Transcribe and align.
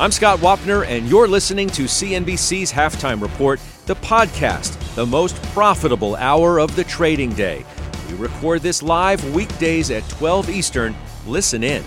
I'm 0.00 0.12
Scott 0.12 0.38
Wapner, 0.38 0.86
and 0.86 1.08
you're 1.08 1.26
listening 1.26 1.68
to 1.70 1.86
CNBC's 1.86 2.70
Halftime 2.70 3.20
Report, 3.20 3.58
the 3.86 3.96
podcast, 3.96 4.94
the 4.94 5.04
most 5.04 5.42
profitable 5.46 6.14
hour 6.14 6.60
of 6.60 6.76
the 6.76 6.84
trading 6.84 7.32
day. 7.32 7.66
We 8.08 8.14
record 8.14 8.62
this 8.62 8.80
live 8.80 9.34
weekdays 9.34 9.90
at 9.90 10.08
12 10.08 10.50
Eastern. 10.50 10.94
Listen 11.26 11.64
in. 11.64 11.82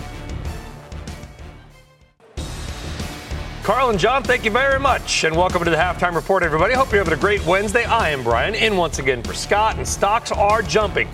Carl 3.62 3.88
and 3.88 3.98
John, 3.98 4.22
thank 4.22 4.44
you 4.44 4.50
very 4.50 4.78
much, 4.78 5.24
and 5.24 5.34
welcome 5.34 5.64
to 5.64 5.70
the 5.70 5.76
halftime 5.78 6.14
report, 6.14 6.42
everybody. 6.42 6.74
Hope 6.74 6.92
you're 6.92 7.02
having 7.02 7.18
a 7.18 7.20
great 7.20 7.42
Wednesday. 7.46 7.84
I 7.86 8.10
am 8.10 8.22
Brian, 8.22 8.54
in 8.54 8.76
once 8.76 8.98
again 8.98 9.22
for 9.22 9.32
Scott, 9.32 9.78
and 9.78 9.88
stocks 9.88 10.30
are 10.30 10.60
jumping. 10.60 11.08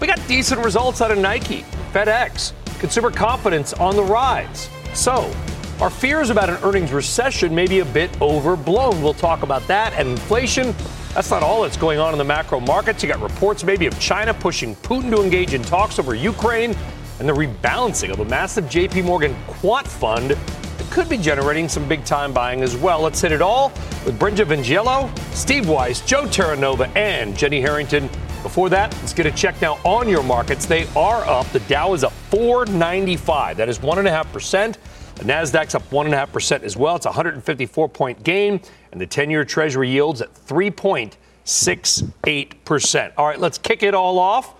We 0.00 0.06
got 0.06 0.20
decent 0.28 0.64
results 0.64 1.00
out 1.00 1.10
of 1.10 1.18
Nike, 1.18 1.62
FedEx, 1.92 2.52
consumer 2.78 3.10
confidence 3.10 3.72
on 3.72 3.96
the 3.96 4.04
rise. 4.04 4.68
So, 4.92 5.34
our 5.80 5.90
fears 5.90 6.30
about 6.30 6.48
an 6.48 6.56
earnings 6.62 6.92
recession 6.92 7.54
may 7.54 7.66
be 7.66 7.80
a 7.80 7.84
bit 7.84 8.20
overblown. 8.22 9.02
We'll 9.02 9.14
talk 9.14 9.42
about 9.42 9.66
that 9.66 9.92
and 9.94 10.08
inflation. 10.08 10.74
That's 11.14 11.30
not 11.30 11.42
all 11.42 11.62
that's 11.62 11.76
going 11.76 11.98
on 11.98 12.12
in 12.12 12.18
the 12.18 12.24
macro 12.24 12.60
markets. 12.60 13.02
You 13.02 13.08
got 13.08 13.20
reports 13.20 13.64
maybe 13.64 13.86
of 13.86 13.98
China 13.98 14.32
pushing 14.32 14.76
Putin 14.76 15.10
to 15.14 15.22
engage 15.22 15.52
in 15.52 15.62
talks 15.62 15.98
over 15.98 16.14
Ukraine 16.14 16.76
and 17.18 17.28
the 17.28 17.32
rebalancing 17.32 18.10
of 18.10 18.20
a 18.20 18.24
massive 18.24 18.64
JP 18.66 19.04
Morgan 19.04 19.36
quant 19.46 19.86
fund 19.86 20.30
that 20.30 20.90
could 20.90 21.08
be 21.08 21.16
generating 21.16 21.68
some 21.68 21.88
big 21.88 22.04
time 22.04 22.32
buying 22.32 22.62
as 22.62 22.76
well. 22.76 23.00
Let's 23.00 23.20
hit 23.20 23.32
it 23.32 23.42
all 23.42 23.70
with 24.04 24.16
Brenda 24.18 24.44
Vingiello, 24.44 25.16
Steve 25.34 25.68
Weiss, 25.68 26.00
Joe 26.02 26.24
Terranova, 26.24 26.94
and 26.96 27.36
Jenny 27.36 27.60
Harrington. 27.60 28.08
Before 28.42 28.68
that, 28.68 28.92
let's 28.96 29.14
get 29.14 29.26
a 29.26 29.30
check 29.32 29.60
now 29.60 29.78
on 29.84 30.08
your 30.08 30.22
markets. 30.22 30.66
They 30.66 30.86
are 30.94 31.24
up. 31.24 31.46
The 31.48 31.60
Dow 31.60 31.94
is 31.94 32.04
up 32.04 32.12
495. 32.30 33.56
That 33.56 33.68
is 33.68 33.78
1.5%. 33.78 34.76
The 35.16 35.24
NASDAQ's 35.24 35.74
up 35.74 35.82
1.5% 35.90 36.62
as 36.62 36.76
well. 36.76 36.94
It's 36.96 37.06
a 37.06 37.10
154 37.10 37.88
point 37.88 38.22
gain. 38.22 38.60
And 38.92 39.00
the 39.00 39.06
10 39.06 39.30
year 39.30 39.44
Treasury 39.44 39.90
yields 39.90 40.20
at 40.20 40.34
3.68%. 40.34 43.12
All 43.16 43.26
right, 43.26 43.40
let's 43.40 43.58
kick 43.58 43.82
it 43.82 43.94
all 43.94 44.18
off 44.18 44.54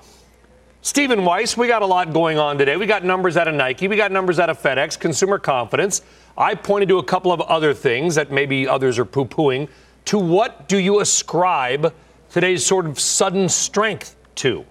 Stephen 0.85 1.25
Weiss, 1.25 1.57
we 1.57 1.67
got 1.67 1.81
a 1.81 1.87
lot 1.87 2.13
going 2.13 2.37
on 2.37 2.59
today. 2.59 2.77
We 2.77 2.85
got 2.85 3.05
numbers 3.05 3.39
out 3.39 3.49
of 3.49 3.55
Nike, 3.55 3.89
we 3.89 3.97
got 3.97 4.13
numbers 4.13 4.39
out 4.39 4.51
of 4.51 4.61
FedEx, 4.61 5.01
consumer 5.01 5.39
confidence. 5.39 6.03
I 6.37 6.55
pointed 6.55 6.91
to 6.91 6.99
a 6.99 7.03
couple 7.03 7.33
of 7.33 7.41
other 7.41 7.73
things 7.73 8.15
that 8.17 8.31
maybe 8.31 8.69
others 8.69 8.99
are 8.99 9.07
poo 9.07 9.25
pooing. 9.25 9.71
To 10.05 10.19
what 10.19 10.69
do 10.69 10.77
you 10.77 11.01
ascribe 11.01 11.95
today's 12.29 12.67
sort 12.67 12.85
of 12.85 13.01
sudden 13.01 13.49
strength 13.49 14.15
to? 14.35 14.67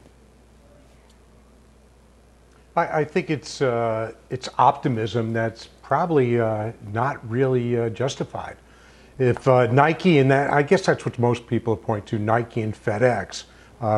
I, 2.76 3.00
I 3.00 3.06
think 3.06 3.32
it's 3.32 3.64
uh, 3.64 4.12
it's 4.30 4.50
optimism 4.60 5.34
that's 5.34 5.70
probably 5.94 6.40
uh, 6.40 6.72
not 6.92 7.30
really 7.30 7.78
uh, 7.78 7.88
justified. 7.90 8.58
If 9.20 9.48
uh, 9.48 9.68
Nike 9.68 10.18
and 10.18 10.32
that, 10.32 10.52
I 10.52 10.64
guess 10.64 10.84
that's 10.88 11.06
what 11.06 11.20
most 11.20 11.46
people 11.46 11.78
point 11.78 12.08
to, 12.08 12.18
Nike 12.18 12.62
and 12.62 12.74
FedEx 12.74 13.44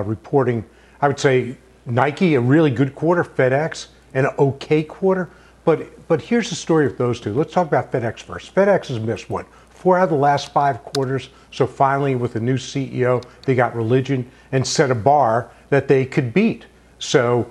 reporting, 0.04 0.66
I 1.00 1.08
would 1.08 1.18
say 1.18 1.56
Nike, 1.86 2.36
a 2.36 2.42
really 2.42 2.70
good 2.70 2.96
quarter, 2.96 3.24
FedEx, 3.24 3.88
an 4.14 4.28
okay 4.38 4.84
quarter. 4.84 5.30
But 5.64 6.06
but 6.10 6.22
here's 6.22 6.50
the 6.50 6.56
story 6.58 6.86
of 6.86 6.98
those 6.98 7.22
two. 7.22 7.34
Let's 7.34 7.54
talk 7.54 7.66
about 7.66 7.94
FedEx 7.94 8.20
first. 8.20 8.54
FedEx 8.54 8.88
has 8.88 9.00
missed 9.00 9.30
what 9.30 9.46
four 9.70 9.98
out 9.98 10.04
of 10.04 10.10
the 10.10 10.18
last 10.18 10.52
five 10.52 10.84
quarters. 10.84 11.30
So 11.52 11.66
finally, 11.66 12.16
with 12.16 12.36
a 12.36 12.42
new 12.42 12.58
CEO, 12.58 13.24
they 13.44 13.56
got 13.56 13.74
religion 13.74 14.30
and 14.52 14.68
set 14.68 14.92
a 14.92 14.96
bar 14.96 15.50
that 15.70 15.88
they 15.88 16.04
could 16.04 16.34
beat. 16.34 16.66
So 17.00 17.50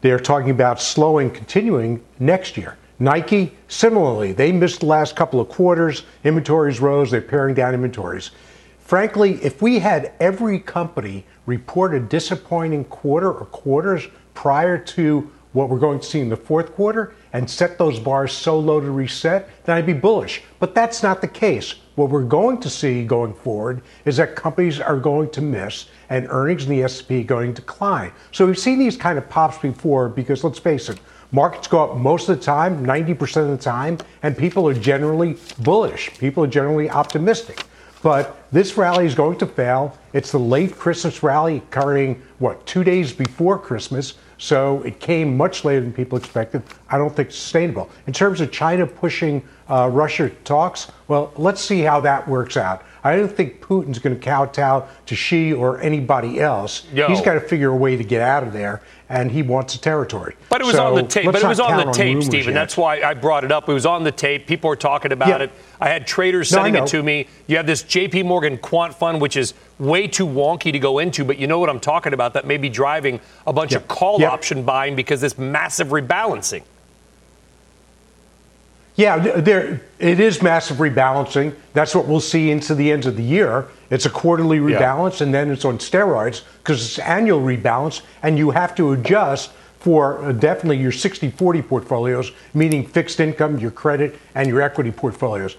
they're 0.00 0.18
talking 0.18 0.50
about 0.50 0.80
slowing, 0.80 1.30
continuing 1.30 2.04
next 2.18 2.56
year. 2.56 2.76
Nike, 3.00 3.56
similarly, 3.68 4.32
they 4.32 4.50
missed 4.50 4.80
the 4.80 4.86
last 4.86 5.14
couple 5.14 5.40
of 5.40 5.48
quarters. 5.48 6.02
Inventories 6.24 6.80
rose. 6.80 7.10
They're 7.10 7.20
paring 7.20 7.54
down 7.54 7.74
inventories. 7.74 8.32
Frankly, 8.80 9.34
if 9.42 9.62
we 9.62 9.78
had 9.78 10.12
every 10.18 10.58
company 10.58 11.24
report 11.46 11.94
a 11.94 12.00
disappointing 12.00 12.84
quarter 12.84 13.30
or 13.30 13.44
quarters 13.46 14.08
prior 14.34 14.78
to 14.78 15.30
what 15.52 15.68
we're 15.68 15.78
going 15.78 16.00
to 16.00 16.06
see 16.06 16.20
in 16.20 16.28
the 16.28 16.36
fourth 16.36 16.72
quarter 16.72 17.14
and 17.32 17.48
set 17.48 17.78
those 17.78 17.98
bars 17.98 18.32
so 18.32 18.58
low 18.58 18.80
to 18.80 18.90
reset, 18.90 19.48
then 19.64 19.76
I'd 19.76 19.86
be 19.86 19.92
bullish. 19.92 20.42
But 20.58 20.74
that's 20.74 21.02
not 21.02 21.20
the 21.20 21.28
case. 21.28 21.74
What 21.94 22.10
we're 22.10 22.22
going 22.22 22.60
to 22.60 22.70
see 22.70 23.04
going 23.04 23.34
forward 23.34 23.82
is 24.04 24.18
that 24.18 24.36
companies 24.36 24.80
are 24.80 24.98
going 24.98 25.30
to 25.30 25.40
miss 25.40 25.86
and 26.10 26.26
earnings 26.30 26.64
in 26.64 26.70
the 26.70 26.82
S&P 26.82 27.24
going 27.24 27.54
to 27.54 27.60
decline. 27.60 28.12
So 28.32 28.46
we've 28.46 28.58
seen 28.58 28.78
these 28.78 28.96
kind 28.96 29.18
of 29.18 29.28
pops 29.28 29.58
before 29.58 30.08
because 30.08 30.44
let's 30.44 30.58
face 30.58 30.88
it, 30.88 31.00
markets 31.32 31.68
go 31.68 31.84
up 31.84 31.96
most 31.96 32.28
of 32.28 32.38
the 32.38 32.44
time, 32.44 32.84
90% 32.84 33.42
of 33.42 33.48
the 33.48 33.62
time, 33.62 33.98
and 34.22 34.36
people 34.36 34.66
are 34.68 34.74
generally 34.74 35.36
bullish. 35.60 36.16
People 36.18 36.44
are 36.44 36.48
generally 36.48 36.90
optimistic. 36.90 37.64
But 38.02 38.36
this 38.52 38.76
rally 38.76 39.06
is 39.06 39.14
going 39.14 39.38
to 39.38 39.46
fail. 39.46 39.96
It's 40.12 40.30
the 40.30 40.38
late 40.38 40.76
Christmas 40.76 41.22
rally 41.22 41.58
occurring, 41.58 42.22
what, 42.38 42.64
two 42.64 42.84
days 42.84 43.12
before 43.12 43.58
Christmas. 43.58 44.14
So 44.38 44.82
it 44.82 45.00
came 45.00 45.36
much 45.36 45.64
later 45.64 45.80
than 45.80 45.92
people 45.92 46.16
expected. 46.16 46.62
I 46.88 46.96
don't 46.96 47.14
think 47.14 47.30
it's 47.30 47.38
sustainable. 47.38 47.90
In 48.06 48.12
terms 48.12 48.40
of 48.40 48.52
China 48.52 48.86
pushing 48.86 49.42
uh, 49.68 49.90
Russia 49.92 50.30
talks, 50.44 50.92
well, 51.08 51.32
let's 51.36 51.60
see 51.60 51.80
how 51.80 52.00
that 52.00 52.26
works 52.28 52.56
out. 52.56 52.84
I 53.04 53.16
don't 53.16 53.30
think 53.30 53.60
Putin's 53.60 53.98
going 53.98 54.18
to 54.18 54.22
kowtow 54.22 54.88
to 55.06 55.14
Xi 55.14 55.52
or 55.52 55.80
anybody 55.80 56.40
else. 56.40 56.86
Yo. 56.92 57.08
He's 57.08 57.20
got 57.20 57.34
to 57.34 57.40
figure 57.40 57.70
a 57.70 57.76
way 57.76 57.96
to 57.96 58.04
get 58.04 58.20
out 58.20 58.42
of 58.42 58.52
there 58.52 58.82
and 59.08 59.30
he 59.30 59.42
wants 59.42 59.74
a 59.74 59.80
territory. 59.80 60.36
But 60.50 60.60
it 60.60 60.64
was 60.64 60.76
so 60.76 60.88
on 60.88 60.94
the 60.94 61.02
tape. 61.02 61.24
But 61.24 61.36
it 61.36 61.46
was 61.46 61.60
on 61.60 61.86
the 61.86 61.92
tape, 61.92 62.22
Stephen. 62.22 62.52
That's 62.52 62.76
why 62.76 63.00
I 63.00 63.14
brought 63.14 63.44
it 63.44 63.50
up. 63.50 63.68
It 63.68 63.72
was 63.72 63.86
on 63.86 64.04
the 64.04 64.12
tape. 64.12 64.46
People 64.46 64.68
were 64.68 64.76
talking 64.76 65.12
about 65.12 65.28
yeah. 65.28 65.44
it. 65.44 65.52
I 65.80 65.88
had 65.88 66.06
traders 66.06 66.48
sending 66.50 66.74
no, 66.74 66.84
it 66.84 66.88
to 66.88 67.02
me. 67.02 67.26
You 67.46 67.56
have 67.56 67.66
this 67.66 67.82
J.P. 67.82 68.24
Morgan 68.24 68.58
quant 68.58 68.94
fund, 68.94 69.20
which 69.20 69.36
is 69.36 69.54
way 69.78 70.06
too 70.08 70.26
wonky 70.26 70.72
to 70.72 70.78
go 70.78 70.98
into, 70.98 71.24
but 71.24 71.38
you 71.38 71.46
know 71.46 71.58
what 71.58 71.70
I'm 71.70 71.80
talking 71.80 72.12
about. 72.12 72.34
That 72.34 72.46
may 72.46 72.58
be 72.58 72.68
driving 72.68 73.20
a 73.46 73.52
bunch 73.52 73.72
of 73.72 73.88
call 73.88 74.22
option 74.24 74.64
buying 74.64 74.94
because 74.94 75.20
this 75.20 75.38
massive 75.38 75.88
rebalancing. 75.88 76.62
Yeah, 78.98 79.16
there 79.16 79.80
it 80.00 80.18
is 80.18 80.42
massive 80.42 80.78
rebalancing. 80.78 81.54
That's 81.72 81.94
what 81.94 82.08
we'll 82.08 82.18
see 82.18 82.50
into 82.50 82.74
the 82.74 82.90
end 82.90 83.06
of 83.06 83.16
the 83.16 83.22
year. 83.22 83.68
It's 83.90 84.06
a 84.06 84.10
quarterly 84.10 84.58
rebalance, 84.58 85.20
yeah. 85.20 85.26
and 85.26 85.34
then 85.34 85.52
it's 85.52 85.64
on 85.64 85.78
steroids 85.78 86.42
because 86.58 86.84
it's 86.84 86.98
annual 86.98 87.40
rebalance, 87.40 88.02
and 88.24 88.36
you 88.36 88.50
have 88.50 88.74
to 88.74 88.92
adjust 88.92 89.52
for 89.78 90.24
uh, 90.24 90.32
definitely 90.32 90.78
your 90.78 90.90
60-40 90.90 91.68
portfolios, 91.68 92.32
meaning 92.54 92.84
fixed 92.84 93.20
income, 93.20 93.60
your 93.60 93.70
credit, 93.70 94.18
and 94.34 94.48
your 94.48 94.60
equity 94.60 94.90
portfolios. 94.90 95.56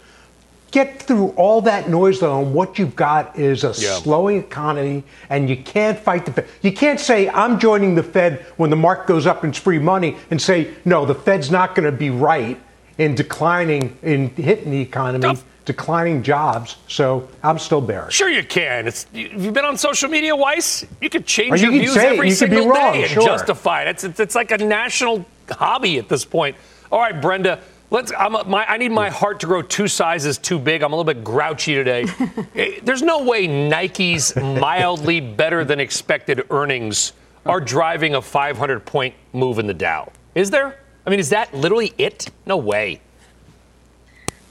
Get 0.72 1.02
through 1.02 1.30
all 1.30 1.62
that 1.62 1.90
noise, 1.90 2.20
though, 2.20 2.42
and 2.42 2.54
what 2.54 2.78
you've 2.78 2.98
got 2.98 3.40
is 3.40 3.64
a 3.64 3.68
yeah. 3.68 3.96
slowing 4.00 4.40
economy, 4.40 5.06
and 5.30 5.50
you 5.50 5.56
can't 5.56 5.98
fight 5.98 6.26
the 6.26 6.34
Fed. 6.34 6.48
You 6.62 6.74
can't 6.74 7.00
say, 7.00 7.30
I'm 7.30 7.58
joining 7.58 7.96
the 7.96 8.04
Fed 8.04 8.46
when 8.58 8.70
the 8.70 8.76
market 8.76 9.08
goes 9.08 9.26
up 9.26 9.46
and 9.46 9.54
it's 9.54 9.64
free 9.64 9.80
money, 9.80 10.18
and 10.30 10.42
say, 10.42 10.74
no, 10.84 11.06
the 11.06 11.16
Fed's 11.16 11.50
not 11.50 11.74
going 11.74 11.90
to 11.90 11.98
be 11.98 12.10
right 12.10 12.60
in 13.00 13.16
declining, 13.16 13.98
in 14.04 14.30
hitting 14.36 14.72
the 14.72 14.80
economy, 14.80 15.40
declining 15.66 16.22
jobs. 16.22 16.76
So 16.88 17.28
I'm 17.42 17.58
still 17.58 17.82
bearish. 17.82 18.14
Sure, 18.14 18.30
you 18.30 18.44
can. 18.44 18.88
It's 18.88 19.08
you've 19.14 19.54
been 19.54 19.66
on 19.66 19.78
social 19.78 20.10
media, 20.10 20.36
Weiss. 20.36 20.86
You 21.02 21.10
could 21.10 21.26
change 21.26 21.62
your 21.62 21.72
views 21.72 21.98
every 21.98 22.30
single 22.32 22.72
day 22.72 23.04
and 23.04 23.12
sure. 23.12 23.24
justify 23.24 23.84
it. 23.84 23.88
It's, 23.88 24.04
it's, 24.04 24.20
it's 24.20 24.36
like 24.36 24.52
a 24.52 24.58
national 24.58 25.26
hobby 25.50 25.98
at 25.98 26.10
this 26.10 26.26
point. 26.26 26.56
All 26.92 27.00
right, 27.00 27.20
Brenda. 27.20 27.62
Let's. 27.90 28.12
I'm, 28.16 28.34
my, 28.48 28.66
I 28.66 28.78
need 28.78 28.92
my 28.92 29.10
heart 29.10 29.40
to 29.40 29.48
grow 29.48 29.62
two 29.62 29.88
sizes 29.88 30.38
too 30.38 30.60
big. 30.60 30.84
I'm 30.84 30.94
a 30.94 30.96
little 30.96 31.12
bit 31.12 31.24
grouchy 31.24 31.74
today. 31.74 32.06
Eh, 32.56 32.80
there's 32.84 33.02
no 33.02 33.24
way 33.24 33.48
Nike's 33.48 34.36
mildly 34.36 35.22
better 35.22 35.64
than 35.64 35.80
expected 35.80 36.46
earnings 36.50 37.14
are 37.46 37.62
driving 37.62 38.16
a 38.16 38.22
500 38.22 38.86
point 38.86 39.14
move 39.34 39.60
in 39.60 39.68
the 39.68 39.74
Dow. 39.74 40.12
Is 40.36 40.50
there? 40.50 40.80
I 41.10 41.12
mean, 41.12 41.20
is 41.20 41.30
that 41.30 41.52
literally 41.56 41.92
it? 41.98 42.30
No 42.46 42.56
way. 42.56 43.02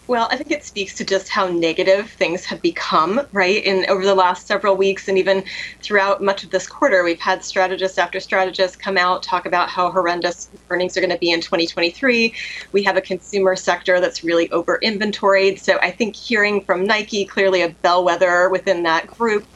Well, 0.08 0.26
I 0.32 0.36
think 0.36 0.50
it 0.50 0.64
speaks 0.64 0.92
to 0.96 1.04
just 1.04 1.28
how 1.28 1.46
negative 1.46 2.10
things 2.10 2.44
have 2.46 2.60
become, 2.60 3.20
right? 3.30 3.64
And 3.64 3.86
over 3.86 4.04
the 4.04 4.16
last 4.16 4.48
several 4.48 4.74
weeks 4.74 5.06
and 5.06 5.16
even 5.16 5.44
throughout 5.82 6.20
much 6.20 6.42
of 6.42 6.50
this 6.50 6.66
quarter, 6.66 7.04
we've 7.04 7.20
had 7.20 7.44
strategist 7.44 7.96
after 7.96 8.18
strategist 8.18 8.80
come 8.80 8.98
out, 8.98 9.22
talk 9.22 9.46
about 9.46 9.68
how 9.68 9.92
horrendous 9.92 10.48
earnings 10.70 10.96
are 10.96 11.00
going 11.00 11.12
to 11.12 11.18
be 11.18 11.30
in 11.30 11.40
2023. 11.40 12.34
We 12.72 12.82
have 12.82 12.96
a 12.96 13.02
consumer 13.02 13.54
sector 13.54 14.00
that's 14.00 14.24
really 14.24 14.50
over 14.50 14.80
inventoried. 14.82 15.60
So 15.60 15.78
I 15.80 15.92
think 15.92 16.16
hearing 16.16 16.60
from 16.62 16.84
Nike, 16.84 17.24
clearly 17.24 17.62
a 17.62 17.68
bellwether 17.68 18.48
within 18.48 18.82
that 18.82 19.06
group, 19.06 19.46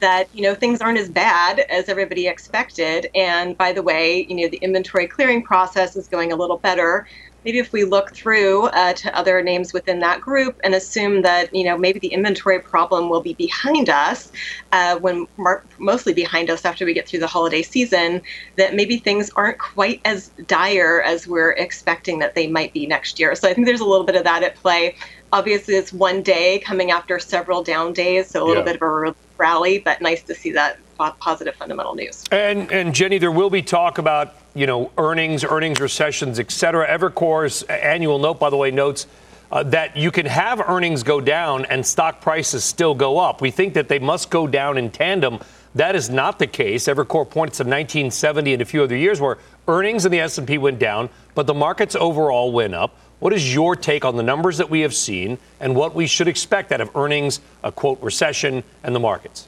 that 0.00 0.28
you 0.32 0.42
know 0.42 0.54
things 0.54 0.80
aren't 0.80 0.98
as 0.98 1.08
bad 1.08 1.60
as 1.70 1.88
everybody 1.88 2.26
expected. 2.26 3.08
And 3.14 3.56
by 3.56 3.72
the 3.72 3.82
way 3.82 4.26
you 4.28 4.36
know 4.36 4.48
the 4.48 4.58
inventory 4.58 5.06
clearing 5.06 5.42
process 5.42 5.96
is 5.96 6.08
going 6.08 6.32
a 6.32 6.36
little 6.36 6.58
better. 6.58 7.06
Maybe 7.44 7.58
if 7.58 7.72
we 7.72 7.84
look 7.84 8.14
through 8.14 8.66
uh, 8.66 8.92
to 8.92 9.16
other 9.16 9.42
names 9.42 9.72
within 9.72 10.00
that 10.00 10.20
group 10.20 10.56
and 10.62 10.74
assume 10.74 11.22
that 11.22 11.54
you 11.54 11.64
know 11.64 11.78
maybe 11.78 11.98
the 11.98 12.12
inventory 12.12 12.60
problem 12.60 13.08
will 13.08 13.22
be 13.22 13.34
behind 13.34 13.88
us 13.88 14.30
uh, 14.72 14.98
when 14.98 15.26
mar- 15.38 15.64
mostly 15.78 16.12
behind 16.12 16.50
us 16.50 16.64
after 16.64 16.84
we 16.84 16.92
get 16.94 17.08
through 17.08 17.20
the 17.20 17.26
holiday 17.26 17.62
season 17.62 18.20
that 18.56 18.74
maybe 18.74 18.98
things 18.98 19.30
aren't 19.36 19.58
quite 19.58 20.00
as 20.04 20.30
dire 20.46 21.02
as 21.02 21.26
we're 21.26 21.52
expecting 21.52 22.18
that 22.18 22.34
they 22.34 22.46
might 22.46 22.72
be 22.74 22.86
next 22.86 23.18
year. 23.18 23.34
So 23.34 23.48
i 23.48 23.54
think 23.54 23.66
there's 23.66 23.80
a 23.80 23.86
little 23.86 24.06
bit 24.06 24.16
of 24.16 24.24
that 24.24 24.42
at 24.42 24.56
play. 24.56 24.96
Obviously 25.32 25.74
it's 25.74 25.92
one 25.92 26.22
day 26.22 26.58
coming 26.60 26.90
after 26.90 27.18
several 27.18 27.62
down 27.62 27.92
days 27.92 28.30
so 28.30 28.42
a 28.42 28.46
little 28.46 28.62
yeah. 28.62 28.72
bit 28.72 28.76
of 28.76 28.82
a 28.82 29.14
rally 29.40 29.78
but 29.78 30.00
nice 30.00 30.22
to 30.22 30.34
see 30.34 30.52
that 30.52 30.78
positive 31.18 31.54
fundamental 31.56 31.94
news 31.94 32.24
and 32.30 32.70
and 32.70 32.94
jenny 32.94 33.18
there 33.18 33.32
will 33.32 33.50
be 33.50 33.62
talk 33.62 33.98
about 33.98 34.34
you 34.54 34.66
know, 34.66 34.90
earnings, 34.98 35.44
earnings 35.44 35.80
recessions, 35.80 36.38
et 36.38 36.50
cetera. 36.50 36.86
Evercore's 36.88 37.62
annual 37.64 38.18
note, 38.18 38.40
by 38.40 38.50
the 38.50 38.56
way, 38.56 38.70
notes 38.70 39.06
uh, 39.52 39.62
that 39.64 39.96
you 39.96 40.10
can 40.10 40.26
have 40.26 40.60
earnings 40.60 41.02
go 41.02 41.20
down 41.20 41.64
and 41.66 41.84
stock 41.84 42.20
prices 42.20 42.64
still 42.64 42.94
go 42.94 43.18
up. 43.18 43.40
We 43.40 43.50
think 43.50 43.74
that 43.74 43.88
they 43.88 43.98
must 43.98 44.30
go 44.30 44.46
down 44.46 44.78
in 44.78 44.90
tandem. 44.90 45.40
That 45.74 45.94
is 45.94 46.10
not 46.10 46.38
the 46.38 46.46
case. 46.46 46.86
Evercore 46.86 47.28
points 47.28 47.58
to 47.58 47.64
1970 47.64 48.54
and 48.54 48.62
a 48.62 48.64
few 48.64 48.82
other 48.82 48.96
years 48.96 49.20
where 49.20 49.38
earnings 49.68 50.04
in 50.04 50.12
the 50.12 50.20
S&P 50.20 50.58
went 50.58 50.78
down, 50.78 51.08
but 51.34 51.46
the 51.46 51.54
markets 51.54 51.94
overall 51.94 52.52
went 52.52 52.74
up. 52.74 52.96
What 53.20 53.34
is 53.34 53.54
your 53.54 53.76
take 53.76 54.06
on 54.06 54.16
the 54.16 54.22
numbers 54.22 54.56
that 54.56 54.70
we 54.70 54.80
have 54.80 54.94
seen 54.94 55.38
and 55.60 55.76
what 55.76 55.94
we 55.94 56.06
should 56.06 56.26
expect 56.26 56.72
out 56.72 56.80
of 56.80 56.96
earnings, 56.96 57.40
a 57.62 57.70
quote 57.70 58.02
recession, 58.02 58.64
and 58.82 58.94
the 58.94 59.00
markets? 59.00 59.46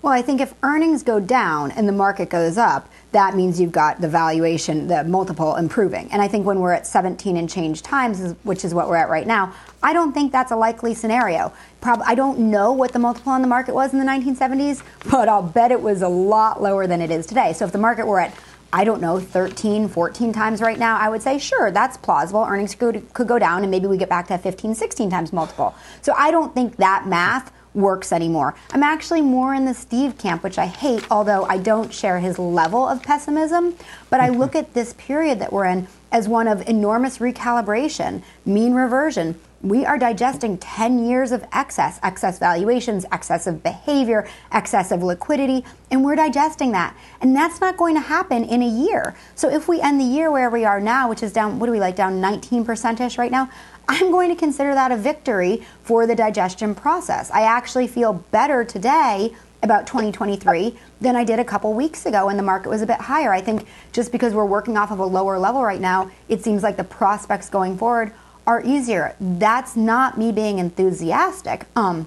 Well, 0.00 0.12
I 0.12 0.22
think 0.22 0.40
if 0.40 0.54
earnings 0.62 1.02
go 1.02 1.20
down 1.20 1.72
and 1.72 1.86
the 1.86 1.92
market 1.92 2.30
goes 2.30 2.56
up, 2.56 2.90
that 3.12 3.34
means 3.34 3.60
you've 3.60 3.72
got 3.72 4.00
the 4.00 4.08
valuation, 4.08 4.86
the 4.86 5.04
multiple 5.04 5.56
improving. 5.56 6.08
And 6.12 6.22
I 6.22 6.28
think 6.28 6.46
when 6.46 6.60
we're 6.60 6.72
at 6.72 6.86
17 6.86 7.36
and 7.36 7.50
change 7.50 7.82
times, 7.82 8.34
which 8.44 8.64
is 8.64 8.72
what 8.72 8.88
we're 8.88 8.96
at 8.96 9.10
right 9.10 9.26
now, 9.26 9.52
I 9.82 9.92
don't 9.92 10.12
think 10.12 10.32
that's 10.32 10.52
a 10.52 10.56
likely 10.56 10.94
scenario. 10.94 11.52
Prob- 11.80 12.02
I 12.06 12.14
don't 12.14 12.38
know 12.38 12.72
what 12.72 12.92
the 12.92 12.98
multiple 12.98 13.32
on 13.32 13.42
the 13.42 13.48
market 13.48 13.74
was 13.74 13.92
in 13.92 13.98
the 13.98 14.06
1970s, 14.06 14.82
but 15.10 15.28
I'll 15.28 15.42
bet 15.42 15.70
it 15.72 15.82
was 15.82 16.02
a 16.02 16.08
lot 16.08 16.62
lower 16.62 16.86
than 16.86 17.02
it 17.02 17.10
is 17.10 17.26
today. 17.26 17.52
So 17.52 17.66
if 17.66 17.72
the 17.72 17.78
market 17.78 18.06
were 18.06 18.20
at 18.20 18.32
I 18.72 18.84
don't 18.84 19.00
know, 19.00 19.18
13, 19.18 19.88
14 19.88 20.32
times 20.32 20.60
right 20.60 20.78
now, 20.78 20.96
I 20.96 21.08
would 21.08 21.22
say, 21.22 21.38
sure, 21.38 21.70
that's 21.70 21.96
plausible. 21.96 22.44
Earnings 22.48 22.74
could, 22.74 23.12
could 23.12 23.26
go 23.26 23.38
down 23.38 23.62
and 23.62 23.70
maybe 23.70 23.86
we 23.86 23.96
get 23.96 24.08
back 24.08 24.28
to 24.28 24.38
15, 24.38 24.74
16 24.74 25.10
times 25.10 25.32
multiple. 25.32 25.74
So 26.02 26.12
I 26.16 26.30
don't 26.30 26.54
think 26.54 26.76
that 26.76 27.06
math 27.06 27.52
works 27.74 28.12
anymore. 28.12 28.54
I'm 28.72 28.82
actually 28.82 29.22
more 29.22 29.54
in 29.54 29.64
the 29.64 29.74
Steve 29.74 30.18
camp, 30.18 30.42
which 30.42 30.58
I 30.58 30.66
hate, 30.66 31.04
although 31.10 31.44
I 31.44 31.58
don't 31.58 31.92
share 31.92 32.18
his 32.18 32.38
level 32.38 32.86
of 32.86 33.02
pessimism. 33.02 33.76
But 34.08 34.20
I 34.20 34.28
mm-hmm. 34.28 34.38
look 34.38 34.54
at 34.54 34.74
this 34.74 34.94
period 34.94 35.40
that 35.40 35.52
we're 35.52 35.66
in 35.66 35.88
as 36.12 36.28
one 36.28 36.48
of 36.48 36.68
enormous 36.68 37.18
recalibration, 37.18 38.22
mean 38.44 38.74
reversion. 38.74 39.40
We 39.62 39.84
are 39.84 39.98
digesting 39.98 40.56
10 40.56 41.04
years 41.04 41.32
of 41.32 41.44
excess, 41.52 42.00
excess 42.02 42.38
valuations, 42.38 43.04
excessive 43.12 43.62
behavior, 43.62 44.26
excessive 44.54 45.02
liquidity, 45.02 45.66
and 45.90 46.02
we're 46.02 46.16
digesting 46.16 46.72
that. 46.72 46.96
And 47.20 47.36
that's 47.36 47.60
not 47.60 47.76
going 47.76 47.94
to 47.94 48.00
happen 48.00 48.42
in 48.44 48.62
a 48.62 48.66
year. 48.66 49.14
So 49.34 49.50
if 49.50 49.68
we 49.68 49.78
end 49.82 50.00
the 50.00 50.04
year 50.04 50.30
where 50.30 50.48
we 50.48 50.64
are 50.64 50.80
now, 50.80 51.10
which 51.10 51.22
is 51.22 51.30
down, 51.30 51.58
what 51.58 51.66
do 51.66 51.72
we 51.72 51.80
like, 51.80 51.94
down 51.94 52.22
19% 52.22 53.00
ish 53.00 53.18
right 53.18 53.30
now, 53.30 53.50
I'm 53.86 54.10
going 54.10 54.30
to 54.30 54.34
consider 54.34 54.72
that 54.72 54.92
a 54.92 54.96
victory 54.96 55.66
for 55.82 56.06
the 56.06 56.14
digestion 56.14 56.74
process. 56.74 57.30
I 57.30 57.42
actually 57.42 57.86
feel 57.86 58.14
better 58.14 58.64
today 58.64 59.34
about 59.62 59.86
2023 59.86 60.74
than 61.02 61.16
I 61.16 61.24
did 61.24 61.38
a 61.38 61.44
couple 61.44 61.74
weeks 61.74 62.06
ago 62.06 62.26
when 62.26 62.38
the 62.38 62.42
market 62.42 62.70
was 62.70 62.80
a 62.80 62.86
bit 62.86 62.98
higher. 62.98 63.30
I 63.30 63.42
think 63.42 63.66
just 63.92 64.10
because 64.10 64.32
we're 64.32 64.46
working 64.46 64.78
off 64.78 64.90
of 64.90 65.00
a 65.00 65.04
lower 65.04 65.38
level 65.38 65.62
right 65.62 65.82
now, 65.82 66.10
it 66.30 66.42
seems 66.42 66.62
like 66.62 66.78
the 66.78 66.84
prospects 66.84 67.50
going 67.50 67.76
forward 67.76 68.14
are 68.46 68.62
easier. 68.64 69.14
That's 69.20 69.76
not 69.76 70.18
me 70.18 70.32
being 70.32 70.58
enthusiastic. 70.58 71.66
Um, 71.76 72.06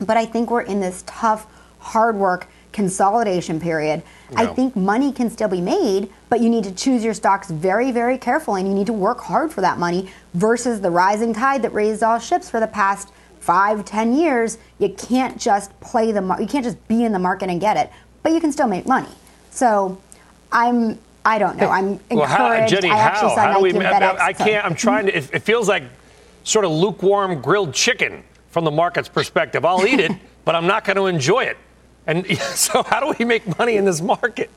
but 0.00 0.16
I 0.16 0.26
think 0.26 0.50
we're 0.50 0.62
in 0.62 0.80
this 0.80 1.04
tough, 1.06 1.46
hard 1.78 2.16
work 2.16 2.46
consolidation 2.72 3.60
period. 3.60 4.02
No. 4.30 4.42
I 4.42 4.46
think 4.46 4.76
money 4.76 5.12
can 5.12 5.28
still 5.30 5.48
be 5.48 5.60
made, 5.60 6.08
but 6.28 6.40
you 6.40 6.48
need 6.48 6.64
to 6.64 6.72
choose 6.72 7.02
your 7.02 7.14
stocks 7.14 7.50
very, 7.50 7.90
very 7.90 8.16
carefully 8.16 8.60
and 8.60 8.70
you 8.70 8.74
need 8.74 8.86
to 8.86 8.92
work 8.92 9.20
hard 9.20 9.52
for 9.52 9.60
that 9.60 9.78
money 9.78 10.10
versus 10.34 10.80
the 10.80 10.90
rising 10.90 11.34
tide 11.34 11.62
that 11.62 11.72
raised 11.72 12.02
all 12.02 12.18
ships 12.18 12.48
for 12.48 12.60
the 12.60 12.66
past 12.66 13.12
five, 13.40 13.84
ten 13.84 14.14
years. 14.14 14.58
You 14.78 14.90
can't 14.90 15.38
just 15.38 15.78
play 15.80 16.12
the 16.12 16.36
you 16.38 16.46
can't 16.46 16.64
just 16.64 16.86
be 16.88 17.04
in 17.04 17.12
the 17.12 17.18
market 17.18 17.50
and 17.50 17.60
get 17.60 17.76
it, 17.76 17.90
but 18.22 18.32
you 18.32 18.40
can 18.40 18.52
still 18.52 18.68
make 18.68 18.86
money. 18.86 19.08
So 19.50 20.00
I'm 20.52 20.98
I 21.24 21.38
don't 21.38 21.56
know. 21.56 21.68
I'm 21.68 22.00
encouraged. 22.10 22.10
Well, 22.10 22.26
how, 22.26 22.66
Jenny, 22.66 22.90
I 22.90 22.96
how? 22.96 23.36
how 23.36 23.54
do 23.54 23.62
we? 23.62 23.78
I, 23.78 24.26
I 24.26 24.32
can't. 24.32 24.64
I'm 24.64 24.74
trying 24.74 25.06
to. 25.06 25.16
It, 25.16 25.30
it 25.34 25.38
feels 25.40 25.68
like 25.68 25.84
sort 26.44 26.64
of 26.64 26.70
lukewarm 26.70 27.40
grilled 27.42 27.74
chicken 27.74 28.24
from 28.48 28.64
the 28.64 28.70
market's 28.70 29.08
perspective. 29.08 29.64
I'll 29.64 29.86
eat 29.86 30.00
it, 30.00 30.12
but 30.44 30.54
I'm 30.54 30.66
not 30.66 30.84
going 30.84 30.96
to 30.96 31.06
enjoy 31.06 31.44
it. 31.44 31.58
And 32.06 32.26
so, 32.38 32.82
how 32.82 33.00
do 33.00 33.14
we 33.18 33.24
make 33.24 33.58
money 33.58 33.76
in 33.76 33.84
this 33.84 34.00
market? 34.00 34.50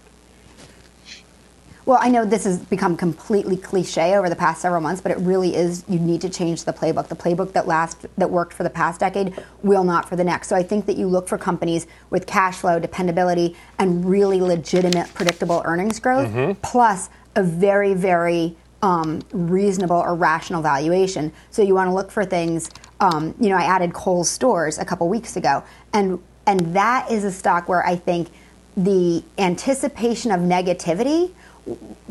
Well, 1.86 2.00
I 2.02 2.08
know 2.08 2.24
this 2.24 2.46
has 2.46 2.60
become 2.60 2.96
completely 2.96 3.58
cliche 3.58 4.16
over 4.16 4.30
the 4.30 4.36
past 4.36 4.62
several 4.62 4.80
months, 4.80 5.02
but 5.02 5.12
it 5.12 5.18
really 5.18 5.56
is. 5.56 5.84
You 5.90 6.00
need 6.00 6.22
to 6.22 6.30
change 6.30 6.64
the 6.64 6.72
playbook. 6.72 7.10
The 7.10 7.16
playbook 7.16 7.52
that 7.54 7.68
last 7.68 8.06
that 8.18 8.30
worked 8.30 8.54
for 8.54 8.64
the 8.64 8.70
past 8.70 9.02
decade 9.02 9.38
will 9.64 9.84
not 9.84 10.08
for 10.08 10.16
the 10.16 10.24
next. 10.24 10.48
So 10.48 10.56
I 10.56 10.64
think 10.64 10.86
that 10.86 10.96
you 10.96 11.08
look 11.08 11.28
for 11.28 11.38
companies 11.38 11.86
with 12.10 12.26
cash 12.26 12.58
flow, 12.58 12.80
dependability, 12.80 13.58
and 13.80 14.06
really 14.06 14.40
legitimate, 14.40 15.14
predictable 15.14 15.62
earnings 15.66 16.00
growth, 16.00 16.30
mm-hmm. 16.30 16.54
plus 16.62 17.10
a 17.36 17.44
very, 17.44 17.94
very 17.94 18.56
um, 18.82 19.22
reasonable 19.32 19.98
or 19.98 20.16
rational 20.16 20.62
valuation. 20.62 21.34
So 21.52 21.62
you 21.62 21.76
want 21.76 21.90
to 21.90 21.94
look 21.94 22.12
for 22.12 22.24
things. 22.24 22.70
Um, 23.02 23.36
you 23.40 23.50
know, 23.50 23.58
I 23.58 23.64
added 23.64 23.94
Kohl's 23.94 24.30
stores 24.30 24.78
a 24.78 24.86
couple 24.86 25.10
weeks 25.10 25.36
ago, 25.36 25.64
and 25.92 26.22
and 26.48 26.74
that 26.74 27.12
is 27.12 27.26
a 27.26 27.32
stock 27.32 27.68
where 27.68 27.86
I 27.86 27.98
think 27.98 28.30
the 28.76 29.24
anticipation 29.38 30.32
of 30.32 30.40
negativity 30.40 31.32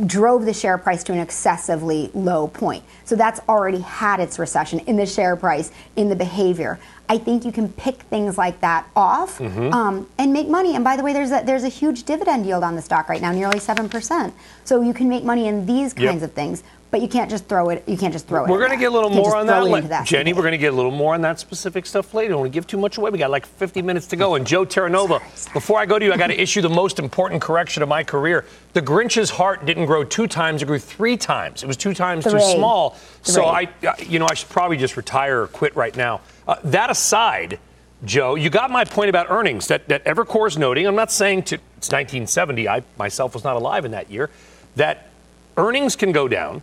drove 0.07 0.45
the 0.45 0.55
share 0.55 0.79
price 0.79 1.05
to 1.05 1.13
an 1.13 1.19
excessively 1.19 2.11
low 2.15 2.49
point. 2.49 2.83
So 3.05 3.17
that's 3.17 3.41
already 3.49 3.81
had 3.81 4.21
its 4.21 4.39
recession 4.39 4.79
in 4.81 4.97
the 4.97 5.07
share 5.07 5.37
price, 5.37 5.71
in 5.97 6.09
the 6.09 6.17
behavior. 6.17 6.79
I 7.09 7.19
think 7.19 7.45
you 7.45 7.53
can 7.53 7.69
pick 7.69 7.97
things 8.03 8.39
like 8.39 8.61
that 8.61 8.89
off 8.97 9.39
mm-hmm. 9.39 9.73
um, 9.75 10.09
and 10.17 10.33
make 10.33 10.49
money. 10.49 10.75
And 10.75 10.83
by 10.83 10.97
the 10.97 11.03
way, 11.03 11.13
there's 11.13 11.31
a, 11.31 11.43
there's 11.45 11.65
a 11.65 11.69
huge 11.69 12.05
dividend 12.05 12.47
yield 12.47 12.65
on 12.65 12.75
the 12.75 12.83
stock 12.83 13.09
right 13.09 13.21
now, 13.21 13.33
nearly 13.33 13.59
seven 13.59 13.89
percent. 13.89 14.33
So 14.65 14.81
you 14.81 14.95
can 14.95 15.09
make 15.09 15.23
money 15.23 15.47
in 15.47 15.67
these 15.67 15.93
kinds 15.93 16.23
yep. 16.23 16.31
of 16.31 16.33
things 16.33 16.63
but 16.93 17.01
you 17.01 17.09
can't 17.09 17.31
just 17.31 17.47
throw 17.47 17.71
it. 17.71 17.83
You 17.89 17.97
can't 17.97 18.13
just 18.13 18.29
throw 18.29 18.45
it. 18.45 18.51
We're 18.51 18.59
going 18.59 18.71
to 18.71 18.77
get 18.77 18.91
a 18.91 18.95
little 18.95 19.09
more 19.09 19.35
on 19.35 19.47
that, 19.47 19.89
that, 19.89 20.07
Jenny. 20.07 20.35
We're 20.35 20.43
going 20.43 20.53
to 20.53 20.59
get 20.59 20.75
a 20.75 20.77
little 20.77 20.91
more 20.91 21.15
on 21.15 21.23
that 21.23 21.41
specific 21.41 21.87
stuff 21.87 22.13
later. 22.13 22.33
Don't 22.33 22.41
want 22.41 22.53
to 22.53 22.55
give 22.55 22.67
too 22.67 22.77
much 22.77 22.99
away. 22.99 23.09
We 23.09 23.19
got 23.19 23.31
like 23.31 23.47
50 23.47 23.81
minutes 23.81 24.07
to 24.09 24.17
go. 24.17 24.35
And 24.35 24.47
Joe 24.47 24.67
Terranova, 24.67 25.09
sorry, 25.09 25.31
sorry. 25.35 25.55
before 25.55 25.81
I 25.81 25.87
go 25.87 25.99
to 25.99 26.05
you, 26.05 26.13
I 26.13 26.19
got 26.19 26.27
to 26.27 26.39
issue 26.39 26.61
the 26.61 26.69
most 26.69 26.99
important 26.99 27.41
correction 27.41 27.83
of 27.83 27.89
my 27.89 28.05
career. 28.05 28.45
The 28.75 28.83
Grinch's 28.83 29.31
heart 29.31 29.65
didn't 29.65 29.87
grow 29.87 30.05
two 30.05 30.27
times; 30.27 30.63
it 30.63 30.67
grew 30.67 30.79
three 30.79 31.17
times. 31.17 31.63
It 31.63 31.67
was 31.67 31.79
two 31.79 31.95
times 31.95 32.25
Three. 32.25 32.35
too 32.35 32.57
small. 32.57 32.91
Three. 32.91 33.33
So 33.33 33.47
I, 33.47 33.69
you 34.07 34.19
know, 34.19 34.27
I 34.27 34.35
should 34.35 34.51
probably 34.51 34.77
just 34.77 34.99
retire 34.99 35.43
or 35.43 35.47
quit 35.47 35.75
right 35.75 35.97
now. 35.97 36.21
Uh, 36.47 36.57
that 36.65 36.91
aside. 36.91 37.59
Joe, 38.05 38.35
you 38.35 38.51
got 38.51 38.69
my 38.73 38.85
point 38.85 39.11
about 39.11 39.31
earnings 39.31 39.69
that, 39.69 39.87
that 39.87 40.05
Evercore 40.05 40.49
is 40.49 40.59
noting. 40.59 40.89
I'm 40.89 40.97
not 40.97 41.13
saying 41.13 41.45
to, 41.45 41.55
it's 41.55 41.89
1970. 41.89 42.69
I 42.69 42.83
myself 42.99 43.33
was 43.33 43.45
not 43.45 43.55
alive 43.55 43.85
in 43.85 43.93
that 43.93 44.11
year. 44.11 44.29
That 44.75 45.09
earnings 45.57 45.95
can 45.95 46.11
go 46.11 46.27
down, 46.27 46.63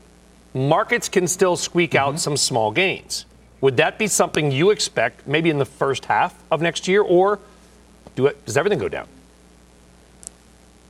markets 0.53 1.09
can 1.09 1.27
still 1.27 1.55
squeak 1.55 1.91
mm-hmm. 1.91 2.09
out 2.09 2.19
some 2.19 2.37
small 2.37 2.71
gains. 2.71 3.25
Would 3.61 3.77
that 3.77 3.99
be 3.99 4.07
something 4.07 4.51
you 4.51 4.69
expect 4.69 5.27
maybe 5.27 5.49
in 5.49 5.57
the 5.57 5.65
first 5.65 6.05
half 6.05 6.41
of 6.49 6.61
next 6.61 6.87
year, 6.87 7.01
or 7.01 7.39
do 8.15 8.27
it, 8.27 8.45
does 8.45 8.55
everything 8.57 8.79
go 8.79 8.87
down? 8.87 9.07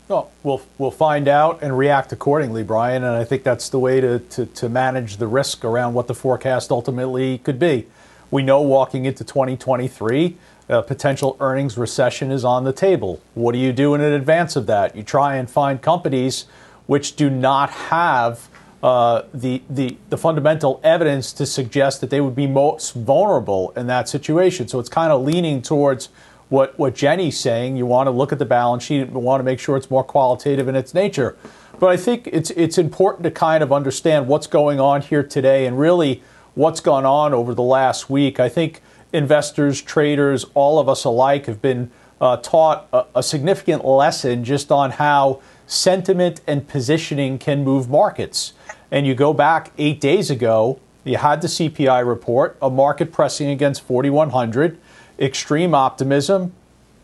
Well, 0.08 0.32
we'll 0.42 0.62
we'll 0.80 0.92
find 0.92 1.28
out 1.28 1.62
and 1.62 1.78
react 1.78 2.12
accordingly, 2.12 2.64
Brian. 2.64 3.04
And 3.04 3.16
I 3.16 3.24
think 3.24 3.44
that's 3.44 3.70
the 3.70 3.78
way 3.78 4.02
to, 4.02 4.20
to, 4.20 4.46
to 4.48 4.70
manage 4.70 5.18
the 5.18 5.28
risk 5.28 5.64
around 5.64 5.94
what 5.94 6.08
the 6.08 6.16
forecast 6.16 6.72
ultimately 6.72 7.38
could 7.40 7.60
be. 7.60 7.86
We 8.32 8.42
know 8.42 8.62
walking 8.62 9.06
into 9.06 9.24
2023, 9.24 10.36
a 10.70 10.84
potential 10.84 11.38
earnings 11.40 11.78
recession 11.78 12.32
is 12.32 12.44
on 12.44 12.64
the 12.64 12.74
table. 12.74 13.22
What 13.34 13.52
do 13.52 13.60
you 13.60 13.72
do 13.72 13.94
in 13.96 14.02
advance 14.02 14.56
of 14.56 14.66
that? 14.68 14.96
You 14.96 15.04
try 15.04 15.36
and 15.36 15.50
find 15.50 15.82
companies 15.82 16.46
which 16.86 17.16
do 17.16 17.30
not 17.30 17.70
have 17.70 18.50
uh, 18.82 19.24
the, 19.34 19.62
the, 19.70 19.98
the 20.10 20.18
fundamental 20.18 20.80
evidence 20.84 21.34
to 21.34 21.46
suggest 21.46 22.02
that 22.02 22.10
they 22.10 22.22
would 22.22 22.36
be 22.36 22.48
most 22.48 22.94
vulnerable 22.94 23.72
in 23.76 23.88
that 23.88 24.08
situation. 24.08 24.68
So 24.68 24.80
it's 24.80 24.90
kind 24.90 25.12
of 25.12 25.22
leaning 25.22 25.62
towards 25.62 26.10
what, 26.48 26.78
what 26.80 26.96
Jenny's 26.96 27.38
saying. 27.38 27.76
You 27.76 27.86
want 27.86 28.08
to 28.08 28.12
look 28.12 28.32
at 28.32 28.40
the 28.40 28.46
balance 28.46 28.84
sheet 28.84 29.02
and 29.02 29.14
want 29.14 29.40
to 29.40 29.44
make 29.44 29.60
sure 29.60 29.76
it's 29.76 29.92
more 29.92 30.04
qualitative 30.04 30.68
in 30.68 30.76
its 30.76 30.94
nature. 30.94 31.38
But 31.80 31.90
I 31.90 31.98
think 31.98 32.28
it's, 32.32 32.52
it's 32.52 32.78
important 32.78 33.24
to 33.24 33.32
kind 33.32 33.64
of 33.64 33.72
understand 33.72 34.28
what's 34.28 34.48
going 34.48 34.80
on 34.80 35.02
here 35.02 35.24
today 35.24 35.66
and 35.66 35.80
really 35.80 36.24
what's 36.56 36.80
gone 36.82 37.06
on 37.06 37.34
over 37.34 37.54
the 37.54 37.64
last 37.64 38.10
week. 38.10 38.40
I 38.40 38.50
think 38.50 38.82
investors, 39.14 39.82
traders, 39.82 40.46
all 40.54 40.80
of 40.80 40.90
us 40.90 41.04
alike 41.04 41.46
have 41.46 41.62
been 41.62 41.92
uh, 42.20 42.38
taught 42.38 42.88
a, 42.92 43.06
a 43.16 43.24
significant 43.24 43.86
lesson 43.86 44.44
just 44.44 44.72
on 44.72 44.92
how 44.92 45.42
sentiment 45.68 46.42
and 46.48 46.68
positioning 46.68 47.38
can 47.38 47.64
move 47.64 47.90
markets. 47.90 48.54
And 48.92 49.06
you 49.06 49.16
go 49.16 49.34
back 49.34 49.72
eight 49.78 50.02
days 50.02 50.30
ago, 50.30 50.80
you 51.04 51.18
had 51.18 51.42
the 51.42 51.48
CPI 51.48 52.06
report, 52.06 52.58
a 52.62 52.70
market 52.70 53.12
pressing 53.12 53.50
against 53.50 53.82
4,100, 53.82 54.78
extreme 55.20 55.74
optimism, 55.74 56.54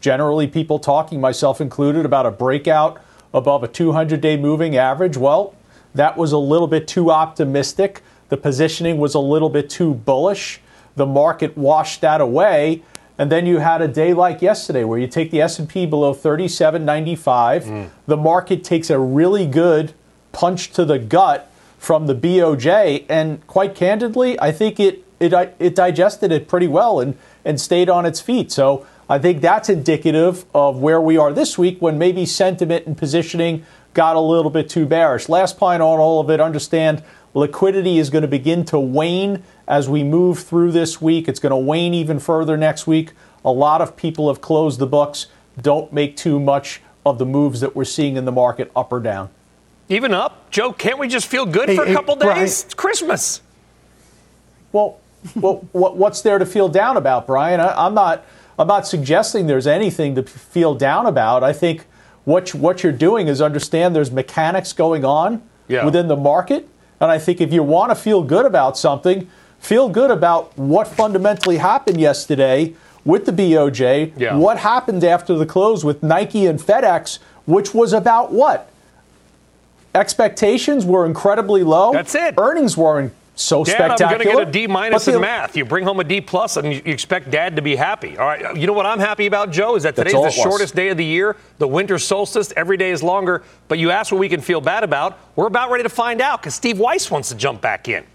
generally 0.02 0.48
people 0.48 0.80
talking, 0.80 1.22
myself 1.22 1.62
included, 1.62 2.06
about 2.06 2.26
a 2.26 2.32
breakout 2.32 3.02
above 3.34 3.64
a 3.64 3.68
200 3.68 4.22
day 4.22 4.38
moving 4.38 4.78
average. 4.78 5.18
Well, 5.18 5.54
that 5.94 6.18
was 6.18 6.32
a 6.32 6.38
little 6.38 6.68
bit 6.68 6.88
too 6.88 7.12
optimistic. 7.12 8.02
The 8.30 8.38
positioning 8.38 8.98
was 8.98 9.14
a 9.14 9.20
little 9.20 9.50
bit 9.50 9.70
too 9.70 9.94
bullish. 9.94 10.62
The 10.96 11.06
market 11.06 11.58
washed 11.58 12.02
that 12.02 12.22
away. 12.22 12.84
And 13.18 13.32
then 13.32 13.46
you 13.46 13.60
had 13.60 13.82
a 13.82 13.88
day 13.88 14.14
like 14.14 14.42
yesterday 14.42 14.84
where 14.84 15.00
you 15.00 15.08
take 15.08 15.32
the 15.32 15.42
S&P 15.42 15.86
below 15.86 16.14
37.95. 16.14 17.64
Mm. 17.64 17.90
The 18.08 18.18
market 18.18 18.64
takes 18.64 18.90
a 18.90 19.00
really 19.00 19.46
good 19.46 19.94
punch 20.32 20.72
to 20.72 20.84
the 20.84 21.00
gut 21.00 21.50
from 21.86 22.08
the 22.08 22.16
BOJ 22.16 23.06
and 23.08 23.46
quite 23.46 23.76
candidly, 23.76 24.40
I 24.40 24.52
think 24.52 24.80
it 24.80 25.06
it 25.20 25.34
it 25.60 25.76
digested 25.76 26.32
it 26.32 26.48
pretty 26.48 26.68
well 26.68 27.00
and 27.00 27.16
and 27.46 27.62
stayed 27.62 27.90
on 27.90 28.08
its 28.08 28.20
feet. 28.20 28.52
So 28.52 28.88
I 29.08 29.20
think 29.20 29.40
that's 29.40 29.70
indicative 29.70 30.46
of 30.56 30.80
where 30.80 31.00
we 31.00 31.16
are 31.18 31.32
this 31.32 31.60
week 31.60 31.80
when 31.80 32.00
maybe 32.00 32.26
sentiment 32.26 32.88
and 32.88 32.98
positioning 32.98 33.68
got 33.94 34.16
a 34.16 34.20
little 34.20 34.50
bit 34.50 34.68
too 34.68 34.88
bearish. 34.88 35.30
Last 35.30 35.60
point 35.60 35.84
on 35.84 36.00
all 36.00 36.20
of 36.20 36.32
it, 36.32 36.42
understand 36.42 37.04
liquidity 37.36 38.00
is 38.00 38.10
going 38.10 38.24
to 38.24 38.28
begin 38.28 38.66
to 38.66 38.80
wane 38.80 39.44
as 39.68 39.88
we 39.88 40.04
move 40.04 40.40
through 40.40 40.72
this 40.72 41.00
week. 41.00 41.28
It's 41.28 41.40
going 41.40 41.52
to 41.52 41.56
wane 41.56 41.94
even 41.94 42.18
further 42.18 42.58
next 42.58 42.88
week. 42.88 43.12
A 43.46 43.52
lot 43.52 43.80
of 43.82 43.96
people 43.96 44.28
have 44.30 44.42
closed 44.42 44.80
the 44.80 44.88
books. 44.88 45.28
Don't 45.62 45.94
make 45.94 46.18
too 46.18 46.40
much 46.40 46.82
of 47.06 47.20
the 47.20 47.28
moves 47.28 47.60
that 47.60 47.76
we're 47.76 47.86
seeing 47.86 48.18
in 48.18 48.26
the 48.26 48.32
market 48.32 48.72
up 48.76 48.92
or 48.92 49.00
down. 49.00 49.30
Even 49.90 50.14
up? 50.14 50.50
Joe, 50.50 50.74
can't 50.74 50.98
we 50.98 51.08
just 51.08 51.28
feel 51.28 51.46
good 51.46 51.70
hey, 51.70 51.76
for 51.76 51.84
a 51.84 51.94
couple 51.94 52.16
hey, 52.16 52.22
days? 52.22 52.26
Brian. 52.26 52.44
It's 52.44 52.74
Christmas. 52.74 53.42
Well, 54.72 55.00
well 55.36 55.64
what's 55.72 56.22
there 56.22 56.40
to 56.40 56.46
feel 56.46 56.70
down 56.70 56.98
about, 56.98 57.28
Brian? 57.28 57.60
I, 57.60 57.86
I'm 57.86 57.94
not. 57.94 58.26
I'm 58.58 58.68
not 58.68 58.88
suggesting 58.88 59.48
there's 59.48 59.68
anything 59.68 60.16
to 60.16 60.24
feel 60.24 60.76
down 60.76 61.06
about. 61.06 61.44
I 61.44 61.52
think 61.52 61.86
what 62.24 62.54
what 62.56 62.84
you're 62.84 62.94
doing 62.94 63.28
is 63.28 63.42
understand 63.42 63.96
there's 63.96 64.12
mechanics 64.12 64.72
going 64.74 65.04
on 65.04 65.44
yeah. 65.68 65.84
within 65.84 66.08
the 66.08 66.16
market, 66.16 66.68
and 67.00 67.12
I 67.12 67.20
think 67.20 67.42
if 67.42 67.52
you 67.52 67.64
want 67.64 67.92
to 67.92 67.96
feel 67.96 68.24
good 68.24 68.46
about 68.46 68.78
something, 68.78 69.30
feel 69.60 69.90
good 69.90 70.10
about 70.10 70.58
what 70.58 70.88
fundamentally 70.88 71.58
happened 71.58 72.00
yesterday 72.00 72.74
with 73.04 73.26
the 73.26 73.34
BOJ. 73.34 74.14
Yeah. 74.18 74.38
What 74.38 74.58
happened 74.60 75.04
after 75.04 75.36
the 75.36 75.46
close 75.46 75.84
with 75.84 76.02
Nike 76.02 76.46
and 76.46 76.60
FedEx, 76.60 77.20
which 77.46 77.74
was 77.74 77.92
about 77.92 78.32
what? 78.32 78.72
Expectations 79.96 80.86
were 80.86 81.06
incredibly 81.06 81.64
low. 81.64 81.92
That's 81.94 82.16
it. 82.16 82.36
Earnings 82.38 82.76
weren't 82.76 83.14
so 83.36 83.64
Dad, 83.64 83.72
spectacular. 83.72 84.12
I'm 84.12 84.18
going 84.18 84.28
to 84.28 84.46
get 84.46 84.48
a 84.48 84.52
D 84.52 84.68
minus 84.68 85.08
in 85.08 85.20
math. 85.20 85.58
You 85.58 85.66
bring 85.66 85.84
home 85.84 86.00
a 86.00 86.04
D 86.04 86.22
plus, 86.22 86.58
and 86.58 86.74
you 86.74 86.82
expect 86.86 87.32
Dad 87.32 87.56
to 87.56 87.62
be 87.62 87.76
happy. 87.76 88.18
All 88.18 88.26
right. 88.26 88.56
You 88.56 88.68
know 88.68 88.74
what 88.74 88.86
I'm 88.86 89.00
happy 89.00 89.26
about, 89.26 89.52
Joe, 89.52 89.76
is 89.76 89.84
that 89.84 89.96
today's 89.96 90.14
the 90.14 90.32
shortest 90.32 90.76
day 90.76 90.90
of 90.90 90.98
the 90.98 91.06
year, 91.06 91.36
the 91.58 91.68
winter 91.68 92.00
solstice. 92.00 92.54
Every 92.56 92.78
day 92.78 92.92
is 92.92 93.04
longer. 93.04 93.44
But 93.68 93.80
you 93.80 93.92
ask 93.92 94.12
what 94.12 94.20
we 94.20 94.30
can 94.30 94.42
feel 94.42 94.62
bad 94.62 94.84
about. 94.84 95.20
We're 95.36 95.48
about 95.48 95.70
ready 95.72 95.84
to 95.84 95.90
find 95.90 96.22
out 96.22 96.42
because 96.42 96.56
Steve 96.56 96.80
Weiss 96.80 97.12
wants 97.12 97.30
to 97.30 97.36
jump 97.36 97.62
back 97.62 97.88
in. 97.88 98.06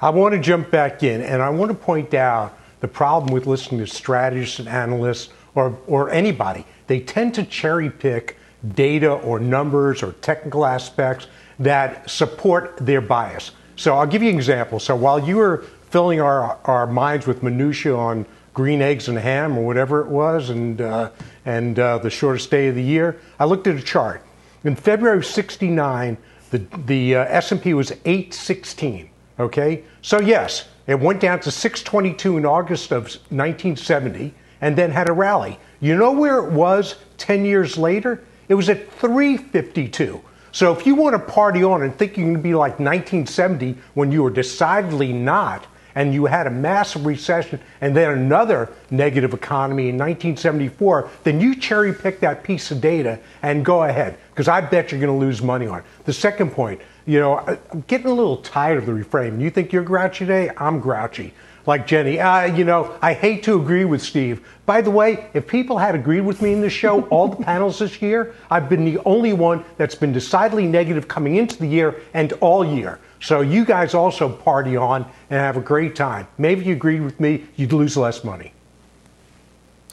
I 0.00 0.10
want 0.10 0.34
to 0.34 0.40
jump 0.40 0.70
back 0.70 1.02
in, 1.02 1.22
and 1.22 1.40
I 1.40 1.48
want 1.48 1.70
to 1.70 1.76
point 1.76 2.12
out 2.14 2.58
the 2.80 2.88
problem 2.88 3.32
with 3.32 3.46
listening 3.46 3.80
to 3.80 3.86
strategists 3.86 4.58
and 4.58 4.68
analysts 4.68 5.30
or, 5.54 5.78
or 5.86 6.10
anybody. 6.10 6.66
They 6.86 7.00
tend 7.00 7.34
to 7.34 7.44
cherry 7.44 7.88
pick 7.88 8.36
data 8.74 9.10
or 9.10 9.38
numbers 9.38 10.02
or 10.02 10.12
technical 10.12 10.64
aspects 10.64 11.26
that 11.58 12.08
support 12.08 12.76
their 12.78 13.00
bias. 13.00 13.52
So 13.76 13.96
I'll 13.96 14.06
give 14.06 14.22
you 14.22 14.30
an 14.30 14.36
example. 14.36 14.78
So 14.78 14.96
while 14.96 15.18
you 15.18 15.36
were 15.36 15.64
filling 15.90 16.20
our, 16.20 16.58
our 16.64 16.86
minds 16.86 17.26
with 17.26 17.42
minutia 17.42 17.94
on 17.94 18.26
green 18.52 18.80
eggs 18.80 19.08
and 19.08 19.18
ham 19.18 19.58
or 19.58 19.66
whatever 19.66 20.00
it 20.00 20.08
was, 20.08 20.50
and 20.50 20.80
uh, 20.80 21.10
and 21.44 21.78
uh, 21.78 21.98
the 21.98 22.10
shortest 22.10 22.50
day 22.50 22.68
of 22.68 22.74
the 22.74 22.82
year, 22.82 23.20
I 23.38 23.44
looked 23.44 23.66
at 23.66 23.76
a 23.76 23.82
chart. 23.82 24.24
In 24.62 24.76
February 24.76 25.18
of 25.18 25.26
'69, 25.26 26.16
the 26.50 26.58
the 26.86 27.16
uh, 27.16 27.24
S&P 27.24 27.74
was 27.74 27.92
816. 28.04 29.10
Okay, 29.40 29.82
so 30.00 30.20
yes, 30.20 30.68
it 30.86 30.98
went 30.98 31.20
down 31.20 31.40
to 31.40 31.50
622 31.50 32.38
in 32.38 32.46
August 32.46 32.92
of 32.92 33.04
1970, 33.30 34.32
and 34.60 34.76
then 34.76 34.90
had 34.90 35.08
a 35.08 35.12
rally. 35.12 35.58
You 35.80 35.96
know 35.96 36.12
where 36.12 36.38
it 36.38 36.52
was 36.52 36.94
10 37.18 37.44
years 37.44 37.76
later? 37.76 38.22
It 38.48 38.54
was 38.54 38.68
at 38.68 38.90
352. 38.92 40.20
So 40.52 40.72
if 40.72 40.86
you 40.86 40.94
want 40.94 41.14
to 41.14 41.32
party 41.32 41.64
on 41.64 41.82
and 41.82 41.96
think 41.96 42.16
you're 42.16 42.26
going 42.26 42.36
to 42.36 42.42
be 42.42 42.54
like 42.54 42.78
1970 42.78 43.76
when 43.94 44.12
you 44.12 44.22
were 44.22 44.30
decidedly 44.30 45.12
not, 45.12 45.66
and 45.96 46.12
you 46.12 46.26
had 46.26 46.46
a 46.46 46.50
massive 46.50 47.06
recession 47.06 47.60
and 47.80 47.96
then 47.96 48.18
another 48.18 48.72
negative 48.90 49.32
economy 49.32 49.84
in 49.88 49.94
1974, 49.94 51.08
then 51.22 51.40
you 51.40 51.54
cherry 51.54 51.92
pick 51.92 52.20
that 52.20 52.42
piece 52.42 52.70
of 52.70 52.80
data 52.80 53.18
and 53.42 53.64
go 53.64 53.84
ahead, 53.84 54.18
because 54.30 54.48
I 54.48 54.60
bet 54.60 54.90
you're 54.90 55.00
going 55.00 55.12
to 55.12 55.24
lose 55.24 55.40
money 55.40 55.66
on 55.66 55.80
it. 55.80 55.84
The 56.04 56.12
second 56.12 56.50
point, 56.50 56.80
you 57.06 57.20
know, 57.20 57.38
I'm 57.70 57.84
getting 57.86 58.08
a 58.08 58.12
little 58.14 58.38
tired 58.38 58.78
of 58.78 58.86
the 58.86 58.94
refrain. 58.94 59.40
You 59.40 59.50
think 59.50 59.72
you're 59.72 59.84
grouchy 59.84 60.24
today? 60.24 60.50
I'm 60.56 60.80
grouchy 60.80 61.32
like 61.66 61.86
Jenny. 61.86 62.20
Uh, 62.20 62.44
you 62.44 62.64
know, 62.64 62.96
I 63.00 63.14
hate 63.14 63.42
to 63.44 63.60
agree 63.60 63.84
with 63.84 64.02
Steve. 64.02 64.46
By 64.66 64.80
the 64.80 64.90
way, 64.90 65.28
if 65.34 65.46
people 65.46 65.78
had 65.78 65.94
agreed 65.94 66.22
with 66.22 66.42
me 66.42 66.52
in 66.52 66.60
this 66.60 66.72
show, 66.72 67.02
all 67.08 67.28
the 67.28 67.42
panels 67.42 67.78
this 67.78 68.00
year, 68.02 68.34
I've 68.50 68.68
been 68.68 68.84
the 68.84 68.98
only 69.04 69.32
one 69.32 69.64
that's 69.76 69.94
been 69.94 70.12
decidedly 70.12 70.66
negative 70.66 71.08
coming 71.08 71.36
into 71.36 71.58
the 71.58 71.66
year 71.66 72.00
and 72.12 72.32
all 72.34 72.64
year. 72.64 72.98
So 73.20 73.40
you 73.40 73.64
guys 73.64 73.94
also 73.94 74.28
party 74.28 74.76
on 74.76 75.02
and 75.30 75.40
have 75.40 75.56
a 75.56 75.60
great 75.60 75.96
time. 75.96 76.28
Maybe 76.38 76.64
you 76.64 76.74
agreed 76.74 77.00
with 77.00 77.18
me, 77.20 77.44
you'd 77.56 77.72
lose 77.72 77.96
less 77.96 78.24
money. 78.24 78.52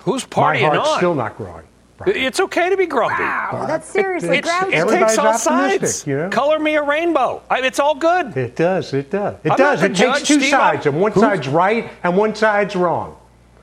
Who's 0.01 0.25
partying 0.25 0.62
My 0.70 0.75
heart's 0.75 0.90
on? 0.90 0.98
still 0.98 1.16
not 1.16 1.38
growing. 1.38 1.63
It's 2.08 2.39
okay 2.39 2.70
to 2.70 2.77
be 2.77 2.86
grumpy. 2.86 3.24
Wow, 3.24 3.65
that's 3.67 3.88
seriously 3.88 4.38
it, 4.38 4.43
grouchy. 4.43 4.75
It 4.75 4.88
takes 4.88 5.17
all 5.17 5.38
sides. 5.38 6.08
You 6.08 6.17
know? 6.17 6.29
Color 6.29 6.60
me 6.60 6.75
a 6.75 6.84
rainbow. 6.84 7.41
I, 7.50 7.62
it's 7.62 7.79
all 7.79 7.96
good. 7.96 8.36
It 8.36 8.55
does. 8.55 8.93
It 8.93 9.10
does. 9.10 9.36
It 9.43 9.51
I'm 9.51 9.58
does. 9.58 9.84
It 9.84 9.96
takes 9.96 10.20
two 10.20 10.39
Steve, 10.39 10.50
sides, 10.50 10.86
and 10.86 11.00
one 11.00 11.13
side's 11.13 11.48
right 11.48 11.89
and 12.03 12.17
one 12.17 12.36
side's 12.36 12.75
wrong. 12.75 13.17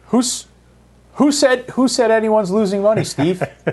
Who's 0.06 0.46
who 1.14 1.32
said 1.32 1.70
who 1.70 1.88
said 1.88 2.10
anyone's 2.10 2.50
losing 2.50 2.82
money, 2.82 3.04
Steve? 3.04 3.42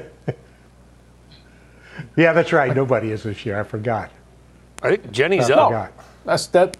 yeah, 2.15 2.33
that's 2.33 2.53
right. 2.53 2.75
Nobody 2.75 3.11
is 3.11 3.23
this 3.23 3.45
year. 3.45 3.59
I 3.59 3.63
forgot. 3.63 4.11
I 4.81 4.95
think 4.95 5.11
Jenny's 5.11 5.49
I 5.49 5.55
up. 5.55 5.69
Forgot. 5.69 5.93
That's 6.25 6.47
that. 6.47 6.77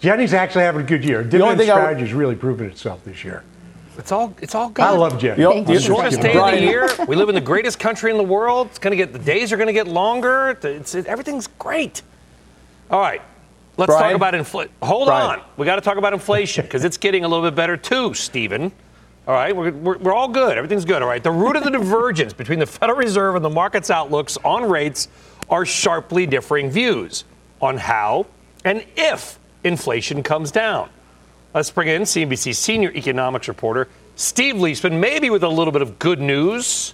Jenny's 0.00 0.32
actually 0.32 0.62
having 0.62 0.82
a 0.82 0.84
good 0.84 1.04
year. 1.04 1.24
Dividend 1.24 1.60
strategy's 1.62 2.12
really 2.12 2.36
proven 2.36 2.66
itself 2.66 3.04
this 3.04 3.24
year. 3.24 3.42
It's 3.98 4.12
all 4.12 4.34
it's 4.40 4.54
all 4.54 4.70
good. 4.70 4.84
I 4.84 4.90
love 4.90 5.18
Jen. 5.18 5.36
The 5.64 5.80
shortest 5.80 6.20
day 6.20 6.34
of 6.34 6.52
the 6.52 6.60
year. 6.60 6.88
We 7.08 7.16
live 7.16 7.28
in 7.28 7.34
the 7.34 7.40
greatest 7.40 7.78
country 7.78 8.10
in 8.10 8.16
the 8.16 8.22
world. 8.22 8.68
It's 8.68 8.78
gonna 8.78 8.96
get 8.96 9.12
the 9.12 9.18
days 9.18 9.52
are 9.52 9.56
gonna 9.56 9.72
get 9.72 9.88
longer. 9.88 10.56
It's, 10.62 10.94
it, 10.94 11.06
everything's 11.06 11.48
great. 11.58 12.02
All 12.90 13.00
right. 13.00 13.20
Let's 13.76 13.90
Brian? 13.90 14.10
talk 14.10 14.16
about 14.16 14.34
inflation. 14.34 14.72
Hold 14.82 15.06
Brian. 15.06 15.40
on. 15.40 15.46
We 15.56 15.64
got 15.64 15.76
to 15.76 15.80
talk 15.80 15.98
about 15.98 16.12
inflation 16.12 16.64
because 16.64 16.82
it's 16.84 16.96
getting 16.96 17.24
a 17.24 17.28
little 17.28 17.44
bit 17.48 17.54
better 17.54 17.76
too, 17.76 18.12
Stephen. 18.12 18.72
All 19.28 19.34
right, 19.34 19.54
we're, 19.54 19.70
we're, 19.70 19.98
we're, 19.98 20.12
all 20.12 20.26
good. 20.26 20.56
Everything's 20.56 20.84
good. 20.84 21.00
All 21.00 21.08
right. 21.08 21.22
The 21.22 21.30
root 21.30 21.54
of 21.54 21.62
the 21.62 21.70
divergence 21.78 22.32
between 22.32 22.58
the 22.58 22.66
Federal 22.66 22.98
Reserve 22.98 23.36
and 23.36 23.44
the 23.44 23.50
market's 23.50 23.90
outlooks 23.90 24.36
on 24.38 24.68
rates 24.68 25.08
are 25.48 25.64
sharply 25.64 26.26
differing 26.26 26.70
views 26.70 27.24
on 27.60 27.76
how 27.76 28.26
and 28.64 28.84
if 28.96 29.38
inflation 29.62 30.22
comes 30.22 30.50
down. 30.50 30.88
Let's 31.54 31.70
bring 31.70 31.88
in 31.88 32.02
CNBC 32.02 32.54
senior 32.54 32.92
economics 32.92 33.48
reporter 33.48 33.88
Steve 34.16 34.56
Liesman, 34.56 35.00
maybe 35.00 35.30
with 35.30 35.42
a 35.42 35.48
little 35.48 35.72
bit 35.72 35.80
of 35.80 35.98
good 35.98 36.20
news 36.20 36.92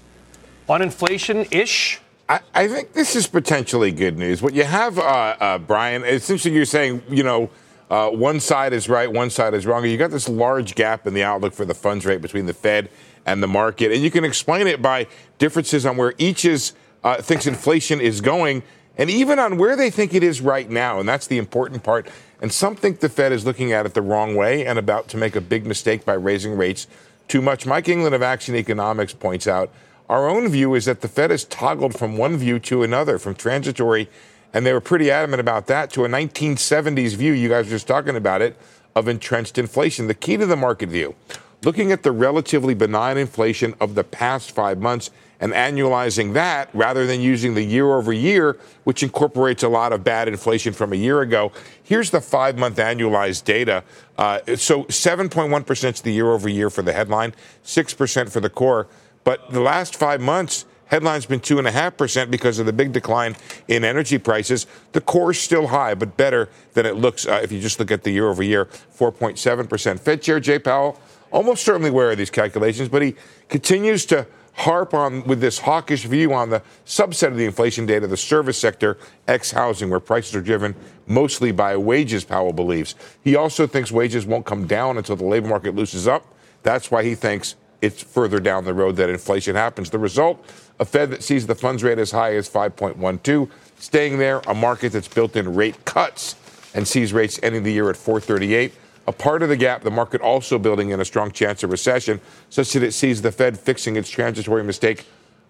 on 0.69 0.81
inflation 0.81 1.45
ish. 1.51 2.01
I, 2.29 2.41
I, 2.55 2.69
think 2.69 2.93
this 2.93 3.17
is 3.17 3.27
potentially 3.27 3.91
good 3.91 4.17
news. 4.17 4.43
What 4.43 4.55
you 4.55 4.63
have, 4.63 4.97
uh, 4.97 5.03
uh, 5.03 5.59
Brian, 5.59 6.05
essentially 6.05 6.55
you're 6.55 6.67
saying, 6.67 7.03
you 7.09 7.25
know, 7.25 7.51
uh, 7.91 8.11
one 8.11 8.39
side 8.39 8.73
is 8.73 8.89
right, 8.89 9.11
one 9.11 9.29
side 9.29 9.55
is 9.55 9.67
wrong. 9.67 9.85
You 9.85 9.99
got 9.99 10.13
this 10.13 10.29
large 10.29 10.77
gap 10.77 11.07
in 11.07 11.15
the 11.15 11.25
outlook 11.25 11.53
for 11.53 11.65
the 11.65 11.75
funds 11.75 12.07
rate 12.07 12.23
between 12.23 12.47
the 12.47 12.55
Fed 12.55 12.91
and 13.27 13.43
the 13.43 13.49
market, 13.49 13.91
and 13.91 14.03
you 14.03 14.11
can 14.11 14.25
explain 14.25 14.69
it 14.69 14.81
by 14.81 15.09
differences 15.39 15.85
on 15.85 15.97
where 15.97 16.15
each 16.17 16.45
is 16.45 16.75
uh, 17.03 17.21
thinks 17.21 17.47
inflation 17.47 18.01
is 18.01 18.21
going 18.21 18.63
and 18.97 19.11
even 19.11 19.39
on 19.39 19.59
where 19.59 19.77
they 19.77 19.91
think 19.91 20.15
it 20.15 20.23
is 20.23 20.41
right 20.41 20.69
now. 20.71 21.01
And 21.01 21.09
that's 21.09 21.27
the 21.27 21.39
important 21.39 21.83
part. 21.83 22.09
And 22.45 22.53
some 22.53 22.77
think 22.77 23.01
the 23.01 23.09
Fed 23.09 23.33
is 23.33 23.47
looking 23.47 23.73
at 23.73 23.87
it 23.87 23.95
the 23.95 24.03
wrong 24.03 24.35
way 24.35 24.67
and 24.67 24.79
about 24.79 25.09
to 25.09 25.17
make 25.17 25.35
a 25.35 25.41
big 25.41 25.65
mistake 25.65 26.05
by 26.05 26.13
raising 26.13 26.59
rates 26.59 26.87
too 27.27 27.41
much. 27.41 27.65
Mike 27.65 27.87
Englund 27.87 28.13
of 28.13 28.23
Action 28.23 28.55
Economics 28.55 29.15
points 29.15 29.47
out 29.47 29.73
our 30.11 30.29
own 30.29 30.51
view 30.51 30.75
is 30.75 30.85
that 30.85 31.01
the 31.01 31.09
Fed 31.09 31.31
has 31.31 31.45
toggled 31.45 31.99
from 31.99 32.19
one 32.19 32.37
view 32.37 32.59
to 32.59 32.83
another, 32.83 33.19
from 33.19 33.35
transitory, 33.35 34.11
and 34.53 34.67
they 34.67 34.75
were 34.75 34.83
pretty 34.83 35.11
adamant 35.11 35.41
about 35.41 35.69
that, 35.69 35.91
to 35.93 36.05
a 36.05 36.09
1970s 36.11 37.17
view. 37.17 37.33
You 37.33 37.49
guys 37.49 37.65
were 37.65 37.71
just 37.71 37.89
talking 37.89 38.15
about 38.15 38.43
it 38.43 38.59
of 38.95 39.09
entrenched 39.09 39.57
inflation. 39.57 40.07
The 40.07 40.13
key 40.13 40.37
to 40.37 40.45
the 40.45 40.55
market 40.55 40.91
view 40.91 41.15
looking 41.63 41.93
at 41.93 42.03
the 42.03 42.13
relatively 42.13 42.75
benign 42.75 43.17
inflation 43.17 43.75
of 43.81 43.95
the 43.95 44.05
past 44.05 44.51
five 44.51 44.79
months 44.79 45.11
and 45.45 45.53
annualizing 45.53 46.33
that 46.33 46.71
rather 46.73 47.07
than 47.07 47.21
using 47.21 47.53
the 47.53 47.63
year 47.63 47.95
over 47.95 48.15
year, 48.15 48.59
which 48.85 49.03
incorporates 49.03 49.63
a 49.63 49.69
lot 49.69 49.93
of 49.93 50.03
bad 50.03 50.27
inflation 50.27 50.73
from 50.73 50.95
a 50.95 50.97
year 50.97 51.21
ago. 51.21 51.53
Here's 51.83 52.11
the 52.11 52.23
five 52.23 52.57
month 52.57 52.79
annualized 52.79 53.45
data. 53.45 53.85
Uh, 54.17 54.39
so 54.57 54.85
7.1% 54.85 55.93
is 55.93 56.01
the 56.01 56.13
year 56.13 56.33
over 56.33 56.49
year 56.49 56.71
for 56.71 56.81
the 56.81 56.95
headline, 56.95 57.35
6% 57.63 58.33
for 58.33 58.41
the 58.41 58.49
core. 58.49 58.87
But 59.23 59.51
the 59.51 59.61
last 59.61 59.97
five 59.97 60.23
months, 60.23 60.65
headline's 60.87 61.27
been 61.27 61.41
2.5% 61.41 62.31
because 62.31 62.59
of 62.59 62.65
the 62.65 62.73
big 62.73 62.93
decline 62.93 63.37
in 63.69 63.85
energy 63.85 64.17
prices. 64.17 64.67
The 64.93 65.03
core 65.03 65.33
is 65.33 65.41
still 65.41 65.67
high, 65.67 65.95
but 65.95 66.17
better 66.17 66.49
than 66.73 66.87
it 66.87 66.97
looks 66.97 67.27
uh, 67.27 67.41
if 67.43 67.53
you 67.53 67.61
just 67.61 67.79
look 67.79 67.91
at 67.91 68.03
the 68.03 68.11
year 68.11 68.31
over 68.31 68.43
year, 68.43 68.65
4.7%. 68.97 70.01
Fed 70.01 70.23
Chair 70.23 70.41
Jay 70.41 70.59
Powell 70.59 70.99
almost 71.31 71.67
certainly 71.67 71.91
aware 71.91 72.13
of 72.13 72.17
these 72.17 72.31
calculations, 72.31 72.89
but 72.89 73.03
he 73.03 73.15
continues 73.51 74.07
to 74.07 74.27
harp 74.55 74.95
on 74.95 75.25
with 75.25 75.41
this 75.41 75.59
hawkish 75.59 76.05
view 76.05 76.33
on 76.33 76.51
the 76.51 76.63
subset 76.87 77.29
of 77.29 77.37
the 77.37 77.45
inflation 77.45 77.87
data, 77.87 78.07
the 78.07 78.17
service 78.17 78.59
sector, 78.59 78.97
ex 79.29 79.51
housing, 79.51 79.91
where 79.91 80.01
prices 80.01 80.35
are 80.35 80.41
driven 80.41 80.75
mostly 81.07 81.53
by 81.53 81.77
wages, 81.77 82.25
Powell 82.25 82.53
believes. 82.53 82.95
He 83.23 83.37
also 83.37 83.67
thinks 83.67 83.93
wages 83.93 84.27
won't 84.27 84.47
come 84.47 84.67
down 84.67 84.97
until 84.97 85.17
the 85.17 85.25
labor 85.25 85.49
market 85.49 85.75
loosens 85.75 86.07
up. 86.07 86.25
That's 86.63 86.91
why 86.91 87.03
he 87.05 87.15
thinks 87.15 87.57
it's 87.83 88.03
further 88.03 88.41
down 88.41 88.65
the 88.65 88.73
road 88.73 88.97
that 88.97 89.11
inflation 89.11 89.57
happens. 89.57 89.91
The 89.91 89.99
result, 89.99 90.45
a 90.81 90.85
Fed 90.85 91.11
that 91.11 91.23
sees 91.23 91.47
the 91.47 91.55
funds 91.55 91.83
rate 91.83 91.99
as 91.99 92.11
high 92.11 92.35
as 92.37 92.49
5.12, 92.49 93.51
staying 93.79 94.19
there, 94.19 94.41
a 94.47 94.55
market 94.55 94.93
that's 94.93 95.09
built 95.09 95.37
in 95.37 95.55
rate 95.55 95.85
cuts 95.85 96.37
and 96.75 96.89
sees 96.89 97.13
rates 97.13 97.39
ending 97.43 97.63
the 97.63 97.73
year 97.73 97.91
at 97.91 97.97
438 97.97 98.73
a 99.07 99.13
part 99.13 99.43
of 99.43 99.49
the 99.49 99.57
gap, 99.57 99.83
the 99.83 99.91
market 99.91 100.21
also 100.21 100.59
building 100.59 100.91
in 100.91 101.01
a 101.01 101.05
strong 101.05 101.31
chance 101.31 101.63
of 101.63 101.71
recession, 101.71 102.21
such 102.49 102.73
that 102.73 102.83
it 102.83 102.93
sees 102.93 103.23
the 103.23 103.33
Fed 103.33 103.59
fixing 103.59 103.97
its 103.97 104.09
transitory 104.09 104.65
mistake 104.65 105.07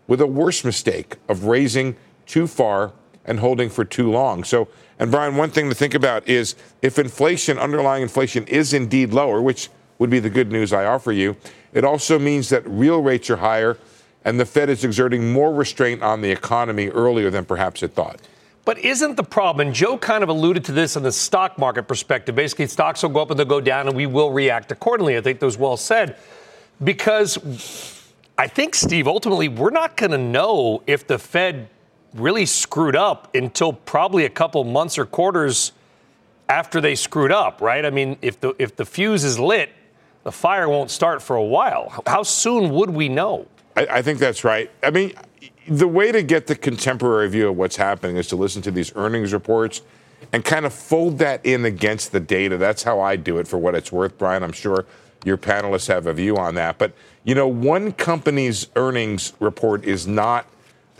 with 0.06 0.20
a 0.20 0.26
worse 0.26 0.64
mistake 0.64 1.16
of 1.28 1.44
raising 1.44 1.96
too 2.26 2.46
far 2.46 2.92
and 3.24 3.38
holding 3.40 3.70
for 3.70 3.84
too 3.84 4.10
long. 4.10 4.44
So, 4.44 4.68
and 4.98 5.10
Brian, 5.10 5.36
one 5.36 5.50
thing 5.50 5.68
to 5.68 5.74
think 5.74 5.94
about 5.94 6.28
is 6.28 6.56
if 6.82 6.98
inflation, 6.98 7.58
underlying 7.58 8.02
inflation, 8.02 8.46
is 8.46 8.72
indeed 8.74 9.12
lower, 9.12 9.40
which 9.40 9.70
would 9.98 10.10
be 10.10 10.20
the 10.20 10.30
good 10.30 10.50
news 10.52 10.72
I 10.72 10.84
offer 10.84 11.12
you, 11.12 11.36
it 11.72 11.84
also 11.84 12.18
means 12.18 12.48
that 12.50 12.66
real 12.68 13.02
rates 13.02 13.30
are 13.30 13.36
higher 13.36 13.78
and 14.24 14.40
the 14.40 14.46
Fed 14.46 14.70
is 14.70 14.84
exerting 14.84 15.32
more 15.32 15.52
restraint 15.52 16.02
on 16.02 16.22
the 16.22 16.30
economy 16.30 16.88
earlier 16.88 17.30
than 17.30 17.44
perhaps 17.44 17.82
it 17.82 17.92
thought. 17.92 18.20
But 18.64 18.78
isn't 18.78 19.16
the 19.16 19.24
problem, 19.24 19.66
and 19.66 19.74
Joe 19.74 19.98
kind 19.98 20.22
of 20.22 20.30
alluded 20.30 20.64
to 20.66 20.72
this 20.72 20.96
in 20.96 21.02
the 21.02 21.12
stock 21.12 21.58
market 21.58 21.82
perspective, 21.82 22.34
basically 22.34 22.66
stocks 22.66 23.02
will 23.02 23.10
go 23.10 23.20
up 23.20 23.30
and 23.30 23.38
they'll 23.38 23.46
go 23.46 23.60
down 23.60 23.88
and 23.88 23.96
we 23.96 24.06
will 24.06 24.32
react 24.32 24.72
accordingly. 24.72 25.16
I 25.16 25.20
think 25.20 25.40
that 25.40 25.46
was 25.46 25.58
well 25.58 25.76
said. 25.76 26.16
Because 26.82 27.36
I 28.38 28.48
think, 28.48 28.74
Steve, 28.74 29.06
ultimately, 29.06 29.48
we're 29.48 29.70
not 29.70 29.96
going 29.96 30.12
to 30.12 30.18
know 30.18 30.82
if 30.86 31.06
the 31.06 31.18
Fed 31.18 31.68
really 32.14 32.46
screwed 32.46 32.96
up 32.96 33.34
until 33.34 33.72
probably 33.72 34.24
a 34.24 34.30
couple 34.30 34.64
months 34.64 34.98
or 34.98 35.04
quarters 35.04 35.72
after 36.48 36.80
they 36.80 36.94
screwed 36.94 37.32
up, 37.32 37.60
right? 37.60 37.84
I 37.84 37.90
mean, 37.90 38.16
if 38.22 38.40
the 38.40 38.54
if 38.58 38.76
the 38.76 38.84
fuse 38.84 39.24
is 39.24 39.38
lit, 39.38 39.70
the 40.22 40.32
fire 40.32 40.68
won't 40.68 40.90
start 40.90 41.22
for 41.22 41.36
a 41.36 41.44
while. 41.44 42.02
How 42.06 42.22
soon 42.22 42.70
would 42.70 42.90
we 42.90 43.08
know? 43.08 43.46
I, 43.76 43.86
I 43.90 44.02
think 44.02 44.18
that's 44.18 44.44
right. 44.44 44.70
I 44.82 44.90
mean, 44.90 45.14
the 45.68 45.88
way 45.88 46.12
to 46.12 46.22
get 46.22 46.46
the 46.46 46.56
contemporary 46.56 47.28
view 47.28 47.48
of 47.48 47.56
what's 47.56 47.76
happening 47.76 48.16
is 48.16 48.28
to 48.28 48.36
listen 48.36 48.62
to 48.62 48.70
these 48.70 48.94
earnings 48.96 49.32
reports 49.32 49.82
and 50.32 50.44
kind 50.44 50.66
of 50.66 50.72
fold 50.72 51.18
that 51.18 51.44
in 51.44 51.64
against 51.64 52.12
the 52.12 52.20
data. 52.20 52.56
That's 52.56 52.82
how 52.82 53.00
I 53.00 53.16
do 53.16 53.38
it 53.38 53.48
for 53.48 53.58
what 53.58 53.74
it's 53.74 53.92
worth, 53.92 54.18
Brian. 54.18 54.42
I'm 54.42 54.52
sure 54.52 54.86
your 55.24 55.38
panelists 55.38 55.88
have 55.88 56.06
a 56.06 56.12
view 56.12 56.36
on 56.36 56.54
that. 56.56 56.78
But, 56.78 56.92
you 57.24 57.34
know, 57.34 57.48
one 57.48 57.92
company's 57.92 58.68
earnings 58.76 59.32
report 59.40 59.84
is 59.84 60.06
not 60.06 60.46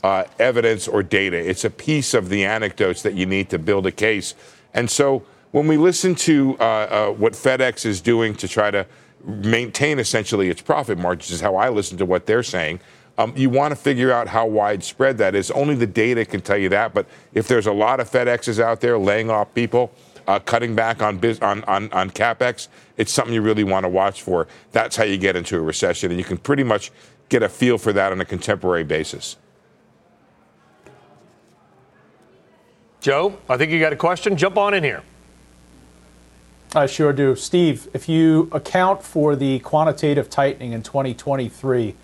uh, 0.02 0.24
evidence 0.38 0.86
or 0.86 1.02
data, 1.02 1.36
it's 1.36 1.64
a 1.64 1.70
piece 1.70 2.12
of 2.12 2.28
the 2.28 2.44
anecdotes 2.44 3.00
that 3.00 3.14
you 3.14 3.24
need 3.24 3.48
to 3.48 3.58
build 3.58 3.86
a 3.86 3.90
case. 3.90 4.34
And 4.74 4.90
so 4.90 5.24
when 5.50 5.66
we 5.66 5.78
listen 5.78 6.14
to 6.16 6.58
uh, 6.60 6.62
uh, 6.62 7.10
what 7.12 7.32
FedEx 7.32 7.86
is 7.86 8.02
doing 8.02 8.34
to 8.34 8.46
try 8.46 8.70
to 8.70 8.86
maintain 9.24 9.98
essentially 9.98 10.48
its 10.48 10.62
profit 10.62 10.98
margins, 10.98 11.30
is 11.30 11.40
how 11.40 11.56
I 11.56 11.68
listen 11.68 11.98
to 11.98 12.06
what 12.06 12.26
they're 12.26 12.42
saying. 12.42 12.80
Um, 13.16 13.32
you 13.36 13.48
want 13.48 13.72
to 13.72 13.76
figure 13.76 14.10
out 14.12 14.26
how 14.26 14.46
widespread 14.46 15.18
that 15.18 15.34
is. 15.34 15.50
Only 15.50 15.76
the 15.76 15.86
data 15.86 16.24
can 16.24 16.40
tell 16.40 16.56
you 16.56 16.68
that. 16.70 16.94
But 16.94 17.06
if 17.32 17.46
there's 17.46 17.66
a 17.66 17.72
lot 17.72 18.00
of 18.00 18.10
FedExes 18.10 18.60
out 18.60 18.80
there 18.80 18.98
laying 18.98 19.30
off 19.30 19.54
people, 19.54 19.92
uh, 20.26 20.40
cutting 20.40 20.74
back 20.74 21.00
on, 21.02 21.18
biz- 21.18 21.40
on, 21.40 21.62
on, 21.64 21.92
on 21.92 22.10
capex, 22.10 22.68
it's 22.96 23.12
something 23.12 23.34
you 23.34 23.42
really 23.42 23.64
want 23.64 23.84
to 23.84 23.88
watch 23.88 24.22
for. 24.22 24.48
That's 24.72 24.96
how 24.96 25.04
you 25.04 25.16
get 25.16 25.36
into 25.36 25.56
a 25.56 25.60
recession, 25.60 26.10
and 26.10 26.18
you 26.18 26.24
can 26.24 26.38
pretty 26.38 26.64
much 26.64 26.90
get 27.28 27.42
a 27.42 27.48
feel 27.48 27.78
for 27.78 27.92
that 27.92 28.10
on 28.10 28.20
a 28.20 28.24
contemporary 28.24 28.84
basis. 28.84 29.36
Joe, 33.00 33.38
I 33.48 33.58
think 33.58 33.70
you 33.70 33.78
got 33.80 33.92
a 33.92 33.96
question. 33.96 34.36
Jump 34.36 34.56
on 34.56 34.74
in 34.74 34.82
here. 34.82 35.02
I 36.76 36.86
sure 36.86 37.12
do. 37.12 37.36
Steve, 37.36 37.88
if 37.92 38.08
you 38.08 38.48
account 38.52 39.02
for 39.02 39.36
the 39.36 39.58
quantitative 39.60 40.28
tightening 40.28 40.72
in 40.72 40.82
2023, 40.82 41.94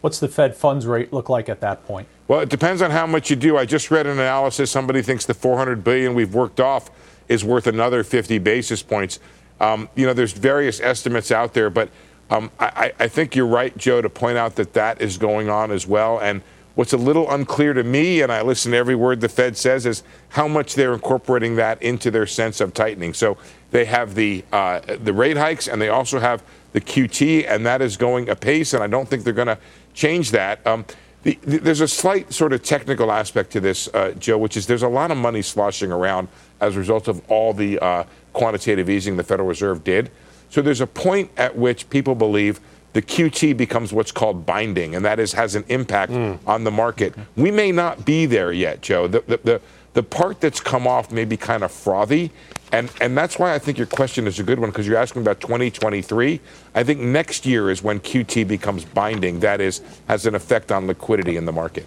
What's 0.00 0.18
the 0.18 0.28
Fed 0.28 0.56
funds 0.56 0.86
rate 0.86 1.12
look 1.12 1.28
like 1.28 1.48
at 1.48 1.60
that 1.60 1.84
point? 1.84 2.08
Well, 2.26 2.40
it 2.40 2.48
depends 2.48 2.80
on 2.80 2.90
how 2.90 3.06
much 3.06 3.28
you 3.28 3.36
do. 3.36 3.58
I 3.58 3.66
just 3.66 3.90
read 3.90 4.06
an 4.06 4.12
analysis. 4.18 4.70
Somebody 4.70 5.02
thinks 5.02 5.26
the 5.26 5.34
400 5.34 5.84
billion 5.84 6.14
we've 6.14 6.34
worked 6.34 6.60
off 6.60 6.90
is 7.28 7.44
worth 7.44 7.66
another 7.66 8.02
50 8.02 8.38
basis 8.38 8.82
points. 8.82 9.18
Um, 9.60 9.88
you 9.94 10.06
know, 10.06 10.14
there's 10.14 10.32
various 10.32 10.80
estimates 10.80 11.30
out 11.30 11.52
there, 11.52 11.68
but 11.68 11.90
um, 12.30 12.50
I, 12.58 12.92
I, 12.98 13.08
think 13.08 13.34
you're 13.34 13.46
right, 13.46 13.76
Joe, 13.76 14.00
to 14.00 14.08
point 14.08 14.38
out 14.38 14.54
that 14.54 14.72
that 14.74 15.02
is 15.02 15.18
going 15.18 15.50
on 15.50 15.70
as 15.70 15.86
well. 15.86 16.18
And 16.20 16.42
what's 16.80 16.94
a 16.94 16.96
little 16.96 17.30
unclear 17.30 17.74
to 17.74 17.84
me, 17.84 18.22
and 18.22 18.32
I 18.32 18.40
listen 18.40 18.72
to 18.72 18.78
every 18.78 18.94
word 18.94 19.20
the 19.20 19.28
Fed 19.28 19.54
says, 19.54 19.84
is 19.84 20.02
how 20.30 20.48
much 20.48 20.76
they're 20.76 20.94
incorporating 20.94 21.56
that 21.56 21.82
into 21.82 22.10
their 22.10 22.26
sense 22.26 22.58
of 22.58 22.72
tightening. 22.72 23.12
So 23.12 23.36
they 23.70 23.84
have 23.84 24.14
the 24.14 24.46
uh, 24.50 24.80
the 24.98 25.12
rate 25.12 25.36
hikes, 25.36 25.68
and 25.68 25.78
they 25.78 25.90
also 25.90 26.20
have 26.20 26.42
the 26.72 26.80
QT, 26.80 27.44
and 27.46 27.66
that 27.66 27.82
is 27.82 27.98
going 27.98 28.30
apace. 28.30 28.72
And 28.72 28.82
I 28.82 28.86
don't 28.86 29.06
think 29.06 29.24
they're 29.24 29.34
going 29.34 29.48
to 29.48 29.58
change 29.92 30.30
that. 30.30 30.66
Um, 30.66 30.86
the, 31.22 31.38
the, 31.42 31.58
there's 31.58 31.82
a 31.82 31.88
slight 31.88 32.32
sort 32.32 32.54
of 32.54 32.62
technical 32.62 33.12
aspect 33.12 33.50
to 33.50 33.60
this, 33.60 33.86
uh, 33.88 34.12
Joe, 34.12 34.38
which 34.38 34.56
is 34.56 34.66
there's 34.66 34.82
a 34.82 34.88
lot 34.88 35.10
of 35.10 35.18
money 35.18 35.42
sloshing 35.42 35.92
around 35.92 36.28
as 36.62 36.76
a 36.76 36.78
result 36.78 37.08
of 37.08 37.20
all 37.30 37.52
the 37.52 37.78
uh, 37.78 38.04
quantitative 38.32 38.88
easing 38.88 39.18
the 39.18 39.22
Federal 39.22 39.46
Reserve 39.46 39.84
did. 39.84 40.10
So 40.48 40.62
there's 40.62 40.80
a 40.80 40.86
point 40.86 41.30
at 41.36 41.54
which 41.58 41.90
people 41.90 42.14
believe 42.14 42.58
the 42.92 43.02
QT 43.02 43.56
becomes 43.56 43.92
what's 43.92 44.12
called 44.12 44.44
binding, 44.44 44.94
and 44.94 45.04
that 45.04 45.20
is 45.20 45.32
has 45.32 45.54
an 45.54 45.64
impact 45.68 46.12
mm. 46.12 46.38
on 46.46 46.64
the 46.64 46.70
market. 46.70 47.14
We 47.36 47.50
may 47.50 47.72
not 47.72 48.04
be 48.04 48.26
there 48.26 48.52
yet, 48.52 48.80
Joe. 48.82 49.06
The, 49.06 49.20
the, 49.26 49.36
the, 49.44 49.60
the 49.92 50.02
part 50.02 50.40
that's 50.40 50.60
come 50.60 50.86
off 50.86 51.12
may 51.12 51.24
be 51.24 51.36
kind 51.36 51.62
of 51.62 51.70
frothy, 51.70 52.32
and, 52.72 52.90
and 53.00 53.16
that's 53.16 53.38
why 53.38 53.54
I 53.54 53.58
think 53.58 53.78
your 53.78 53.86
question 53.86 54.26
is 54.26 54.38
a 54.38 54.42
good 54.42 54.58
one 54.58 54.70
because 54.70 54.86
you're 54.86 54.96
asking 54.96 55.22
about 55.22 55.40
2023. 55.40 56.40
I 56.74 56.84
think 56.84 57.00
next 57.00 57.44
year 57.44 57.70
is 57.70 57.82
when 57.82 57.98
QT 58.00 58.46
becomes 58.46 58.84
binding. 58.84 59.40
That 59.40 59.60
is, 59.60 59.82
has 60.06 60.26
an 60.26 60.34
effect 60.34 60.70
on 60.70 60.86
liquidity 60.86 61.36
in 61.36 61.46
the 61.46 61.52
market. 61.52 61.86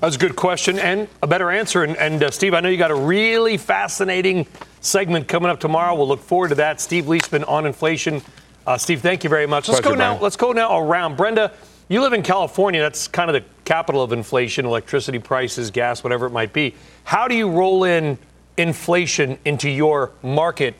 That's 0.00 0.16
a 0.16 0.18
good 0.18 0.36
question 0.36 0.78
and 0.78 1.08
a 1.22 1.26
better 1.26 1.50
answer. 1.50 1.84
And, 1.84 1.96
and 1.96 2.22
uh, 2.24 2.30
Steve, 2.30 2.54
I 2.54 2.60
know 2.60 2.68
you 2.68 2.76
got 2.76 2.90
a 2.90 2.94
really 2.94 3.56
fascinating 3.56 4.46
segment 4.80 5.28
coming 5.28 5.48
up 5.48 5.60
tomorrow. 5.60 5.94
We'll 5.94 6.08
look 6.08 6.20
forward 6.20 6.48
to 6.48 6.56
that. 6.56 6.80
Steve 6.80 7.04
Liesman 7.04 7.48
on 7.48 7.66
inflation. 7.66 8.20
Uh, 8.66 8.78
Steve, 8.78 9.00
thank 9.00 9.24
you 9.24 9.30
very 9.30 9.46
much. 9.46 9.68
Let's 9.68 9.80
Pleasure, 9.80 9.96
go 9.96 9.98
now. 9.98 10.10
Brian. 10.10 10.22
Let's 10.22 10.36
go 10.36 10.52
now 10.52 10.78
around. 10.78 11.16
Brenda, 11.16 11.52
you 11.88 12.00
live 12.00 12.12
in 12.12 12.22
California. 12.22 12.80
That's 12.80 13.08
kind 13.08 13.28
of 13.28 13.34
the 13.34 13.44
capital 13.64 14.02
of 14.02 14.12
inflation, 14.12 14.64
electricity 14.64 15.18
prices, 15.18 15.70
gas, 15.70 16.04
whatever 16.04 16.26
it 16.26 16.30
might 16.30 16.52
be. 16.52 16.74
How 17.04 17.26
do 17.26 17.34
you 17.34 17.50
roll 17.50 17.84
in 17.84 18.18
inflation 18.56 19.38
into 19.44 19.68
your 19.68 20.12
market 20.22 20.74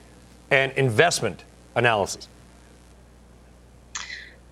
and 0.51 0.71
investment 0.73 1.45
analysis? 1.75 2.29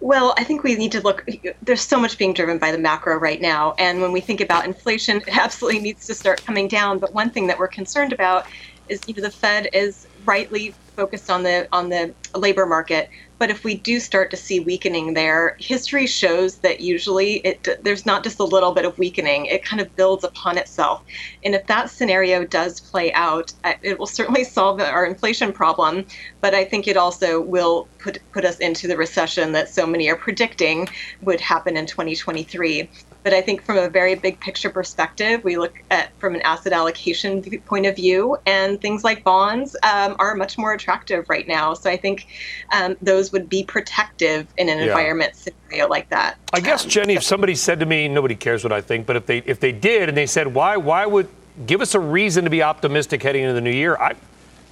Well, 0.00 0.34
I 0.38 0.44
think 0.44 0.64
we 0.64 0.74
need 0.76 0.92
to 0.92 1.00
look. 1.02 1.28
There's 1.62 1.82
so 1.82 2.00
much 2.00 2.16
being 2.16 2.32
driven 2.32 2.58
by 2.58 2.72
the 2.72 2.78
macro 2.78 3.18
right 3.18 3.40
now. 3.40 3.74
And 3.78 4.00
when 4.00 4.12
we 4.12 4.20
think 4.20 4.40
about 4.40 4.64
inflation, 4.64 5.18
it 5.18 5.36
absolutely 5.36 5.80
needs 5.80 6.06
to 6.06 6.14
start 6.14 6.44
coming 6.44 6.68
down. 6.68 6.98
But 6.98 7.12
one 7.12 7.30
thing 7.30 7.46
that 7.48 7.58
we're 7.58 7.68
concerned 7.68 8.12
about 8.12 8.46
is 8.88 9.00
you 9.06 9.14
know, 9.14 9.22
the 9.22 9.30
Fed 9.30 9.68
is 9.74 10.06
rightly 10.24 10.74
focused 10.96 11.30
on 11.30 11.42
the 11.42 11.66
on 11.72 11.88
the 11.88 12.14
labor 12.34 12.66
market. 12.66 13.08
But 13.38 13.50
if 13.50 13.64
we 13.64 13.74
do 13.74 14.00
start 14.00 14.30
to 14.32 14.36
see 14.36 14.60
weakening 14.60 15.14
there, 15.14 15.56
history 15.58 16.06
shows 16.06 16.58
that 16.58 16.80
usually 16.80 17.36
it 17.38 17.66
there's 17.82 18.04
not 18.04 18.22
just 18.22 18.38
a 18.38 18.44
little 18.44 18.72
bit 18.72 18.84
of 18.84 18.98
weakening; 18.98 19.46
it 19.46 19.64
kind 19.64 19.80
of 19.80 19.94
builds 19.96 20.24
upon 20.24 20.58
itself. 20.58 21.02
And 21.42 21.54
if 21.54 21.66
that 21.66 21.90
scenario 21.90 22.44
does 22.44 22.80
play 22.80 23.12
out, 23.14 23.52
it 23.82 23.98
will 23.98 24.06
certainly 24.06 24.44
solve 24.44 24.80
our 24.80 25.06
inflation 25.06 25.52
problem. 25.52 26.04
But 26.40 26.54
I 26.54 26.64
think 26.64 26.86
it 26.86 26.98
also 26.98 27.40
will 27.40 27.88
put 27.98 28.18
put 28.32 28.44
us 28.44 28.58
into 28.58 28.86
the 28.86 28.96
recession 28.96 29.52
that 29.52 29.68
so 29.70 29.86
many 29.86 30.10
are 30.10 30.16
predicting 30.16 30.88
would 31.22 31.40
happen 31.40 31.76
in 31.76 31.86
2023. 31.86 32.90
But 33.22 33.34
I 33.34 33.42
think 33.42 33.62
from 33.62 33.76
a 33.76 33.88
very 33.88 34.14
big 34.14 34.40
picture 34.40 34.70
perspective, 34.70 35.44
we 35.44 35.58
look 35.58 35.74
at 35.90 36.10
from 36.18 36.34
an 36.34 36.40
asset 36.42 36.72
allocation 36.72 37.42
point 37.66 37.86
of 37.86 37.96
view, 37.96 38.38
and 38.46 38.80
things 38.80 39.04
like 39.04 39.24
bonds 39.24 39.76
um, 39.82 40.16
are 40.18 40.34
much 40.34 40.56
more 40.56 40.72
attractive 40.72 41.28
right 41.28 41.46
now. 41.46 41.74
So 41.74 41.90
I 41.90 41.96
think 41.96 42.26
um, 42.72 42.96
those 43.02 43.30
would 43.32 43.48
be 43.48 43.62
protective 43.62 44.46
in 44.56 44.68
an 44.68 44.78
yeah. 44.78 44.84
environment 44.84 45.36
scenario 45.36 45.88
like 45.88 46.08
that. 46.10 46.38
I 46.52 46.60
guess 46.60 46.84
Jenny, 46.84 47.14
if 47.14 47.22
somebody 47.22 47.54
said 47.54 47.80
to 47.80 47.86
me, 47.86 48.08
nobody 48.08 48.34
cares 48.34 48.64
what 48.64 48.72
I 48.72 48.80
think, 48.80 49.06
but 49.06 49.16
if 49.16 49.26
they 49.26 49.38
if 49.38 49.60
they 49.60 49.72
did 49.72 50.08
and 50.08 50.16
they 50.16 50.26
said, 50.26 50.54
why 50.54 50.76
why 50.76 51.04
would 51.04 51.28
give 51.66 51.80
us 51.82 51.94
a 51.94 52.00
reason 52.00 52.44
to 52.44 52.50
be 52.50 52.62
optimistic 52.62 53.22
heading 53.22 53.42
into 53.42 53.54
the 53.54 53.60
new 53.60 53.70
year? 53.70 53.96
I 53.96 54.14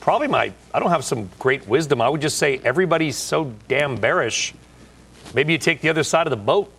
probably 0.01 0.29
my 0.29 0.53
I 0.73 0.81
don't 0.81 0.91
have 0.91 1.05
some 1.05 1.29
great 1.39 1.67
wisdom. 1.69 2.01
I 2.01 2.09
would 2.09 2.23
just 2.23 2.39
say 2.39 2.61
everybody's 2.65 3.17
so 3.17 3.53
damn 3.69 3.97
bearish. 3.97 4.55
Maybe 5.35 5.53
you 5.53 5.59
take 5.59 5.83
the 5.83 5.91
other 5.91 6.03
side 6.03 6.27
of 6.27 6.31
the 6.31 6.37
boat. 6.37 6.73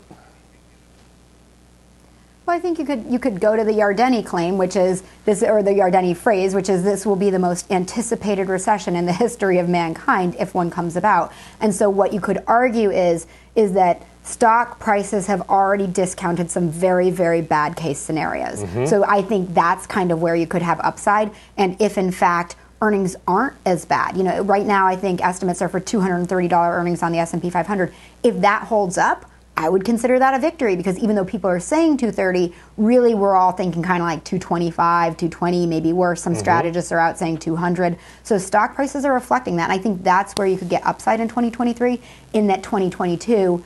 Well, 2.50 2.58
I 2.58 2.62
think 2.62 2.80
you 2.80 2.86
could 2.86 3.06
you 3.06 3.20
could 3.20 3.40
go 3.40 3.56
to 3.56 3.64
the 3.64 3.74
Yardeni 3.74 4.26
claim, 4.26 4.58
which 4.58 4.76
is 4.76 5.04
this, 5.24 5.44
or 5.44 5.62
the 5.62 5.70
Yardeni 5.70 6.18
phrase, 6.18 6.56
which 6.56 6.68
is 6.68 6.82
this 6.82 7.06
will 7.06 7.16
be 7.16 7.30
the 7.30 7.38
most 7.38 7.72
anticipated 7.72 8.50
recession 8.50 8.96
in 8.96 9.06
the 9.06 9.14
history 9.14 9.60
of 9.60 9.70
mankind 9.70 10.36
if 10.40 10.56
one 10.56 10.72
comes 10.72 10.96
about. 10.96 11.32
And 11.62 11.76
so, 11.76 11.92
what 11.92 12.12
you 12.12 12.20
could 12.20 12.44
argue 12.48 12.90
is 12.90 13.28
is 13.54 13.74
that 13.74 14.02
stock 14.24 14.80
prices 14.80 15.28
have 15.28 15.48
already 15.48 15.86
discounted 15.86 16.50
some 16.50 16.72
very 16.72 17.12
very 17.12 17.44
bad 17.44 17.76
case 17.76 18.00
scenarios. 18.00 18.64
Mm-hmm. 18.64 18.88
So 18.88 19.04
I 19.04 19.22
think 19.22 19.54
that's 19.54 19.86
kind 19.86 20.12
of 20.12 20.20
where 20.20 20.36
you 20.36 20.48
could 20.48 20.64
have 20.64 20.80
upside. 20.80 21.30
And 21.56 21.80
if 21.80 22.00
in 22.00 22.12
fact 22.12 22.56
earnings 22.82 23.16
aren't 23.28 23.58
as 23.66 23.86
bad. 23.86 24.18
You 24.18 24.24
know, 24.24 24.42
right 24.42 24.66
now 24.66 24.88
I 24.88 24.96
think 24.96 25.22
estimates 25.22 25.62
are 25.62 25.70
for 25.70 25.80
$230 25.80 26.52
earnings 26.52 27.04
on 27.04 27.12
the 27.12 27.20
S&P 27.20 27.50
500. 27.52 27.94
If 28.24 28.42
that 28.42 28.64
holds 28.64 28.98
up, 28.98 29.29
I 29.60 29.67
would 29.67 29.84
consider 29.84 30.17
that 30.19 30.34
a 30.34 30.39
victory 30.39 30.78
because 30.78 30.98
even 31.00 31.17
though 31.17 31.26
people 31.26 31.50
are 31.50 31.60
saying 31.60 31.98
230, 31.98 32.56
really 32.78 33.13
we're 33.13 33.36
all 33.36 33.52
thinking 33.52 33.84
kind 33.84 34.02
of 34.02 34.08
like 34.08 34.24
225, 34.24 35.17
220, 35.17 35.65
maybe 35.65 35.91
worse. 35.91 36.22
Some 36.22 36.32
mm-hmm. 36.32 36.39
strategists 36.39 36.93
are 36.93 37.00
out 37.00 37.17
saying 37.17 37.39
200. 37.39 37.98
So 38.24 38.38
stock 38.38 38.74
prices 38.74 39.04
are 39.04 39.13
reflecting 39.13 39.58
that. 39.58 39.69
And 39.69 39.74
I 39.74 39.78
think 39.78 40.02
that's 40.02 40.34
where 40.38 40.48
you 40.48 40.58
could 40.58 40.69
get 40.69 40.86
upside 40.86 41.19
in 41.19 41.28
2023 41.28 42.00
in 42.32 42.48
that 42.48 42.63
2022 42.63 43.62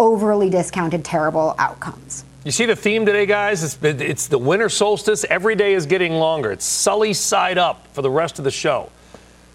overly 0.00 0.50
discounted 0.50 1.04
terrible 1.04 1.54
outcomes. 1.56 2.24
You 2.44 2.50
see 2.50 2.66
the 2.66 2.74
theme 2.74 3.06
today, 3.06 3.24
guys? 3.24 3.62
It's, 3.62 3.78
it's 3.80 4.26
the 4.26 4.38
winter 4.38 4.68
solstice. 4.68 5.24
Every 5.30 5.54
day 5.54 5.74
is 5.74 5.86
getting 5.86 6.14
longer. 6.14 6.50
It's 6.50 6.64
Sully 6.64 7.14
side 7.14 7.58
up 7.58 7.86
for 7.92 8.02
the 8.02 8.10
rest 8.10 8.40
of 8.40 8.44
the 8.44 8.50
show. 8.50 8.90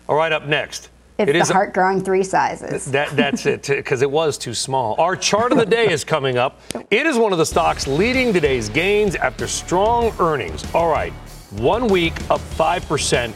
All 0.08 0.16
right, 0.16 0.32
up 0.32 0.46
next. 0.46 0.88
It's 1.20 1.32
it 1.32 1.48
the 1.48 1.54
heart 1.54 1.74
growing 1.74 2.04
three 2.04 2.24
sizes. 2.24 2.86
That, 2.92 3.10
that's 3.16 3.46
it, 3.48 3.66
because 3.68 4.04
it 4.04 4.12
was 4.12 4.38
too 4.38 4.54
small. 4.54 4.96
Our 5.00 5.16
chart 5.16 5.52
of 5.52 5.58
the 5.58 5.66
day 5.66 5.90
is 5.90 6.04
coming 6.04 6.38
up. 6.38 6.60
It 6.92 7.08
is 7.08 7.18
one 7.18 7.32
of 7.32 7.40
the 7.40 7.46
stocks 7.46 7.88
leading 7.88 8.34
today's 8.34 8.70
gains 8.70 9.16
after 9.16 9.48
strong 9.48 10.14
earnings. 10.20 10.64
All 10.76 10.90
right, 10.90 11.12
one 11.58 11.88
week 11.88 12.14
up 12.30 12.42
5%. 12.42 13.32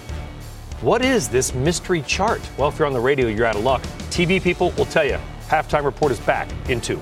What 0.81 1.03
is 1.03 1.27
this 1.27 1.53
mystery 1.55 2.03
chart? 2.03 2.41
Well, 2.57 2.69
if 2.69 2.77
you're 2.77 2.87
on 2.87 2.93
the 2.93 2.99
radio, 2.99 3.27
you're 3.27 3.45
out 3.45 3.55
of 3.55 3.63
luck. 3.63 3.81
TV 4.09 4.41
people 4.41 4.71
will 4.71 4.85
tell 4.85 5.05
you. 5.05 5.19
Halftime 5.47 5.83
report 5.83 6.11
is 6.11 6.19
back 6.19 6.49
in 6.69 6.79
two. 6.81 7.01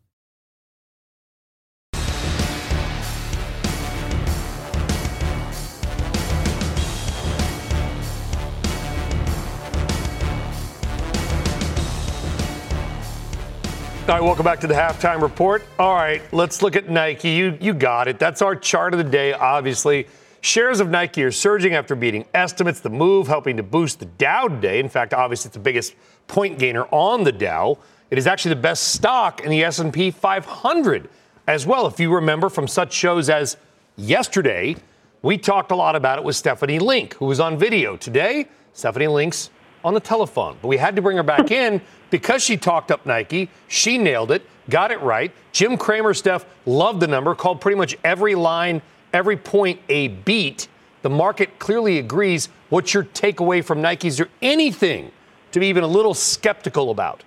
All 14.11 14.17
right, 14.17 14.25
welcome 14.25 14.43
back 14.43 14.59
to 14.59 14.67
the 14.67 14.73
halftime 14.73 15.21
report. 15.21 15.63
All 15.79 15.95
right, 15.95 16.21
let's 16.33 16.61
look 16.61 16.75
at 16.75 16.89
Nike. 16.89 17.29
You 17.29 17.57
you 17.61 17.73
got 17.73 18.09
it. 18.09 18.19
That's 18.19 18.41
our 18.41 18.57
chart 18.57 18.93
of 18.93 18.97
the 18.97 19.09
day, 19.09 19.31
obviously. 19.31 20.05
Shares 20.41 20.81
of 20.81 20.89
Nike 20.89 21.23
are 21.23 21.31
surging 21.31 21.75
after 21.75 21.95
beating 21.95 22.25
estimates. 22.33 22.81
The 22.81 22.89
move 22.89 23.29
helping 23.29 23.55
to 23.55 23.63
boost 23.63 23.99
the 23.99 24.05
Dow 24.05 24.49
today. 24.49 24.81
In 24.81 24.89
fact, 24.89 25.13
obviously, 25.13 25.47
it's 25.47 25.53
the 25.53 25.61
biggest 25.61 25.95
point 26.27 26.59
gainer 26.59 26.87
on 26.91 27.23
the 27.23 27.31
Dow. 27.31 27.77
It 28.09 28.17
is 28.17 28.27
actually 28.27 28.55
the 28.55 28.61
best 28.61 28.89
stock 28.89 29.45
in 29.45 29.49
the 29.49 29.63
S&P 29.63 30.11
500 30.11 31.09
as 31.47 31.65
well. 31.65 31.87
If 31.87 31.97
you 31.97 32.13
remember 32.13 32.49
from 32.49 32.67
such 32.67 32.91
shows 32.91 33.29
as 33.29 33.55
yesterday, 33.95 34.75
we 35.21 35.37
talked 35.37 35.71
a 35.71 35.75
lot 35.77 35.95
about 35.95 36.19
it 36.19 36.25
with 36.25 36.35
Stephanie 36.35 36.79
Link, 36.79 37.13
who 37.13 37.27
was 37.27 37.39
on 37.39 37.57
video. 37.57 37.95
Today, 37.95 38.49
Stephanie 38.73 39.07
Link's 39.07 39.51
on 39.83 39.93
the 39.93 39.99
telephone. 39.99 40.57
But 40.61 40.67
we 40.67 40.77
had 40.77 40.95
to 40.95 41.01
bring 41.01 41.17
her 41.17 41.23
back 41.23 41.51
in 41.51 41.81
because 42.09 42.43
she 42.43 42.57
talked 42.57 42.91
up 42.91 43.05
Nike. 43.05 43.49
She 43.67 43.97
nailed 43.97 44.31
it, 44.31 44.45
got 44.69 44.91
it 44.91 45.01
right. 45.01 45.31
Jim 45.51 45.77
Cramer, 45.77 46.13
Steph, 46.13 46.45
loved 46.65 46.99
the 46.99 47.07
number, 47.07 47.35
called 47.35 47.61
pretty 47.61 47.77
much 47.77 47.97
every 48.03 48.35
line, 48.35 48.81
every 49.13 49.37
point 49.37 49.79
a 49.89 50.09
beat. 50.09 50.67
The 51.01 51.09
market 51.09 51.57
clearly 51.59 51.97
agrees. 51.97 52.49
What's 52.69 52.93
your 52.93 53.05
takeaway 53.05 53.63
from 53.63 53.81
Nike? 53.81 54.07
Is 54.07 54.17
there 54.17 54.29
anything 54.41 55.11
to 55.51 55.59
be 55.59 55.67
even 55.67 55.83
a 55.83 55.87
little 55.87 56.13
skeptical 56.13 56.91
about? 56.91 57.23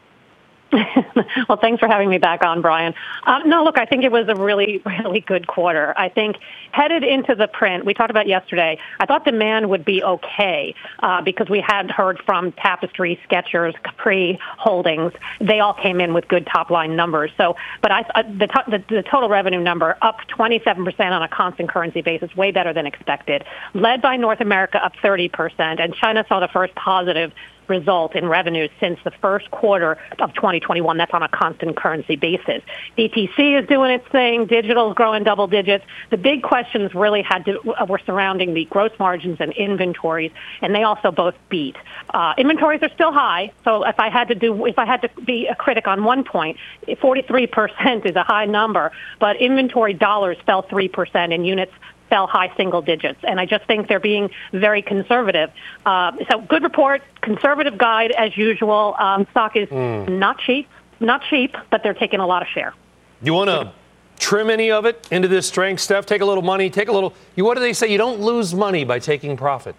well, 1.49 1.59
thanks 1.61 1.81
for 1.81 1.89
having 1.89 2.09
me 2.09 2.19
back 2.19 2.45
on, 2.45 2.61
Brian. 2.61 2.95
Um, 3.25 3.49
no, 3.49 3.63
look, 3.63 3.79
I 3.79 3.85
think 3.85 4.05
it 4.05 4.11
was 4.11 4.29
a 4.29 4.35
really, 4.35 4.83
really 4.85 5.21
good 5.21 5.47
quarter. 5.47 5.95
I 5.97 6.09
think 6.09 6.37
headed 6.73 7.05
into 7.05 7.35
the 7.35 7.47
print, 7.47 7.85
we 7.85 7.95
talked 7.95 8.11
about 8.11 8.27
yesterday, 8.27 8.79
I 8.99 9.07
thought 9.07 9.25
demand 9.25 9.71
would 9.71 9.85
be 9.85 10.03
okay 10.03 10.75
uh, 11.01 11.23
because 11.23 11.49
we 11.49 11.61
had 11.61 11.91
heard 11.91 12.21
from 12.27 12.53
Tapestry, 12.53 13.21
Skechers, 13.29 13.75
Capri 13.83 14.39
Holdings. 14.59 15.13
They 15.41 15.61
all 15.61 15.75
came 15.75 16.01
in 16.01 16.15
with 16.15 16.27
good 16.29 16.47
top 16.47 16.71
line 16.71 16.97
numbers. 16.97 17.31
So, 17.37 17.57
but 17.81 17.93
I, 17.93 18.01
uh, 18.15 18.23
the, 18.23 18.47
to- 18.47 18.65
the, 18.69 18.85
the 18.89 19.03
total 19.03 19.29
revenue 19.29 19.61
number 19.61 19.97
up 20.03 20.19
27% 20.37 21.01
on 21.01 21.23
a 21.23 21.29
constant 21.29 21.69
currency 21.69 22.03
basis, 22.03 22.35
way 22.37 22.51
better 22.51 22.73
than 22.73 22.87
expected, 22.87 23.45
led 23.75 24.03
by 24.03 24.17
North 24.17 24.41
America 24.41 24.85
up 24.85 24.95
30%, 24.97 25.81
and 25.81 25.95
China 25.95 26.25
saw 26.29 26.41
the 26.41 26.49
first 26.49 26.75
positive 26.75 27.33
result 27.69 28.15
in 28.15 28.27
revenues 28.29 28.71
since 28.81 28.99
the 29.05 29.11
first 29.11 29.51
quarter 29.51 29.99
of 30.19 30.35
2021. 30.35 30.97
That's 30.97 31.13
on 31.13 31.23
a 31.23 31.29
constant 31.29 31.77
currency 31.77 32.17
basis. 32.17 32.63
DTC 32.97 33.61
is 33.61 33.69
doing 33.69 33.91
its 33.91 34.07
thing. 34.09 34.47
Digital 34.47 34.91
is 34.91 34.95
growing 34.95 35.25
double 35.25 35.47
digits. 35.47 35.85
The 36.11 36.17
big 36.17 36.43
questions 36.43 36.95
really 36.95 37.23
had 37.23 37.45
to 37.47 37.61
uh, 37.73 37.87
were 37.87 38.01
surrounding 38.07 38.55
the 38.55 38.65
gross 38.67 38.93
margins 38.99 39.39
and 39.41 39.53
inventories, 39.53 40.33
and 40.61 40.75
they 40.75 40.83
also 40.83 41.11
both 41.11 41.35
beat. 41.49 41.77
Uh, 42.11 42.35
inventories 42.39 42.83
are 42.83 42.91
still 42.91 43.13
high, 43.13 43.53
so 43.65 43.85
if 43.85 43.99
I 43.99 44.09
had 44.09 44.29
to 44.29 44.35
do, 44.35 44.67
if 44.67 44.79
I 44.79 44.87
had 44.87 45.03
to 45.03 45.11
be 45.23 45.47
a 45.47 45.55
critic 45.55 45.87
on 45.87 46.05
one 46.05 46.25
point, 46.25 46.59
43% 46.87 48.07
is 48.07 48.17
a 48.17 48.23
high 48.23 48.47
number, 48.47 48.93
but 49.19 49.37
inventory 49.37 49.95
dollars 49.95 50.37
fell 50.47 50.63
3% 50.63 51.35
and 51.35 51.47
units 51.47 51.73
fell 52.09 52.27
high 52.27 52.55
single 52.57 52.83
digits. 52.83 53.19
And 53.25 53.41
I 53.41 53.47
just 53.47 53.65
think 53.67 53.89
they're 53.89 54.01
being 54.01 54.31
very 54.53 54.83
conservative. 54.83 55.51
Uh, 55.85 56.13
so 56.31 56.41
good 56.41 56.63
report, 56.63 57.03
conservative 57.23 57.79
guide 57.79 58.13
as 58.13 58.37
usual. 58.37 58.95
Um, 58.99 59.27
stock 59.31 59.57
is 59.57 59.69
mm. 59.69 60.09
not 60.09 60.39
cheap, 60.39 60.69
not 61.01 61.23
cheap, 61.29 61.57
but 61.71 61.83
they're 61.83 61.95
taking 61.95 62.21
a 62.21 62.27
lot 62.27 62.43
of 62.43 62.49
share. 62.49 62.75
You 63.23 63.35
want 63.35 63.51
to 63.51 63.73
trim 64.19 64.51
any 64.51 64.71
of 64.71 64.85
it 64.85 65.09
into 65.11 65.29
this 65.29 65.47
strength, 65.47 65.81
Steph? 65.81 66.07
Take 66.07 66.21
a 66.21 66.27
little 66.27 66.43
money, 66.43 66.71
take 66.71 66.89
a 66.89 66.93
little. 66.93 67.15
You, 67.37 67.45
what 67.45 67.55
do 67.55 67.61
they 67.61 67.73
say? 67.73 67.89
You 67.89 67.99
don't 67.99 68.21
lose 68.21 68.55
money 68.55 68.85
by 68.85 68.99
taking 68.99 69.37
profit. 69.37 69.75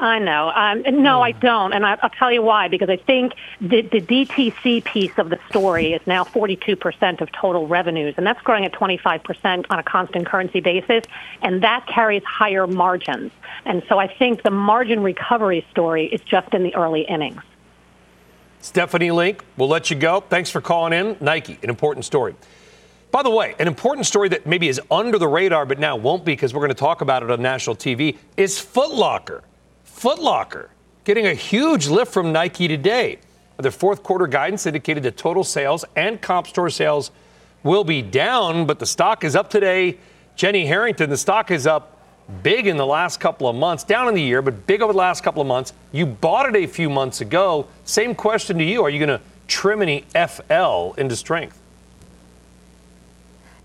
I 0.00 0.18
know. 0.18 0.50
Um, 0.54 1.02
no, 1.02 1.20
I 1.20 1.32
don't, 1.32 1.74
and 1.74 1.84
I, 1.84 1.98
will 2.02 2.08
tell 2.08 2.32
you 2.32 2.40
why. 2.40 2.68
Because 2.68 2.88
I 2.88 2.96
think 2.96 3.34
the, 3.60 3.82
the 3.82 4.00
DTC 4.00 4.82
piece 4.82 5.12
of 5.18 5.28
the 5.28 5.38
story 5.50 5.92
is 5.92 6.00
now 6.06 6.24
42% 6.24 7.20
of 7.20 7.30
total 7.32 7.66
revenues, 7.66 8.14
and 8.16 8.26
that's 8.26 8.40
growing 8.40 8.64
at 8.64 8.72
25% 8.72 9.66
on 9.68 9.78
a 9.78 9.82
constant 9.82 10.26
currency 10.26 10.60
basis, 10.60 11.04
and 11.42 11.62
that 11.62 11.86
carries 11.86 12.24
higher 12.24 12.66
margins. 12.66 13.30
And 13.66 13.82
so 13.90 13.98
I 13.98 14.08
think 14.08 14.42
the 14.42 14.50
margin 14.50 15.02
recovery 15.02 15.66
story 15.70 16.06
is 16.06 16.22
just 16.22 16.54
in 16.54 16.62
the 16.62 16.74
early 16.74 17.02
innings. 17.02 17.42
Stephanie 18.60 19.10
Link, 19.10 19.44
we'll 19.58 19.68
let 19.68 19.90
you 19.90 19.96
go. 19.96 20.20
Thanks 20.20 20.50
for 20.50 20.62
calling 20.62 20.94
in. 20.94 21.16
Nike, 21.20 21.58
an 21.62 21.68
important 21.68 22.06
story. 22.06 22.34
By 23.10 23.22
the 23.22 23.30
way, 23.30 23.54
an 23.58 23.66
important 23.66 24.06
story 24.06 24.30
that 24.30 24.46
maybe 24.46 24.68
is 24.68 24.80
under 24.90 25.18
the 25.18 25.28
radar, 25.28 25.66
but 25.66 25.78
now 25.78 25.96
won't 25.96 26.24
be 26.24 26.32
because 26.32 26.54
we're 26.54 26.60
going 26.60 26.68
to 26.68 26.74
talk 26.74 27.02
about 27.02 27.22
it 27.22 27.30
on 27.30 27.42
national 27.42 27.76
TV, 27.76 28.16
is 28.36 28.58
Footlocker. 28.58 29.42
Footlocker 30.00 30.68
getting 31.04 31.26
a 31.26 31.34
huge 31.34 31.88
lift 31.88 32.10
from 32.10 32.32
Nike 32.32 32.66
today. 32.66 33.18
Their 33.58 33.70
fourth 33.70 34.02
quarter 34.02 34.26
guidance 34.26 34.64
indicated 34.64 35.02
that 35.02 35.18
total 35.18 35.44
sales 35.44 35.84
and 35.94 36.22
comp 36.22 36.46
store 36.46 36.70
sales 36.70 37.10
will 37.62 37.84
be 37.84 38.00
down, 38.00 38.64
but 38.64 38.78
the 38.78 38.86
stock 38.86 39.24
is 39.24 39.36
up 39.36 39.50
today. 39.50 39.98
Jenny 40.36 40.64
Harrington, 40.64 41.10
the 41.10 41.18
stock 41.18 41.50
is 41.50 41.66
up 41.66 41.98
big 42.42 42.66
in 42.66 42.78
the 42.78 42.86
last 42.86 43.20
couple 43.20 43.46
of 43.46 43.54
months, 43.54 43.84
down 43.84 44.08
in 44.08 44.14
the 44.14 44.22
year, 44.22 44.40
but 44.40 44.66
big 44.66 44.80
over 44.80 44.94
the 44.94 44.98
last 44.98 45.22
couple 45.22 45.42
of 45.42 45.48
months. 45.48 45.74
You 45.92 46.06
bought 46.06 46.48
it 46.48 46.56
a 46.56 46.66
few 46.66 46.88
months 46.88 47.20
ago. 47.20 47.66
Same 47.84 48.14
question 48.14 48.56
to 48.56 48.64
you. 48.64 48.82
Are 48.82 48.88
you 48.88 49.04
going 49.04 49.18
to 49.18 49.24
trim 49.48 49.82
any 49.82 50.06
FL 50.14 50.92
into 50.96 51.14
strength? 51.14 51.60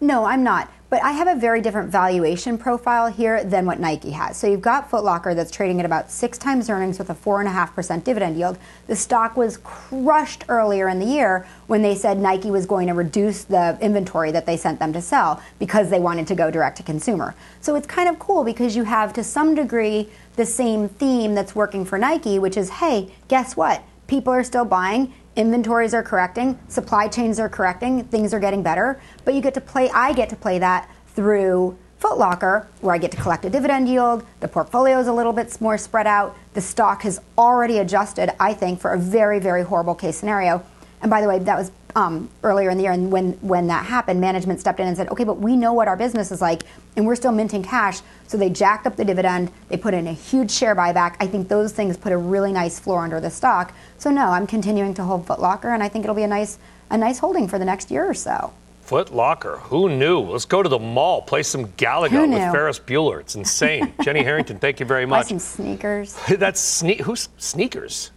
No, 0.01 0.25
I'm 0.25 0.43
not. 0.43 0.69
But 0.89 1.03
I 1.03 1.13
have 1.13 1.27
a 1.27 1.39
very 1.39 1.61
different 1.61 1.89
valuation 1.89 2.57
profile 2.59 3.07
here 3.07 3.43
than 3.43 3.65
what 3.65 3.79
Nike 3.79 4.11
has. 4.11 4.37
So 4.37 4.45
you've 4.45 4.61
got 4.61 4.89
Footlocker 4.89 5.35
that's 5.35 5.49
trading 5.49 5.79
at 5.79 5.85
about 5.85 6.11
six 6.11 6.37
times 6.37 6.69
earnings 6.69 6.99
with 6.99 7.09
a 7.09 7.15
4.5% 7.15 8.03
dividend 8.03 8.37
yield. 8.37 8.59
The 8.85 8.95
stock 8.95 9.35
was 9.35 9.57
crushed 9.57 10.45
earlier 10.47 10.87
in 10.87 10.99
the 10.99 11.05
year 11.07 11.47
when 11.65 11.81
they 11.81 11.95
said 11.95 12.19
Nike 12.19 12.51
was 12.51 12.67
going 12.67 12.87
to 12.87 12.93
reduce 12.93 13.43
the 13.43 13.77
inventory 13.81 14.31
that 14.31 14.45
they 14.45 14.57
sent 14.57 14.79
them 14.79 14.93
to 14.93 15.01
sell 15.01 15.41
because 15.57 15.89
they 15.89 15.99
wanted 15.99 16.27
to 16.27 16.35
go 16.35 16.51
direct 16.51 16.77
to 16.77 16.83
consumer. 16.83 17.33
So 17.61 17.75
it's 17.75 17.87
kind 17.87 18.07
of 18.07 18.19
cool 18.19 18.43
because 18.43 18.75
you 18.75 18.83
have, 18.83 19.11
to 19.13 19.23
some 19.23 19.55
degree, 19.55 20.09
the 20.35 20.45
same 20.45 20.87
theme 20.87 21.33
that's 21.33 21.55
working 21.55 21.83
for 21.83 21.97
Nike, 21.97 22.37
which 22.37 22.57
is 22.57 22.69
hey, 22.69 23.11
guess 23.27 23.57
what? 23.57 23.81
People 24.07 24.33
are 24.33 24.43
still 24.43 24.65
buying 24.65 25.13
inventories 25.35 25.93
are 25.93 26.03
correcting, 26.03 26.59
supply 26.67 27.07
chains 27.07 27.39
are 27.39 27.49
correcting, 27.49 28.03
things 28.05 28.33
are 28.33 28.39
getting 28.39 28.63
better. 28.63 29.01
But 29.23 29.33
you 29.33 29.41
get 29.41 29.53
to 29.55 29.61
play, 29.61 29.89
I 29.89 30.13
get 30.13 30.29
to 30.29 30.35
play 30.35 30.59
that 30.59 30.89
through 31.07 31.77
Footlocker, 31.99 32.67
where 32.81 32.93
I 32.93 32.97
get 32.97 33.11
to 33.11 33.17
collect 33.17 33.45
a 33.45 33.49
dividend 33.49 33.87
yield. 33.87 34.25
The 34.39 34.47
portfolio 34.47 34.99
is 34.99 35.07
a 35.07 35.13
little 35.13 35.33
bit 35.33 35.59
more 35.59 35.77
spread 35.77 36.07
out. 36.07 36.37
The 36.53 36.61
stock 36.61 37.01
has 37.03 37.19
already 37.37 37.79
adjusted, 37.79 38.31
I 38.39 38.53
think, 38.53 38.79
for 38.79 38.93
a 38.93 38.99
very, 38.99 39.39
very 39.39 39.63
horrible 39.63 39.95
case 39.95 40.17
scenario. 40.17 40.63
And 41.01 41.09
by 41.09 41.21
the 41.21 41.27
way, 41.27 41.39
that 41.39 41.57
was 41.57 41.71
um, 41.95 42.29
earlier 42.43 42.69
in 42.69 42.77
the 42.77 42.83
year, 42.83 42.91
and 42.91 43.11
when 43.11 43.33
when 43.41 43.67
that 43.67 43.85
happened, 43.85 44.19
management 44.19 44.59
stepped 44.59 44.79
in 44.79 44.87
and 44.87 44.97
said, 44.97 45.09
"Okay, 45.09 45.23
but 45.23 45.39
we 45.39 45.55
know 45.55 45.73
what 45.73 45.87
our 45.87 45.95
business 45.95 46.31
is 46.31 46.41
like, 46.41 46.63
and 46.97 47.07
we're 47.07 47.15
still 47.15 47.31
minting 47.31 47.63
cash." 47.63 48.01
So 48.27 48.37
they 48.37 48.49
jacked 48.49 48.85
up 48.85 48.95
the 48.97 49.05
dividend. 49.05 49.51
They 49.69 49.77
put 49.77 49.93
in 49.93 50.07
a 50.07 50.13
huge 50.13 50.51
share 50.51 50.75
buyback. 50.75 51.15
I 51.19 51.27
think 51.27 51.47
those 51.47 51.71
things 51.71 51.95
put 51.95 52.11
a 52.11 52.17
really 52.17 52.51
nice 52.51 52.79
floor 52.79 53.03
under 53.03 53.19
the 53.21 53.29
stock. 53.29 53.73
So 53.97 54.11
no, 54.11 54.27
I'm 54.27 54.45
continuing 54.45 54.93
to 54.95 55.03
hold 55.03 55.25
Footlocker, 55.25 55.73
and 55.73 55.81
I 55.81 55.87
think 55.87 56.03
it'll 56.03 56.15
be 56.15 56.23
a 56.23 56.27
nice 56.27 56.57
a 56.91 56.97
nice 56.97 57.19
holding 57.19 57.47
for 57.47 57.57
the 57.57 57.65
next 57.65 57.89
year 57.89 58.05
or 58.05 58.13
so. 58.13 58.53
Footlocker, 58.85 59.59
who 59.61 59.89
knew? 59.89 60.19
Let's 60.19 60.45
go 60.45 60.61
to 60.61 60.69
the 60.69 60.77
mall, 60.77 61.21
play 61.23 61.41
some 61.41 61.69
Galaga 61.69 62.29
with 62.29 62.51
Ferris 62.51 62.79
Bueller. 62.79 63.19
It's 63.19 63.35
insane. 63.35 63.91
Jenny 64.03 64.21
Harrington, 64.21 64.59
thank 64.59 64.79
you 64.79 64.85
very 64.85 65.07
much. 65.07 65.23
Buy 65.23 65.29
some 65.29 65.39
sneakers. 65.39 66.15
That's 66.29 66.83
sne- 66.83 66.99
who's 67.01 67.29
sneakers? 67.37 68.11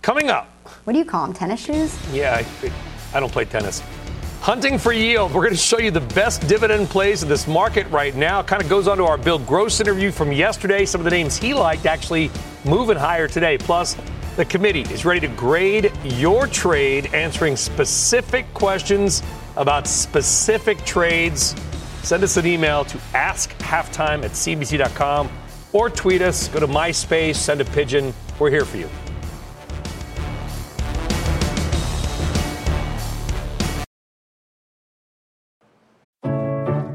Coming 0.00 0.30
up. 0.30 0.46
What 0.84 0.92
do 0.92 0.98
you 1.00 1.04
call 1.04 1.26
them? 1.26 1.34
Tennis 1.34 1.64
shoes? 1.64 1.98
Yeah, 2.12 2.36
I, 2.36 2.66
I 2.66 2.72
don't 3.18 3.32
play 3.32 3.44
tennis. 3.46 3.82
Hunting 4.40 4.78
for 4.78 4.92
yield. 4.92 5.34
We're 5.34 5.42
going 5.42 5.52
to 5.52 5.58
show 5.60 5.78
you 5.78 5.90
the 5.90 6.00
best 6.00 6.46
dividend 6.48 6.88
plays 6.88 7.22
in 7.22 7.28
this 7.28 7.46
market 7.46 7.86
right 7.88 8.14
now. 8.14 8.42
Kind 8.42 8.62
of 8.62 8.70
goes 8.70 8.88
on 8.88 8.96
to 8.98 9.04
our 9.04 9.18
Bill 9.18 9.38
Gross 9.38 9.80
interview 9.80 10.10
from 10.10 10.32
yesterday. 10.32 10.86
Some 10.86 11.00
of 11.00 11.04
the 11.04 11.10
names 11.10 11.36
he 11.36 11.52
liked 11.52 11.84
actually 11.84 12.30
moving 12.64 12.96
higher 12.96 13.28
today. 13.28 13.58
Plus, 13.58 13.96
the 14.36 14.44
committee 14.44 14.82
is 14.82 15.04
ready 15.04 15.20
to 15.20 15.28
grade 15.28 15.92
your 16.04 16.46
trade, 16.46 17.12
answering 17.12 17.56
specific 17.56 18.52
questions 18.54 19.22
about 19.56 19.86
specific 19.86 20.82
trades. 20.84 21.54
Send 22.02 22.24
us 22.24 22.38
an 22.38 22.46
email 22.46 22.84
to 22.86 22.96
askhalftime 23.12 24.24
at 24.24 24.30
cnbc.com 24.30 25.28
or 25.74 25.90
tweet 25.90 26.22
us. 26.22 26.48
Go 26.48 26.60
to 26.60 26.66
MySpace, 26.66 27.36
send 27.36 27.60
a 27.60 27.66
pigeon. 27.66 28.14
We're 28.38 28.50
here 28.50 28.64
for 28.64 28.78
you. 28.78 28.88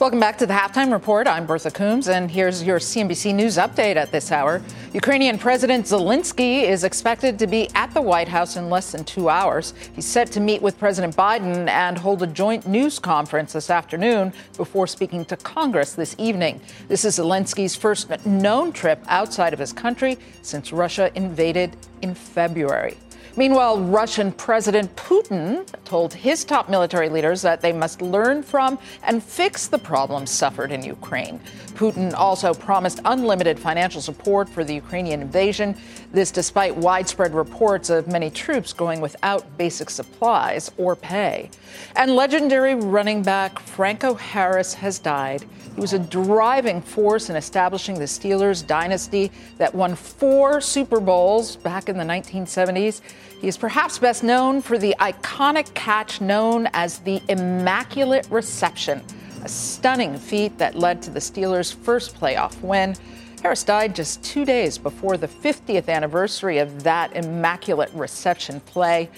Welcome 0.00 0.20
back 0.20 0.38
to 0.38 0.46
the 0.46 0.54
halftime 0.54 0.92
report. 0.92 1.26
I'm 1.26 1.44
Bertha 1.44 1.72
Coombs, 1.72 2.06
and 2.06 2.30
here's 2.30 2.62
your 2.62 2.78
CNBC 2.78 3.34
News 3.34 3.56
update 3.56 3.96
at 3.96 4.12
this 4.12 4.30
hour. 4.30 4.62
Ukrainian 4.92 5.40
President 5.40 5.86
Zelensky 5.86 6.62
is 6.62 6.84
expected 6.84 7.36
to 7.40 7.48
be 7.48 7.68
at 7.74 7.92
the 7.94 8.00
White 8.00 8.28
House 8.28 8.54
in 8.54 8.70
less 8.70 8.92
than 8.92 9.02
two 9.02 9.28
hours. 9.28 9.74
He's 9.96 10.06
set 10.06 10.30
to 10.30 10.40
meet 10.40 10.62
with 10.62 10.78
President 10.78 11.16
Biden 11.16 11.68
and 11.68 11.98
hold 11.98 12.22
a 12.22 12.28
joint 12.28 12.64
news 12.64 13.00
conference 13.00 13.54
this 13.54 13.70
afternoon 13.70 14.32
before 14.56 14.86
speaking 14.86 15.24
to 15.24 15.36
Congress 15.36 15.94
this 15.94 16.14
evening. 16.16 16.60
This 16.86 17.04
is 17.04 17.18
Zelensky's 17.18 17.74
first 17.74 18.24
known 18.24 18.70
trip 18.70 19.02
outside 19.08 19.52
of 19.52 19.58
his 19.58 19.72
country 19.72 20.16
since 20.42 20.72
Russia 20.72 21.10
invaded 21.16 21.76
in 22.02 22.14
February. 22.14 22.96
Meanwhile, 23.38 23.78
Russian 23.82 24.32
President 24.32 24.96
Putin 24.96 25.64
told 25.84 26.12
his 26.12 26.44
top 26.44 26.68
military 26.68 27.08
leaders 27.08 27.40
that 27.42 27.60
they 27.60 27.72
must 27.72 28.02
learn 28.02 28.42
from 28.42 28.80
and 29.04 29.22
fix 29.22 29.68
the 29.68 29.78
problems 29.78 30.28
suffered 30.28 30.72
in 30.72 30.82
Ukraine. 30.82 31.38
Putin 31.76 32.12
also 32.14 32.52
promised 32.52 32.98
unlimited 33.04 33.56
financial 33.56 34.00
support 34.00 34.48
for 34.48 34.64
the 34.64 34.74
Ukrainian 34.74 35.22
invasion, 35.22 35.76
this 36.10 36.32
despite 36.32 36.76
widespread 36.76 37.32
reports 37.32 37.90
of 37.90 38.08
many 38.08 38.28
troops 38.28 38.72
going 38.72 39.00
without 39.00 39.56
basic 39.56 39.88
supplies 39.88 40.72
or 40.76 40.96
pay. 40.96 41.48
And 41.94 42.16
legendary 42.16 42.74
running 42.74 43.22
back 43.22 43.60
Franco 43.60 44.14
Harris 44.14 44.74
has 44.74 44.98
died. 44.98 45.44
He 45.78 45.80
was 45.80 45.92
a 45.92 46.00
driving 46.00 46.80
force 46.80 47.30
in 47.30 47.36
establishing 47.36 48.00
the 48.00 48.06
Steelers 48.06 48.66
dynasty 48.66 49.30
that 49.58 49.72
won 49.72 49.94
four 49.94 50.60
Super 50.60 50.98
Bowls 50.98 51.54
back 51.54 51.88
in 51.88 51.96
the 51.96 52.02
1970s. 52.02 53.00
He 53.40 53.46
is 53.46 53.56
perhaps 53.56 53.96
best 53.96 54.24
known 54.24 54.60
for 54.60 54.76
the 54.76 54.96
iconic 54.98 55.72
catch 55.74 56.20
known 56.20 56.68
as 56.72 56.98
the 56.98 57.22
Immaculate 57.28 58.26
Reception, 58.28 59.04
a 59.44 59.48
stunning 59.48 60.18
feat 60.18 60.58
that 60.58 60.74
led 60.74 61.00
to 61.02 61.10
the 61.10 61.20
Steelers' 61.20 61.72
first 61.72 62.18
playoff 62.18 62.60
win. 62.60 62.96
Harris 63.44 63.62
died 63.62 63.94
just 63.94 64.20
two 64.24 64.44
days 64.44 64.78
before 64.78 65.16
the 65.16 65.28
50th 65.28 65.88
anniversary 65.88 66.58
of 66.58 66.82
that 66.82 67.14
Immaculate 67.14 67.92
Reception 67.94 68.58
play. 68.62 69.08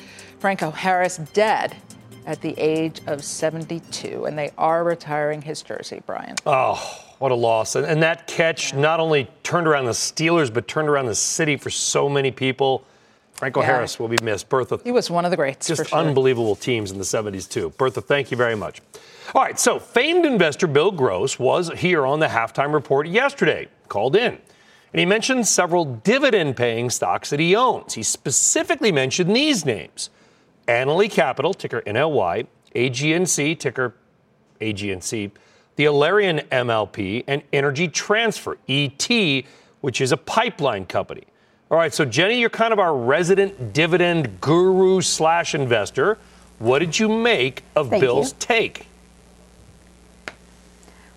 Franco 0.40 0.70
Harris 0.70 1.16
dead 1.32 1.74
at 2.30 2.40
the 2.42 2.54
age 2.58 3.00
of 3.08 3.24
72, 3.24 4.24
and 4.24 4.38
they 4.38 4.52
are 4.56 4.84
retiring 4.84 5.42
his 5.42 5.62
jersey, 5.62 6.00
Brian. 6.06 6.36
Oh, 6.46 6.80
what 7.18 7.32
a 7.32 7.34
loss. 7.34 7.74
And, 7.74 7.84
and 7.84 8.00
that 8.04 8.28
catch 8.28 8.72
not 8.72 9.00
only 9.00 9.28
turned 9.42 9.66
around 9.66 9.86
the 9.86 9.90
Steelers, 9.90 10.52
but 10.54 10.68
turned 10.68 10.88
around 10.88 11.06
the 11.06 11.14
city 11.16 11.56
for 11.56 11.70
so 11.70 12.08
many 12.08 12.30
people. 12.30 12.84
Franco 13.32 13.60
Yeah. 13.60 13.66
Harris 13.66 13.98
will 13.98 14.06
be 14.06 14.16
missed. 14.22 14.48
Bertha, 14.48 14.78
He 14.84 14.92
was 14.92 15.10
one 15.10 15.24
of 15.24 15.32
the 15.32 15.36
greats. 15.36 15.66
just 15.66 15.88
sure. 15.88 15.98
unbelievable 15.98 16.54
teams 16.54 16.92
in 16.92 16.98
the 16.98 17.04
70s, 17.04 17.48
too. 17.50 17.70
Bertha, 17.70 18.00
thank 18.00 18.30
you 18.30 18.36
very 18.36 18.54
much. 18.54 18.80
All 19.34 19.42
right, 19.42 19.58
so 19.58 19.80
famed 19.80 20.24
investor 20.24 20.68
Bill 20.68 20.92
Gross 20.92 21.36
was 21.36 21.68
here 21.78 22.06
on 22.06 22.20
the 22.20 22.28
halftime 22.28 22.72
report 22.72 23.08
yesterday, 23.08 23.66
called 23.88 24.14
in. 24.14 24.38
And 24.92 25.00
he 25.00 25.04
mentioned 25.04 25.48
several 25.48 25.84
dividend 25.84 26.56
paying 26.56 26.90
stocks 26.90 27.30
that 27.30 27.40
he 27.40 27.56
owns. 27.56 27.94
He 27.94 28.04
specifically 28.04 28.92
mentioned 28.92 29.34
these 29.34 29.64
names 29.66 30.10
Annaly 30.70 31.10
Capital, 31.10 31.52
ticker 31.52 31.82
NLY, 31.82 32.46
AGNC, 32.76 33.58
ticker 33.58 33.92
AGNC, 34.60 35.32
the 35.74 35.84
Alerian 35.86 36.46
MLP, 36.48 37.24
and 37.26 37.42
Energy 37.52 37.88
Transfer, 37.88 38.56
ET, 38.68 39.08
which 39.80 40.00
is 40.00 40.12
a 40.12 40.16
pipeline 40.16 40.86
company. 40.86 41.24
All 41.72 41.76
right, 41.76 41.92
so 41.92 42.04
Jenny, 42.04 42.38
you're 42.38 42.50
kind 42.50 42.72
of 42.72 42.78
our 42.78 42.96
resident 42.96 43.72
dividend 43.72 44.40
guru 44.40 45.00
slash 45.00 45.56
investor. 45.56 46.18
What 46.60 46.78
did 46.78 46.96
you 46.96 47.08
make 47.08 47.64
of 47.74 47.90
Thank 47.90 48.02
Bill's 48.02 48.30
you. 48.30 48.36
take? 48.38 48.86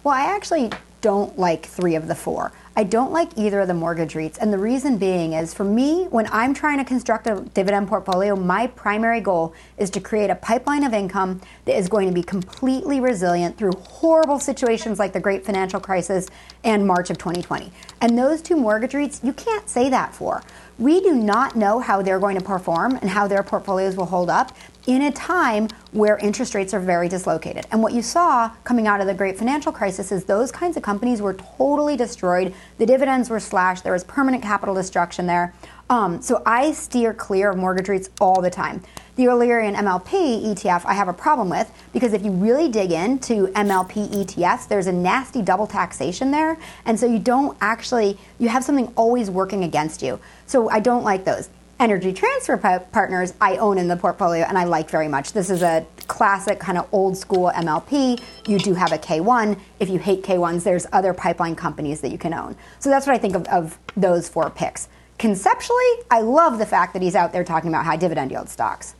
Well, 0.03 0.15
I 0.15 0.35
actually 0.35 0.71
don't 1.03 1.37
like 1.37 1.65
three 1.65 1.95
of 1.95 2.07
the 2.07 2.15
four. 2.15 2.53
I 2.77 2.85
don't 2.85 3.11
like 3.11 3.37
either 3.37 3.59
of 3.59 3.67
the 3.67 3.73
mortgage 3.73 4.13
REITs. 4.13 4.37
And 4.39 4.51
the 4.51 4.57
reason 4.57 4.97
being 4.97 5.33
is 5.33 5.53
for 5.53 5.65
me, 5.65 6.05
when 6.05 6.27
I'm 6.31 6.55
trying 6.55 6.79
to 6.79 6.85
construct 6.85 7.27
a 7.27 7.41
dividend 7.53 7.89
portfolio, 7.89 8.35
my 8.37 8.67
primary 8.67 9.19
goal 9.19 9.53
is 9.77 9.91
to 9.91 9.99
create 9.99 10.29
a 10.31 10.35
pipeline 10.35 10.83
of 10.83 10.93
income 10.93 11.41
that 11.65 11.77
is 11.77 11.89
going 11.89 12.07
to 12.07 12.13
be 12.13 12.23
completely 12.23 13.01
resilient 13.01 13.57
through 13.57 13.73
horrible 13.73 14.39
situations 14.39 14.97
like 14.97 15.11
the 15.11 15.19
great 15.19 15.45
financial 15.45 15.79
crisis 15.79 16.29
and 16.63 16.87
March 16.87 17.09
of 17.09 17.17
2020. 17.17 17.71
And 18.01 18.17
those 18.17 18.41
two 18.41 18.55
mortgage 18.55 18.93
REITs, 18.93 19.23
you 19.23 19.33
can't 19.33 19.69
say 19.69 19.89
that 19.89 20.15
for. 20.15 20.41
We 20.79 21.01
do 21.01 21.13
not 21.13 21.55
know 21.55 21.79
how 21.79 22.01
they're 22.01 22.19
going 22.19 22.39
to 22.39 22.43
perform 22.43 22.95
and 22.95 23.09
how 23.09 23.27
their 23.27 23.43
portfolios 23.43 23.95
will 23.95 24.07
hold 24.07 24.29
up 24.29 24.57
in 24.85 25.01
a 25.03 25.11
time 25.11 25.69
where 25.91 26.17
interest 26.17 26.55
rates 26.55 26.73
are 26.73 26.79
very 26.79 27.07
dislocated. 27.07 27.65
And 27.71 27.81
what 27.81 27.93
you 27.93 28.01
saw 28.01 28.49
coming 28.63 28.87
out 28.87 28.99
of 28.99 29.07
the 29.07 29.13
great 29.13 29.37
financial 29.37 29.71
crisis 29.71 30.11
is 30.11 30.25
those 30.25 30.51
kinds 30.51 30.75
of 30.75 30.83
companies 30.83 31.21
were 31.21 31.33
totally 31.33 31.95
destroyed. 31.95 32.53
The 32.77 32.85
dividends 32.85 33.29
were 33.29 33.39
slashed. 33.39 33.83
There 33.83 33.93
was 33.93 34.03
permanent 34.03 34.43
capital 34.43 34.75
destruction 34.75 35.25
there. 35.25 35.53
Um, 35.89 36.21
so 36.21 36.41
I 36.45 36.71
steer 36.71 37.13
clear 37.13 37.51
of 37.51 37.57
mortgage 37.57 37.87
REITs 37.87 38.09
all 38.19 38.41
the 38.41 38.49
time. 38.49 38.81
The 39.15 39.25
Alerian 39.25 39.75
MLP 39.75 40.43
ETF 40.43 40.85
I 40.85 40.93
have 40.93 41.07
a 41.07 41.13
problem 41.13 41.49
with 41.49 41.71
because 41.93 42.13
if 42.13 42.25
you 42.25 42.31
really 42.31 42.67
dig 42.67 42.91
into 42.91 43.47
MLP 43.49 44.09
ETFs, 44.09 44.67
there's 44.67 44.87
a 44.87 44.91
nasty 44.91 45.41
double 45.41 45.67
taxation 45.67 46.31
there. 46.31 46.57
And 46.85 46.99
so 46.99 47.05
you 47.05 47.19
don't 47.19 47.55
actually, 47.61 48.17
you 48.39 48.49
have 48.49 48.63
something 48.63 48.91
always 48.95 49.29
working 49.29 49.63
against 49.63 50.01
you. 50.01 50.19
So 50.47 50.69
I 50.69 50.79
don't 50.79 51.03
like 51.03 51.25
those. 51.25 51.49
Energy 51.83 52.13
transfer 52.13 52.55
pa- 52.55 52.79
partners 52.79 53.33
I 53.41 53.57
own 53.57 53.77
in 53.77 53.89
the 53.89 53.97
portfolio 53.97 54.45
and 54.45 54.57
I 54.57 54.63
like 54.63 54.89
very 54.89 55.09
much. 55.09 55.33
This 55.33 55.49
is 55.49 55.61
a 55.61 55.85
classic 56.07 56.57
kind 56.57 56.77
of 56.77 56.87
old 56.93 57.17
school 57.17 57.51
MLP. 57.53 58.21
You 58.47 58.57
do 58.57 58.73
have 58.73 58.93
a 58.93 58.97
K1. 58.97 59.59
If 59.81 59.89
you 59.89 59.99
hate 59.99 60.23
K1s, 60.23 60.63
there's 60.63 60.87
other 60.93 61.13
pipeline 61.13 61.57
companies 61.57 61.99
that 61.99 62.09
you 62.09 62.17
can 62.17 62.33
own. 62.33 62.55
So 62.79 62.89
that's 62.89 63.05
what 63.05 63.17
I 63.17 63.19
think 63.19 63.35
of, 63.35 63.45
of 63.47 63.77
those 63.97 64.29
four 64.29 64.49
picks. 64.49 64.87
Conceptually, 65.17 65.83
I 66.09 66.21
love 66.21 66.57
the 66.57 66.65
fact 66.65 66.93
that 66.93 67.01
he's 67.01 67.15
out 67.15 67.33
there 67.33 67.43
talking 67.43 67.67
about 67.69 67.83
high 67.83 67.97
dividend 67.97 68.31
yield 68.31 68.47
stocks. 68.47 68.95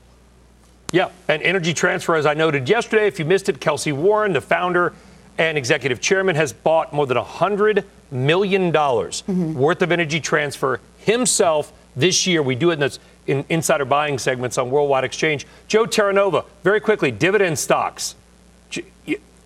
Yeah, 0.91 1.10
and 1.30 1.41
Energy 1.41 1.74
Transfer, 1.74 2.17
as 2.17 2.26
I 2.26 2.34
noted 2.34 2.67
yesterday, 2.67 3.08
if 3.08 3.17
you 3.17 3.24
missed 3.24 3.48
it, 3.48 3.62
Kelcy 3.62 3.93
Warren, 3.93 4.34
the 4.34 4.41
founder 4.41 4.93
and 5.38 5.58
executive 5.58 6.02
chairman, 6.02 6.36
has 6.36 6.52
bought 6.52 6.91
more 6.91 7.08
than 7.08 7.15
$100 7.15 7.86
million 8.12 8.74
mm-hmm. 8.74 9.54
worth 9.54 9.82
of 9.82 9.93
Energy 9.93 10.19
Transfer 10.19 10.82
himself 10.98 11.72
this 11.96 12.28
year. 12.28 12.42
We 12.42 12.56
do 12.56 12.70
it 12.72 12.74
in 12.74 12.80
this 12.80 13.00
in 13.26 13.46
insider 13.50 13.86
buying 13.86 14.18
segments 14.18 14.58
on 14.58 14.70
Worldwide 14.70 15.04
Exchange. 15.04 15.48
Joe 15.68 15.86
Terranova, 15.86 16.46
very 16.64 16.80
quickly, 16.80 17.12
dividend 17.12 17.58
stocks. 17.58 18.16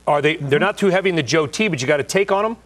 Are 0.08 0.22
they? 0.22 0.38
They're 0.38 0.60
not 0.60 0.78
too 0.78 0.88
heavy 0.88 1.10
in 1.10 1.16
the 1.16 1.24
Joe 1.24 1.48
T, 1.48 1.68
but 1.68 1.82
you 1.82 1.88
got 1.88 1.98
to 1.98 2.04
take 2.04 2.32
on 2.32 2.44
them. 2.44 2.58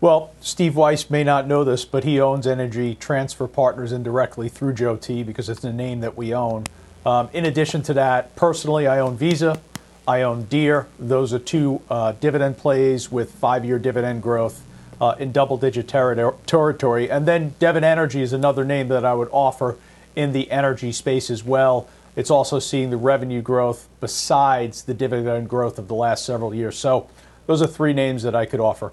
Well, 0.00 0.32
Steve 0.40 0.76
Weiss 0.76 1.10
may 1.10 1.24
not 1.24 1.46
know 1.46 1.62
this, 1.62 1.84
but 1.84 2.04
he 2.04 2.18
owns 2.20 2.46
Energy 2.46 2.94
Transfer 2.94 3.46
Partners 3.46 3.92
indirectly 3.92 4.48
through 4.48 4.72
Joe 4.72 4.96
T 4.96 5.22
because 5.22 5.50
it's 5.50 5.62
a 5.64 5.72
name 5.72 6.00
that 6.00 6.16
we 6.16 6.32
own. 6.32 6.64
Um, 7.04 7.28
in 7.34 7.44
addition 7.44 7.82
to 7.82 7.94
that, 7.94 8.34
personally, 8.34 8.86
I 8.86 9.00
own 9.00 9.18
Visa, 9.18 9.60
I 10.08 10.22
own 10.22 10.44
Deere. 10.44 10.86
Those 10.98 11.34
are 11.34 11.38
two 11.38 11.82
uh, 11.90 12.12
dividend 12.12 12.56
plays 12.56 13.12
with 13.12 13.32
five 13.32 13.64
year 13.64 13.78
dividend 13.78 14.22
growth 14.22 14.64
uh, 15.00 15.14
in 15.18 15.32
double 15.32 15.56
digit 15.56 15.86
terri- 15.86 16.34
territory. 16.46 17.10
And 17.10 17.26
then 17.26 17.54
Devon 17.58 17.84
Energy 17.84 18.22
is 18.22 18.32
another 18.32 18.64
name 18.64 18.88
that 18.88 19.04
I 19.04 19.14
would 19.14 19.28
offer 19.32 19.76
in 20.14 20.32
the 20.32 20.50
energy 20.50 20.92
space 20.92 21.30
as 21.30 21.42
well. 21.42 21.88
It's 22.16 22.30
also 22.30 22.58
seeing 22.58 22.90
the 22.90 22.96
revenue 22.96 23.40
growth 23.40 23.88
besides 24.00 24.82
the 24.82 24.94
dividend 24.94 25.48
growth 25.48 25.78
of 25.78 25.88
the 25.88 25.94
last 25.94 26.24
several 26.24 26.54
years. 26.54 26.76
So 26.76 27.08
those 27.46 27.62
are 27.62 27.66
three 27.66 27.92
names 27.92 28.22
that 28.24 28.34
I 28.34 28.46
could 28.46 28.60
offer. 28.60 28.92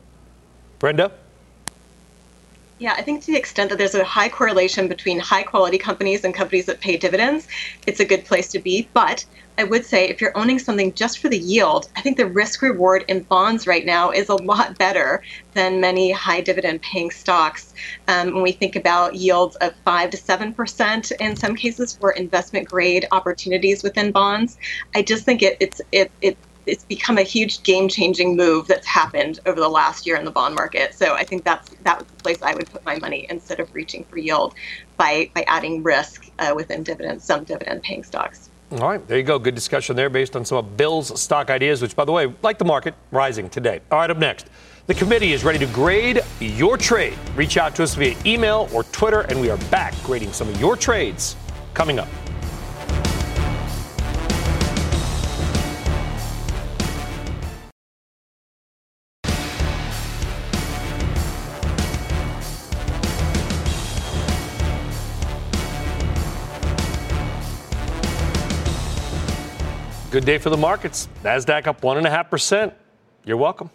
Brenda? 0.79 1.11
Yeah, 2.79 2.93
I 2.93 3.01
think 3.01 3.21
to 3.21 3.31
the 3.31 3.37
extent 3.37 3.71
that 3.71 3.77
there's 3.79 3.95
a 3.95 4.03
high 4.03 4.29
correlation 4.29 4.87
between 4.87 5.19
high 5.19 5.41
quality 5.41 5.79
companies 5.79 6.23
and 6.23 6.33
companies 6.33 6.67
that 6.67 6.79
pay 6.79 6.95
dividends, 6.95 7.47
it's 7.87 7.99
a 7.99 8.05
good 8.05 8.23
place 8.23 8.49
to 8.49 8.59
be. 8.59 8.87
But 8.93 9.25
I 9.57 9.65
would 9.65 9.85
say 9.85 10.09
if 10.09 10.21
you're 10.21 10.37
owning 10.37 10.59
something 10.59 10.93
just 10.95 11.19
for 11.19 11.29
the 11.29 11.39
yield, 11.39 11.87
I 11.97 12.01
think 12.01 12.17
the 12.17 12.27
risk 12.31 12.61
reward 12.61 13.05
in 13.09 13.23
bonds 13.25 13.67
right 13.67 13.85
now 13.87 14.11
is 14.11 14.29
a 14.29 14.35
lot 14.35 14.77
better 14.79 15.23
than 15.55 15.81
many 15.81 16.11
high 16.11 16.41
dividend 16.41 16.83
paying 16.83 17.11
stocks. 17.11 17.73
Um, 18.09 18.33
when 18.35 18.43
we 18.43 18.53
think 18.53 18.75
about 18.75 19.15
yields 19.15 19.55
of 19.57 19.73
5 19.85 20.11
to 20.11 20.17
7% 20.17 21.13
in 21.21 21.37
some 21.37 21.55
cases 21.55 21.97
for 21.99 22.11
investment 22.11 22.67
grade 22.67 23.07
opportunities 23.13 23.83
within 23.83 24.11
bonds, 24.11 24.57
I 24.95 25.03
just 25.03 25.25
think 25.25 25.43
it, 25.43 25.57
it's, 25.61 25.81
it, 25.93 26.13
it 26.21 26.39
it's 26.67 26.85
become 26.85 27.19
a 27.19 27.23
huge 27.23 27.63
game-changing 27.63 28.37
move 28.37 28.67
that's 28.67 28.87
happened 28.87 29.39
over 29.45 29.61
the 29.61 29.69
last 29.69 30.07
year 30.07 30.17
in 30.17 30.25
the 30.25 30.31
bond 30.31 30.55
market. 30.55 30.95
So 30.95 31.13
I 31.13 31.25
think 31.25 31.45
that's 31.45 31.75
that 31.81 31.99
was 31.99 32.07
the 32.09 32.17
place 32.17 32.39
I 32.43 32.55
would 32.55 32.71
put 32.71 32.85
my 32.87 32.97
money 32.99 33.27
instead 33.29 33.61
of 33.61 33.69
reaching 33.75 34.07
for 34.09 34.17
yield 34.17 34.55
by 34.97 35.31
by 35.35 35.45
adding 35.47 35.83
risk 35.83 36.23
uh, 36.39 36.53
within 36.57 36.83
dividends, 36.83 37.27
some 37.27 37.45
dividend-paying 37.45 38.05
stocks. 38.05 38.46
All 38.69 38.79
right, 38.79 39.07
there 39.07 39.17
you 39.17 39.23
go. 39.23 39.39
Good 39.39 39.55
discussion 39.55 39.95
there 39.95 40.09
based 40.09 40.35
on 40.35 40.43
some 40.43 40.57
of 40.57 40.75
Bill's 40.75 41.19
stock 41.21 41.49
ideas, 41.49 41.81
which, 41.81 41.95
by 41.95 42.03
the 42.03 42.11
way, 42.11 42.33
like 42.41 42.57
the 42.57 42.65
market, 42.65 42.95
rising 43.11 43.49
today. 43.49 43.79
All 43.91 43.99
right, 43.99 44.09
up 44.09 44.17
next. 44.17 44.49
The 44.87 44.93
committee 44.93 45.31
is 45.31 45.45
ready 45.45 45.59
to 45.59 45.67
grade 45.67 46.21
your 46.41 46.77
trade. 46.77 47.17
Reach 47.35 47.55
out 47.55 47.75
to 47.75 47.83
us 47.83 47.95
via 47.95 48.17
email 48.25 48.67
or 48.73 48.83
Twitter, 48.83 49.21
and 49.21 49.39
we 49.39 49.49
are 49.49 49.57
back 49.69 49.93
grading 50.03 50.33
some 50.33 50.49
of 50.49 50.59
your 50.59 50.75
trades 50.75 51.37
coming 51.73 51.97
up. 51.97 52.09
Day 70.27 70.37
for 70.37 70.49
the 70.49 70.57
markets. 70.57 71.07
NASDAQ 71.23 71.67
up 71.67 71.79
1.5%. 71.79 72.73
You're 73.23 73.37
welcome. 73.37 73.69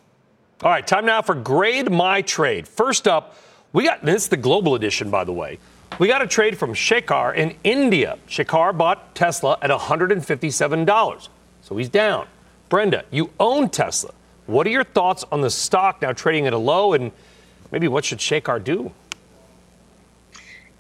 All 0.63 0.71
right, 0.71 0.87
time 0.87 1.07
now 1.07 1.23
for 1.23 1.35
Grade 1.35 1.91
My 1.91 2.21
Trade. 2.21 2.69
First 2.69 3.09
up, 3.09 3.37
we 3.73 3.85
got 3.85 4.05
this 4.05 4.25
is 4.25 4.29
the 4.29 4.37
global 4.37 4.75
edition, 4.75 5.11
by 5.11 5.25
the 5.25 5.33
way. 5.33 5.59
We 5.99 6.09
got 6.09 6.21
a 6.21 6.27
trade 6.27 6.59
from 6.59 6.75
Shekhar 6.75 7.35
in 7.35 7.57
India. 7.65 8.19
Shekhar 8.29 8.77
bought 8.77 9.15
Tesla 9.15 9.57
at 9.63 9.71
$157. 9.71 11.29
So 11.63 11.77
he's 11.77 11.89
down. 11.89 12.27
Brenda, 12.69 13.07
you 13.11 13.31
own 13.41 13.71
Tesla. 13.71 14.13
What 14.45 14.67
are 14.67 14.71
your 14.71 14.85
thoughts 14.85 15.25
on 15.33 15.41
the 15.41 15.51
stock 15.51 16.03
now 16.03 16.13
trading 16.13 16.47
at 16.47 16.53
a 16.53 16.59
low 16.59 16.93
and 16.93 17.13
maybe 17.71 17.89
what 17.89 18.05
should 18.05 18.19
Shekhar 18.19 18.63
do? 18.63 18.93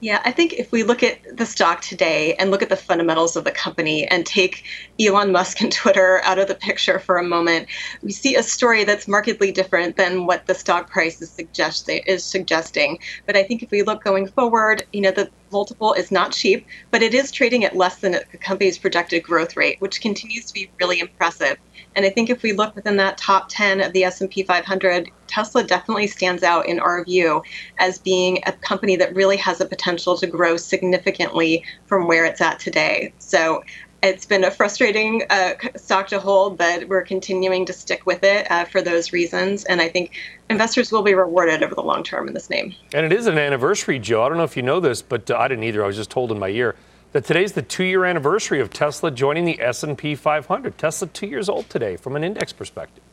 Yeah, 0.02 0.20
I 0.24 0.32
think 0.32 0.54
if 0.54 0.72
we 0.72 0.82
look 0.82 1.04
at 1.04 1.20
the 1.36 1.46
stock 1.46 1.80
today 1.80 2.34
and 2.34 2.50
look 2.50 2.60
at 2.60 2.68
the 2.68 2.76
fundamentals 2.76 3.36
of 3.36 3.44
the 3.44 3.52
company 3.52 4.04
and 4.08 4.26
take 4.26 4.64
Elon 4.98 5.30
Musk 5.30 5.60
and 5.60 5.70
Twitter 5.72 6.20
out 6.24 6.40
of 6.40 6.48
the 6.48 6.56
picture 6.56 6.98
for 6.98 7.18
a 7.18 7.22
moment, 7.22 7.68
we 8.02 8.10
see 8.10 8.34
a 8.34 8.42
story 8.42 8.82
that's 8.82 9.06
markedly 9.06 9.52
different 9.52 9.96
than 9.96 10.26
what 10.26 10.44
the 10.46 10.56
stock 10.56 10.90
price 10.90 11.22
is, 11.22 11.30
suggest- 11.30 11.88
is 11.88 12.24
suggesting. 12.26 12.98
But 13.26 13.36
I 13.36 13.44
think 13.44 13.62
if 13.62 13.70
we 13.70 13.84
look 13.84 14.02
going 14.02 14.26
forward, 14.26 14.82
you 14.92 15.02
know, 15.02 15.12
the 15.12 15.30
multiple 15.52 15.92
is 15.92 16.10
not 16.10 16.32
cheap, 16.32 16.66
but 16.90 17.02
it 17.02 17.14
is 17.14 17.30
trading 17.30 17.64
at 17.64 17.76
less 17.76 18.00
than 18.00 18.10
the 18.10 18.24
company's 18.40 18.78
projected 18.78 19.22
growth 19.22 19.56
rate, 19.56 19.76
which 19.78 20.00
continues 20.00 20.46
to 20.46 20.54
be 20.54 20.72
really 20.80 20.98
impressive. 20.98 21.58
And 21.94 22.04
I 22.04 22.10
think 22.10 22.30
if 22.30 22.42
we 22.42 22.52
look 22.52 22.74
within 22.74 22.96
that 22.96 23.18
top 23.18 23.46
10 23.48 23.80
of 23.80 23.92
the 23.92 24.04
S&P 24.04 24.42
500, 24.42 25.10
Tesla 25.26 25.64
definitely 25.64 26.06
stands 26.06 26.42
out 26.42 26.66
in 26.66 26.78
our 26.78 27.04
view 27.04 27.42
as 27.78 27.98
being 27.98 28.42
a 28.46 28.52
company 28.52 28.96
that 28.96 29.14
really 29.14 29.36
has 29.36 29.60
a 29.60 29.66
potential 29.66 30.16
to 30.18 30.26
grow 30.26 30.56
significantly 30.56 31.64
from 31.86 32.06
where 32.06 32.24
it's 32.24 32.40
at 32.40 32.58
today. 32.58 33.12
So 33.18 33.62
it's 34.02 34.26
been 34.26 34.42
a 34.42 34.50
frustrating 34.50 35.22
uh, 35.30 35.54
stock 35.76 36.08
to 36.08 36.18
hold, 36.18 36.58
but 36.58 36.88
we're 36.88 37.02
continuing 37.02 37.64
to 37.66 37.72
stick 37.72 38.04
with 38.04 38.24
it 38.24 38.50
uh, 38.50 38.64
for 38.64 38.82
those 38.82 39.12
reasons. 39.12 39.64
And 39.64 39.80
I 39.80 39.88
think 39.88 40.12
investors 40.50 40.90
will 40.90 41.02
be 41.02 41.14
rewarded 41.14 41.62
over 41.62 41.74
the 41.74 41.82
long 41.82 42.02
term 42.02 42.26
in 42.26 42.34
this 42.34 42.50
name. 42.50 42.74
And 42.92 43.06
it 43.06 43.12
is 43.12 43.26
an 43.26 43.38
anniversary, 43.38 44.00
Joe. 44.00 44.24
I 44.24 44.28
don't 44.28 44.38
know 44.38 44.44
if 44.44 44.56
you 44.56 44.62
know 44.62 44.80
this, 44.80 45.02
but 45.02 45.30
uh, 45.30 45.36
I 45.36 45.46
didn't 45.46 45.64
either. 45.64 45.84
I 45.84 45.86
was 45.86 45.96
just 45.96 46.10
told 46.10 46.32
in 46.32 46.38
my 46.38 46.48
ear 46.48 46.74
that 47.12 47.24
today's 47.24 47.52
the 47.52 47.62
two-year 47.62 48.04
anniversary 48.04 48.60
of 48.60 48.70
Tesla 48.70 49.10
joining 49.10 49.44
the 49.44 49.60
S&P 49.60 50.14
500. 50.14 50.78
Tesla 50.78 51.08
two 51.08 51.26
years 51.26 51.48
old 51.48 51.68
today 51.68 51.96
from 51.96 52.16
an 52.16 52.24
index 52.24 52.52
perspective. 52.52 53.04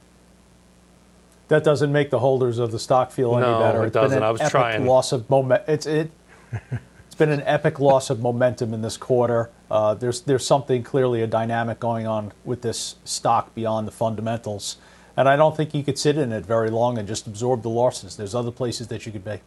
That 1.50 1.64
doesn't 1.64 1.92
make 1.92 2.10
the 2.10 2.20
holders 2.20 2.60
of 2.60 2.72
the 2.72 2.80
stock 2.80 3.12
feel 3.12 3.36
any 3.36 3.46
no, 3.46 3.60
better. 3.60 3.86
it 3.86 3.94
doesn't. 3.94 4.22
I 4.22 4.32
was 4.32 4.42
trying. 4.50 4.86
Loss 4.86 5.12
of 5.12 5.30
moment. 5.30 5.64
It's 5.68 5.86
it. 5.86 6.12
it's 6.52 7.16
been 7.18 7.32
an 7.32 7.42
epic 7.42 7.80
loss 7.80 8.12
of 8.12 8.22
momentum 8.22 8.74
in 8.74 8.84
this 8.84 8.98
quarter. 8.98 9.50
Uh, 9.70 9.96
there's 9.96 10.22
there's 10.22 10.46
something 10.46 10.84
clearly 10.84 11.24
a 11.24 11.28
dynamic 11.28 11.80
going 11.80 12.06
on 12.06 12.34
with 12.46 12.62
this 12.62 12.98
stock 13.04 13.56
beyond 13.56 13.88
the 13.88 13.92
fundamentals, 13.92 14.78
and 15.18 15.28
I 15.28 15.36
don't 15.36 15.58
think 15.58 15.74
you 15.74 15.84
could 15.84 15.98
sit 15.98 16.20
in 16.20 16.32
it 16.32 16.46
very 16.46 16.70
long 16.70 17.00
and 17.00 17.08
just 17.08 17.26
absorb 17.26 17.64
the 17.64 17.70
losses. 17.70 18.16
There's 18.16 18.36
other 18.36 18.52
places 18.52 18.88
that 18.90 19.08
you 19.08 19.12
could 19.12 19.26
be. 19.26 19.42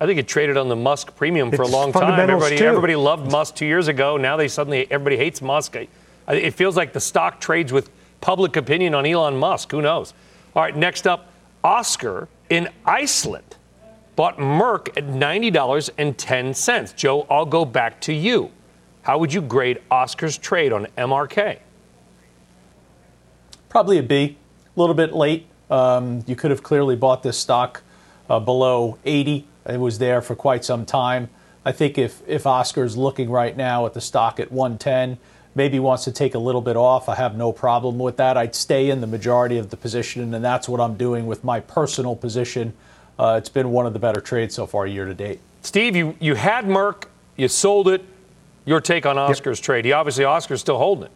I 0.00 0.06
think 0.06 0.18
it 0.18 0.26
traded 0.26 0.56
on 0.56 0.68
the 0.68 0.76
Musk 0.76 1.14
premium 1.16 1.50
for 1.50 1.62
it's 1.62 1.70
a 1.70 1.72
long 1.72 1.92
time. 1.92 2.18
Everybody, 2.18 2.58
too. 2.58 2.64
everybody 2.64 2.96
loved 2.96 3.30
Musk 3.30 3.54
two 3.54 3.66
years 3.66 3.88
ago. 3.88 4.16
Now 4.16 4.36
they 4.36 4.48
suddenly 4.48 4.90
everybody 4.90 5.16
hates 5.16 5.40
Musk. 5.40 5.76
It 6.28 6.50
feels 6.52 6.76
like 6.76 6.92
the 6.92 7.00
stock 7.00 7.40
trades 7.40 7.72
with 7.72 7.90
public 8.20 8.56
opinion 8.56 8.94
on 8.94 9.06
Elon 9.06 9.36
Musk. 9.36 9.70
Who 9.70 9.82
knows? 9.82 10.14
All 10.56 10.62
right, 10.62 10.76
next 10.76 11.06
up, 11.06 11.30
Oscar 11.62 12.28
in 12.50 12.68
Iceland 12.84 13.56
bought 14.16 14.38
Merck 14.38 14.88
at 14.96 15.06
$90.10. 15.06 16.96
Joe, 16.96 17.26
I'll 17.28 17.46
go 17.46 17.64
back 17.64 18.00
to 18.02 18.12
you. 18.12 18.50
How 19.02 19.18
would 19.18 19.32
you 19.32 19.42
grade 19.42 19.80
Oscar's 19.90 20.38
trade 20.38 20.72
on 20.72 20.86
MRK? 20.96 21.58
Probably 23.68 23.98
a 23.98 24.02
B. 24.02 24.38
A 24.76 24.80
little 24.80 24.94
bit 24.94 25.12
late. 25.12 25.46
Um, 25.70 26.24
you 26.26 26.36
could 26.36 26.50
have 26.50 26.62
clearly 26.62 26.96
bought 26.96 27.22
this 27.22 27.36
stock 27.36 27.82
uh, 28.30 28.38
below 28.38 28.98
80 29.04 29.46
it 29.66 29.78
was 29.78 29.98
there 29.98 30.20
for 30.20 30.34
quite 30.34 30.64
some 30.64 30.84
time. 30.84 31.28
I 31.64 31.72
think 31.72 31.96
if, 31.96 32.22
if 32.26 32.46
Oscar's 32.46 32.96
looking 32.96 33.30
right 33.30 33.56
now 33.56 33.86
at 33.86 33.94
the 33.94 34.00
stock 34.00 34.38
at 34.38 34.52
110, 34.52 35.18
maybe 35.54 35.78
wants 35.78 36.04
to 36.04 36.12
take 36.12 36.34
a 36.34 36.38
little 36.38 36.60
bit 36.60 36.76
off, 36.76 37.08
I 37.08 37.14
have 37.14 37.36
no 37.36 37.52
problem 37.52 37.98
with 37.98 38.16
that. 38.18 38.36
I'd 38.36 38.54
stay 38.54 38.90
in 38.90 39.00
the 39.00 39.06
majority 39.06 39.56
of 39.56 39.70
the 39.70 39.76
position, 39.76 40.34
and 40.34 40.44
that's 40.44 40.68
what 40.68 40.80
I'm 40.80 40.96
doing 40.96 41.26
with 41.26 41.42
my 41.44 41.60
personal 41.60 42.16
position. 42.16 42.74
Uh, 43.18 43.36
it's 43.38 43.48
been 43.48 43.70
one 43.70 43.86
of 43.86 43.92
the 43.92 43.98
better 43.98 44.20
trades 44.20 44.54
so 44.54 44.66
far 44.66 44.86
year 44.86 45.06
to 45.06 45.14
date. 45.14 45.40
Steve, 45.62 45.96
you, 45.96 46.16
you 46.20 46.34
had 46.34 46.66
Merck, 46.66 47.04
you 47.36 47.48
sold 47.48 47.88
it. 47.88 48.04
Your 48.66 48.80
take 48.80 49.06
on 49.06 49.18
Oscar's 49.18 49.58
yep. 49.58 49.64
trade? 49.64 49.84
He 49.84 49.92
obviously 49.92 50.24
Oscar's 50.24 50.60
still 50.60 50.78
holding 50.78 51.04
it. 51.04 51.10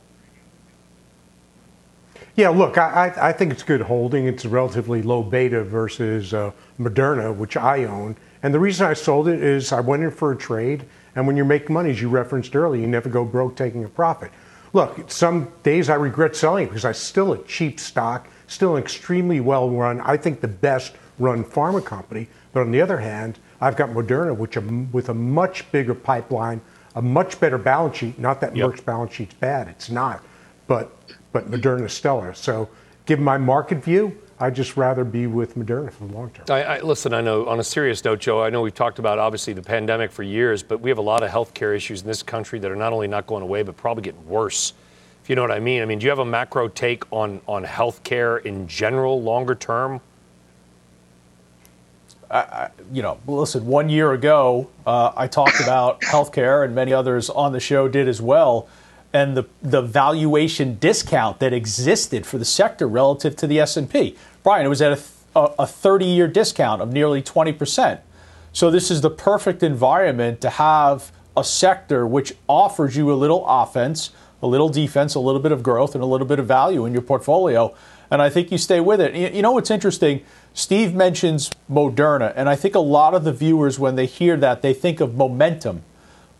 Yeah, 2.36 2.50
look, 2.50 2.78
I, 2.78 3.12
I 3.20 3.32
think 3.32 3.52
it's 3.52 3.64
good 3.64 3.80
holding. 3.80 4.26
It's 4.26 4.44
a 4.44 4.48
relatively 4.48 5.02
low 5.02 5.24
beta 5.24 5.64
versus 5.64 6.32
uh, 6.32 6.52
Moderna, 6.78 7.34
which 7.34 7.56
I 7.56 7.84
own. 7.84 8.16
And 8.42 8.54
the 8.54 8.60
reason 8.60 8.86
I 8.86 8.94
sold 8.94 9.28
it 9.28 9.42
is 9.42 9.72
I 9.72 9.80
went 9.80 10.02
in 10.02 10.10
for 10.10 10.32
a 10.32 10.36
trade, 10.36 10.84
and 11.16 11.26
when 11.26 11.36
you're 11.36 11.46
making 11.46 11.72
money, 11.72 11.90
as 11.90 12.00
you 12.00 12.08
referenced 12.08 12.54
earlier, 12.54 12.80
you 12.80 12.86
never 12.86 13.08
go 13.08 13.24
broke 13.24 13.56
taking 13.56 13.84
a 13.84 13.88
profit. 13.88 14.30
Look, 14.72 15.10
some 15.10 15.50
days 15.62 15.88
I 15.88 15.94
regret 15.94 16.36
selling 16.36 16.64
it 16.64 16.68
because 16.68 16.84
I 16.84 16.92
still 16.92 17.32
a 17.32 17.42
cheap 17.44 17.80
stock, 17.80 18.28
still 18.46 18.76
an 18.76 18.82
extremely 18.82 19.40
well 19.40 19.70
run, 19.70 20.00
I 20.02 20.16
think 20.16 20.40
the 20.40 20.48
best 20.48 20.94
run 21.18 21.44
pharma 21.44 21.84
company. 21.84 22.28
But 22.52 22.60
on 22.60 22.70
the 22.70 22.80
other 22.80 22.98
hand, 22.98 23.38
I've 23.60 23.76
got 23.76 23.90
Moderna, 23.90 24.36
which 24.36 24.56
with 24.92 25.08
a 25.08 25.14
much 25.14 25.70
bigger 25.72 25.94
pipeline, 25.94 26.60
a 26.94 27.02
much 27.02 27.40
better 27.40 27.58
balance 27.58 27.96
sheet. 27.96 28.18
Not 28.18 28.40
that 28.40 28.54
yep. 28.54 28.70
Merck's 28.70 28.80
balance 28.80 29.12
sheet's 29.14 29.34
bad, 29.34 29.68
it's 29.68 29.90
not, 29.90 30.22
but 30.66 30.96
but 31.32 31.50
Moderna 31.50 31.90
stellar. 31.90 32.34
So, 32.34 32.68
given 33.06 33.24
my 33.24 33.38
market 33.38 33.78
view, 33.78 34.16
I'd 34.40 34.54
just 34.54 34.76
rather 34.76 35.04
be 35.04 35.26
with 35.26 35.56
Moderna 35.56 35.92
for 35.92 36.06
the 36.06 36.14
long 36.14 36.30
term. 36.30 36.46
I, 36.48 36.62
I, 36.62 36.80
listen, 36.80 37.12
I 37.12 37.20
know 37.20 37.46
on 37.46 37.58
a 37.58 37.64
serious 37.64 38.04
note, 38.04 38.20
Joe, 38.20 38.42
I 38.42 38.50
know 38.50 38.62
we've 38.62 38.74
talked 38.74 39.00
about 39.00 39.18
obviously 39.18 39.52
the 39.52 39.62
pandemic 39.62 40.12
for 40.12 40.22
years, 40.22 40.62
but 40.62 40.80
we 40.80 40.90
have 40.90 40.98
a 40.98 41.02
lot 41.02 41.24
of 41.24 41.30
healthcare 41.30 41.74
issues 41.74 42.02
in 42.02 42.06
this 42.06 42.22
country 42.22 42.60
that 42.60 42.70
are 42.70 42.76
not 42.76 42.92
only 42.92 43.08
not 43.08 43.26
going 43.26 43.42
away, 43.42 43.62
but 43.62 43.76
probably 43.76 44.04
getting 44.04 44.26
worse. 44.28 44.74
If 45.22 45.30
you 45.30 45.34
know 45.34 45.42
what 45.42 45.50
I 45.50 45.58
mean. 45.58 45.82
I 45.82 45.86
mean, 45.86 45.98
do 45.98 46.04
you 46.04 46.10
have 46.10 46.20
a 46.20 46.24
macro 46.24 46.68
take 46.68 47.04
on, 47.12 47.40
on 47.48 47.64
healthcare 47.64 48.40
in 48.44 48.68
general, 48.68 49.20
longer 49.20 49.56
term? 49.56 50.00
I, 52.30 52.68
you 52.92 53.02
know, 53.02 53.18
listen, 53.26 53.66
one 53.66 53.88
year 53.88 54.12
ago, 54.12 54.68
uh, 54.86 55.12
I 55.16 55.26
talked 55.26 55.60
about 55.60 56.00
healthcare, 56.02 56.64
and 56.64 56.74
many 56.74 56.92
others 56.92 57.28
on 57.28 57.52
the 57.52 57.60
show 57.60 57.88
did 57.88 58.06
as 58.06 58.22
well 58.22 58.68
and 59.12 59.36
the, 59.36 59.46
the 59.62 59.80
valuation 59.80 60.78
discount 60.78 61.38
that 61.38 61.52
existed 61.52 62.26
for 62.26 62.38
the 62.38 62.44
sector 62.44 62.86
relative 62.86 63.34
to 63.36 63.46
the 63.46 63.58
S&P. 63.60 64.16
Brian, 64.42 64.66
it 64.66 64.68
was 64.68 64.82
at 64.82 64.92
a, 64.92 65.40
a 65.40 65.64
30-year 65.64 66.28
discount 66.28 66.82
of 66.82 66.92
nearly 66.92 67.22
20%. 67.22 68.00
So 68.52 68.70
this 68.70 68.90
is 68.90 69.00
the 69.00 69.10
perfect 69.10 69.62
environment 69.62 70.40
to 70.40 70.50
have 70.50 71.12
a 71.36 71.44
sector 71.44 72.06
which 72.06 72.34
offers 72.48 72.96
you 72.96 73.12
a 73.12 73.14
little 73.14 73.44
offense, 73.46 74.10
a 74.42 74.46
little 74.46 74.68
defense, 74.68 75.14
a 75.14 75.20
little 75.20 75.40
bit 75.40 75.52
of 75.52 75.62
growth, 75.62 75.94
and 75.94 76.02
a 76.02 76.06
little 76.06 76.26
bit 76.26 76.38
of 76.38 76.46
value 76.46 76.84
in 76.84 76.92
your 76.92 77.02
portfolio. 77.02 77.74
And 78.10 78.22
I 78.22 78.30
think 78.30 78.50
you 78.50 78.58
stay 78.58 78.80
with 78.80 79.00
it. 79.00 79.14
You 79.34 79.42
know 79.42 79.52
what's 79.52 79.70
interesting? 79.70 80.24
Steve 80.54 80.94
mentions 80.94 81.50
Moderna, 81.70 82.32
and 82.34 82.48
I 82.48 82.56
think 82.56 82.74
a 82.74 82.80
lot 82.80 83.14
of 83.14 83.24
the 83.24 83.32
viewers, 83.32 83.78
when 83.78 83.96
they 83.96 84.06
hear 84.06 84.36
that, 84.38 84.62
they 84.62 84.72
think 84.72 85.00
of 85.00 85.14
momentum. 85.14 85.82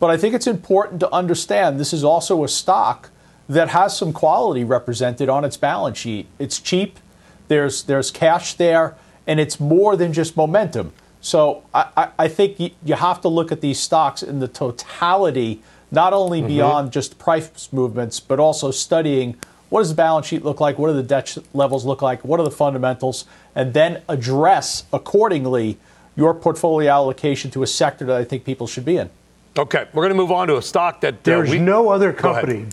But 0.00 0.10
I 0.10 0.16
think 0.16 0.34
it's 0.34 0.46
important 0.46 1.00
to 1.00 1.12
understand 1.12 1.78
this 1.78 1.92
is 1.92 2.04
also 2.04 2.42
a 2.42 2.48
stock 2.48 3.10
that 3.48 3.68
has 3.70 3.96
some 3.96 4.12
quality 4.12 4.64
represented 4.64 5.28
on 5.28 5.44
its 5.44 5.56
balance 5.56 5.98
sheet. 5.98 6.26
It's 6.38 6.58
cheap, 6.60 6.98
there's, 7.48 7.82
there's 7.84 8.10
cash 8.10 8.54
there, 8.54 8.96
and 9.26 9.40
it's 9.40 9.58
more 9.58 9.96
than 9.96 10.12
just 10.12 10.36
momentum. 10.36 10.92
So 11.20 11.64
I, 11.74 12.10
I 12.18 12.28
think 12.28 12.58
you 12.84 12.94
have 12.94 13.20
to 13.22 13.28
look 13.28 13.50
at 13.50 13.60
these 13.60 13.80
stocks 13.80 14.22
in 14.22 14.38
the 14.38 14.48
totality, 14.48 15.62
not 15.90 16.12
only 16.12 16.38
mm-hmm. 16.38 16.48
beyond 16.48 16.92
just 16.92 17.18
price 17.18 17.72
movements, 17.72 18.20
but 18.20 18.38
also 18.38 18.70
studying 18.70 19.36
what 19.68 19.80
does 19.80 19.90
the 19.90 19.94
balance 19.94 20.26
sheet 20.26 20.44
look 20.44 20.60
like, 20.60 20.78
what 20.78 20.88
do 20.88 20.94
the 20.94 21.02
debt 21.02 21.36
levels 21.52 21.84
look 21.84 22.00
like, 22.00 22.24
what 22.24 22.40
are 22.40 22.44
the 22.44 22.50
fundamentals, 22.50 23.26
and 23.54 23.74
then 23.74 24.02
address 24.08 24.84
accordingly 24.92 25.76
your 26.16 26.34
portfolio 26.34 26.90
allocation 26.90 27.50
to 27.50 27.62
a 27.62 27.66
sector 27.66 28.04
that 28.06 28.16
I 28.16 28.24
think 28.24 28.44
people 28.44 28.66
should 28.66 28.84
be 28.84 28.96
in. 28.96 29.10
Okay, 29.58 29.86
we're 29.92 30.02
going 30.02 30.10
to 30.10 30.16
move 30.16 30.32
on 30.32 30.48
to 30.48 30.56
a 30.56 30.62
stock 30.62 31.00
that 31.02 31.14
uh, 31.14 31.18
there's 31.22 31.50
we, 31.50 31.58
no 31.58 31.90
other 31.90 32.12
company. 32.12 32.66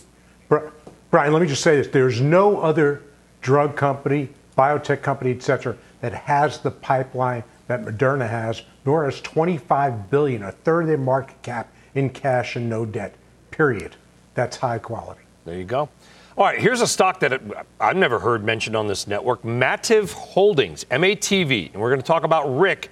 Brian, 1.11 1.33
let 1.33 1.41
me 1.41 1.47
just 1.47 1.63
say 1.63 1.75
this: 1.77 1.87
there's 1.87 2.21
no 2.21 2.59
other 2.59 3.01
drug 3.41 3.75
company, 3.75 4.29
biotech 4.57 5.01
company, 5.01 5.31
et 5.31 5.43
cetera, 5.43 5.75
that 6.01 6.13
has 6.13 6.59
the 6.59 6.71
pipeline 6.71 7.43
that 7.67 7.83
Moderna 7.83 8.29
has, 8.29 8.61
nor 8.85 9.05
has 9.05 9.21
25 9.21 10.09
billion, 10.09 10.43
a 10.43 10.51
third 10.51 10.81
of 10.81 10.87
their 10.87 10.97
market 10.97 11.41
cap, 11.41 11.71
in 11.95 12.09
cash 12.09 12.55
and 12.55 12.69
no 12.69 12.85
debt. 12.85 13.15
Period. 13.51 13.95
That's 14.33 14.57
high 14.57 14.79
quality. 14.79 15.21
There 15.45 15.57
you 15.57 15.63
go. 15.63 15.89
All 16.37 16.43
right, 16.43 16.59
here's 16.59 16.81
a 16.81 16.87
stock 16.87 17.21
that 17.21 17.41
I've 17.79 17.95
never 17.95 18.19
heard 18.19 18.43
mentioned 18.43 18.75
on 18.75 18.87
this 18.87 19.07
network 19.07 19.43
Mativ 19.43 20.11
Holdings, 20.11 20.83
MATV. 20.85 21.71
And 21.71 21.81
we're 21.81 21.89
going 21.89 22.01
to 22.01 22.05
talk 22.05 22.23
about 22.23 22.45
Rick 22.59 22.89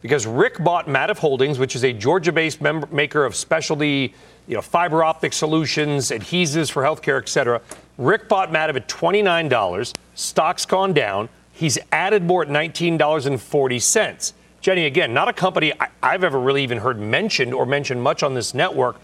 because 0.00 0.26
Rick 0.26 0.62
bought 0.64 0.86
Mativ 0.86 1.18
Holdings, 1.18 1.58
which 1.58 1.76
is 1.76 1.84
a 1.84 1.92
Georgia-based 1.92 2.62
mem- 2.62 2.86
maker 2.90 3.26
of 3.26 3.36
specialty, 3.36 4.14
you 4.46 4.54
know, 4.54 4.62
fiber 4.62 5.04
optic 5.04 5.34
solutions, 5.34 6.10
adhesives 6.10 6.70
for 6.70 6.82
healthcare, 6.82 7.20
et 7.20 7.28
cetera. 7.28 7.60
Rick 7.98 8.28
bought 8.28 8.50
Mativ 8.50 8.76
at 8.76 8.88
$29. 8.88 9.92
Stock's 10.14 10.64
gone 10.64 10.92
down. 10.92 11.28
He's 11.52 11.78
added 11.90 12.22
more 12.22 12.42
at 12.42 12.48
$19.40. 12.48 14.32
Jenny, 14.60 14.86
again, 14.86 15.12
not 15.12 15.28
a 15.28 15.32
company 15.32 15.72
I, 15.80 15.88
I've 16.02 16.22
ever 16.22 16.38
really 16.38 16.62
even 16.62 16.78
heard 16.78 16.98
mentioned 16.98 17.52
or 17.52 17.66
mentioned 17.66 18.02
much 18.02 18.22
on 18.22 18.34
this 18.34 18.54
network. 18.54 18.96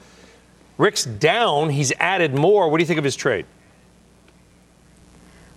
Rick's 0.79 1.05
down. 1.05 1.71
He's 1.71 1.93
added 1.99 2.35
more. 2.35 2.69
What 2.69 2.79
do 2.79 2.83
you 2.83 2.87
think 2.87 2.99
of 2.99 3.05
his 3.05 3.17
trade? 3.17 3.47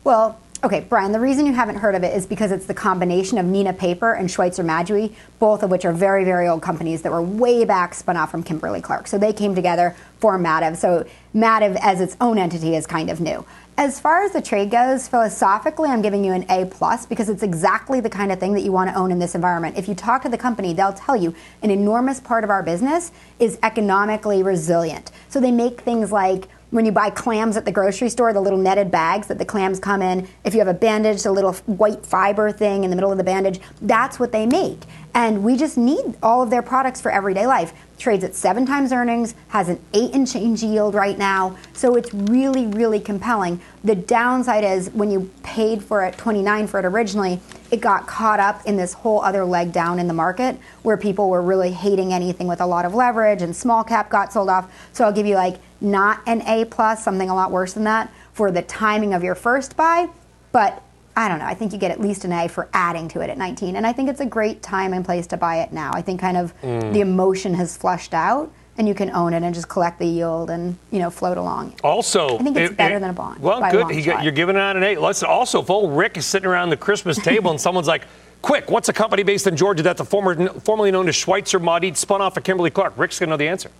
Well, 0.03 0.39
okay, 0.63 0.85
Brian, 0.87 1.11
the 1.11 1.19
reason 1.19 1.45
you 1.45 1.53
haven't 1.53 1.77
heard 1.77 1.93
of 1.95 2.03
it 2.03 2.15
is 2.15 2.25
because 2.25 2.51
it's 2.51 2.65
the 2.65 2.73
combination 2.73 3.37
of 3.37 3.45
Neenah 3.45 3.77
Paper 3.77 4.13
and 4.13 4.29
Schweitzer 4.29 4.63
Mauduit, 4.63 5.13
both 5.39 5.63
of 5.63 5.69
which 5.69 5.85
are 5.85 5.93
very, 5.93 6.23
very 6.23 6.47
old 6.47 6.61
companies 6.61 7.01
that 7.03 7.11
were 7.11 7.21
way 7.21 7.65
back 7.65 7.93
spun 7.93 8.17
off 8.17 8.31
from 8.31 8.41
Kimberly 8.41 8.81
Clark. 8.81 9.07
So 9.07 9.17
they 9.17 9.33
came 9.33 9.53
together 9.53 9.95
for 10.19 10.37
Mativ. 10.39 10.77
So 10.77 11.05
Mativ 11.35 11.77
as 11.81 12.01
its 12.01 12.17
own 12.19 12.37
entity 12.37 12.75
is 12.75 12.87
kind 12.87 13.09
of 13.09 13.19
new. 13.19 13.45
As 13.79 13.99
far 13.99 14.23
as 14.23 14.31
the 14.31 14.41
trade 14.41 14.71
goes, 14.71 15.07
philosophically, 15.07 15.89
I'm 15.91 16.01
giving 16.01 16.25
you 16.25 16.33
an 16.33 16.49
A 16.49 16.65
plus 16.65 17.05
because 17.05 17.29
it's 17.29 17.43
exactly 17.43 17.99
the 17.99 18.09
kind 18.09 18.31
of 18.31 18.39
thing 18.39 18.53
that 18.53 18.61
you 18.61 18.71
want 18.71 18.89
to 18.89 18.95
own 18.95 19.11
in 19.11 19.19
this 19.19 19.35
environment. 19.35 19.77
If 19.77 19.87
you 19.87 19.93
talk 19.93 20.23
to 20.23 20.29
the 20.29 20.37
company, 20.37 20.73
they'll 20.73 20.93
tell 20.93 21.15
you 21.15 21.35
an 21.61 21.69
enormous 21.69 22.19
part 22.19 22.43
of 22.43 22.49
our 22.49 22.63
business 22.63 23.11
is 23.37 23.59
economically 23.61 24.41
resilient. 24.41 25.11
So 25.29 25.39
they 25.39 25.51
make 25.51 25.81
things 25.81 26.11
like 26.11 26.47
when 26.69 26.85
you 26.85 26.91
buy 26.91 27.11
clams 27.11 27.55
at 27.55 27.65
the 27.65 27.71
grocery 27.71 28.09
store, 28.09 28.33
the 28.33 28.41
little 28.41 28.57
netted 28.57 28.91
bags 28.91 29.27
that 29.27 29.37
the 29.37 29.45
clams 29.45 29.79
come 29.79 30.01
in, 30.01 30.27
if 30.43 30.53
you 30.53 30.59
have 30.59 30.67
a 30.67 30.73
bandage, 30.73 31.23
the 31.23 31.31
little 31.31 31.53
white 31.53 32.05
fiber 32.05 32.51
thing 32.51 32.83
in 32.83 32.89
the 32.89 32.95
middle 32.95 33.11
of 33.11 33.17
the 33.17 33.23
bandage, 33.23 33.59
that's 33.81 34.19
what 34.19 34.31
they 34.31 34.45
make. 34.45 34.81
And 35.13 35.43
we 35.43 35.55
just 35.55 35.77
need 35.77 36.17
all 36.21 36.43
of 36.43 36.49
their 36.49 36.61
products 36.61 36.99
for 36.99 37.09
everyday 37.09 37.47
life. 37.47 37.73
Trades 37.97 38.23
at 38.23 38.35
seven 38.35 38.65
times 38.65 38.91
earnings, 38.91 39.33
has 39.49 39.69
an 39.69 39.79
eight 39.93 40.13
and 40.13 40.27
change 40.27 40.61
yield 40.63 40.93
right 40.93 41.17
now. 41.17 41.57
So 41.73 41.95
it's 41.95 42.13
really, 42.13 42.67
really 42.67 42.99
compelling. 42.99 43.59
The 43.83 43.95
downside 43.95 44.63
is 44.63 44.89
when 44.91 45.09
you 45.09 45.31
paid 45.43 45.83
for 45.83 46.03
it 46.03 46.17
29 46.17 46.67
for 46.67 46.79
it 46.79 46.85
originally, 46.85 47.39
it 47.71 47.81
got 47.81 48.07
caught 48.07 48.39
up 48.39 48.65
in 48.65 48.77
this 48.77 48.93
whole 48.93 49.21
other 49.21 49.43
leg 49.45 49.71
down 49.71 49.99
in 49.99 50.07
the 50.07 50.13
market 50.13 50.57
where 50.83 50.97
people 50.97 51.29
were 51.29 51.41
really 51.41 51.71
hating 51.71 52.13
anything 52.13 52.47
with 52.47 52.61
a 52.61 52.65
lot 52.65 52.85
of 52.85 52.93
leverage 52.93 53.41
and 53.41 53.55
small 53.55 53.83
cap 53.83 54.09
got 54.09 54.31
sold 54.31 54.49
off. 54.49 54.71
So 54.93 55.03
I'll 55.03 55.11
give 55.11 55.25
you 55.25 55.35
like 55.35 55.57
not 55.81 56.21
an 56.27 56.41
A 56.43 56.65
plus, 56.65 57.03
something 57.03 57.29
a 57.29 57.35
lot 57.35 57.51
worse 57.51 57.73
than 57.73 57.83
that 57.83 58.11
for 58.33 58.51
the 58.51 58.61
timing 58.61 59.13
of 59.13 59.23
your 59.23 59.35
first 59.35 59.75
buy, 59.75 60.07
but 60.51 60.83
I 61.17 61.27
don't 61.27 61.39
know. 61.39 61.45
I 61.45 61.55
think 61.55 61.73
you 61.73 61.79
get 61.79 61.89
at 61.89 61.99
least 61.99 62.25
an 62.25 62.31
A 62.31 62.47
for 62.47 62.69
adding 62.73 63.07
to 63.09 63.21
it 63.21 63.31
at 63.31 63.39
19. 63.39 63.75
And 63.75 63.87
I 63.87 63.91
think 63.91 64.07
it's 64.07 64.21
a 64.21 64.25
great 64.25 64.61
time 64.61 64.93
and 64.93 65.03
place 65.03 65.25
to 65.27 65.37
buy 65.37 65.61
it 65.61 65.73
now. 65.73 65.91
I 65.93 66.01
think 66.03 66.21
kind 66.21 66.37
of 66.37 66.53
mm. 66.61 66.93
the 66.93 67.01
emotion 67.01 67.55
has 67.55 67.75
flushed 67.75 68.13
out 68.13 68.51
and 68.77 68.87
you 68.87 68.93
can 68.93 69.09
own 69.09 69.33
it 69.33 69.41
and 69.41 69.55
just 69.55 69.67
collect 69.67 69.97
the 69.97 70.05
yield 70.05 70.51
and 70.51 70.77
you 70.91 70.99
know 70.99 71.09
float 71.09 71.39
along. 71.39 71.73
Also, 71.83 72.37
I 72.37 72.43
think 72.43 72.55
it's 72.55 72.71
it, 72.71 72.77
better 72.77 72.97
it, 72.97 72.99
than 72.99 73.09
a 73.09 73.13
bond. 73.13 73.41
Well, 73.41 73.59
good. 73.71 74.05
you're 74.05 74.31
giving 74.31 74.55
it 74.55 74.59
out 74.59 74.77
an 74.77 74.83
eight. 74.83 75.01
Let's 75.01 75.23
also, 75.23 75.63
if 75.63 75.69
old 75.71 75.97
Rick 75.97 76.17
is 76.17 76.27
sitting 76.27 76.47
around 76.47 76.69
the 76.69 76.77
Christmas 76.77 77.17
table 77.17 77.49
and 77.49 77.59
someone's 77.59 77.87
like, 77.87 78.03
"Quick, 78.43 78.69
what's 78.69 78.87
a 78.87 78.93
company 78.93 79.23
based 79.23 79.47
in 79.47 79.57
Georgia 79.57 79.81
that's 79.81 80.01
a 80.01 80.05
former, 80.05 80.47
formerly 80.59 80.91
known 80.91 81.09
as 81.09 81.15
Schweitzer 81.15 81.59
Mauduit, 81.59 81.97
spun 81.97 82.21
off 82.21 82.37
of 82.37 82.43
Kimberly 82.43 82.69
Clark?" 82.69 82.93
Rick's 82.95 83.17
gonna 83.17 83.31
know 83.31 83.37
the 83.37 83.47
answer 83.47 83.71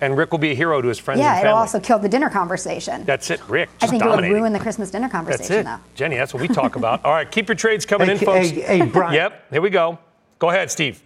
and 0.00 0.16
Rick 0.16 0.30
will 0.32 0.38
be 0.38 0.50
a 0.50 0.54
hero 0.54 0.80
to 0.80 0.88
his 0.88 0.98
friends. 0.98 1.20
Yeah, 1.20 1.40
it'll 1.40 1.54
also 1.54 1.80
kill 1.80 1.98
the 1.98 2.08
dinner 2.08 2.30
conversation. 2.30 3.04
That's 3.04 3.30
it, 3.30 3.40
Rick. 3.48 3.68
I 3.80 3.86
think 3.86 4.02
dominating. 4.02 4.30
it 4.30 4.34
would 4.34 4.40
ruin 4.40 4.52
the 4.52 4.58
Christmas 4.58 4.90
dinner 4.90 5.08
conversation. 5.08 5.48
That's 5.48 5.60
it, 5.60 5.64
though. 5.64 5.94
Jenny. 5.94 6.16
That's 6.16 6.34
what 6.34 6.40
we 6.40 6.48
talk 6.48 6.76
about. 6.76 7.04
All 7.04 7.12
right, 7.12 7.30
keep 7.30 7.48
your 7.48 7.56
trades 7.56 7.86
coming 7.86 8.06
hey, 8.08 8.12
in, 8.14 8.18
folks. 8.18 8.50
Hey, 8.50 8.78
hey, 8.78 8.86
Brian. 8.86 9.14
yep, 9.14 9.50
here 9.50 9.60
we 9.60 9.70
go. 9.70 9.98
Go 10.38 10.50
ahead, 10.50 10.70
Steve. 10.70 11.02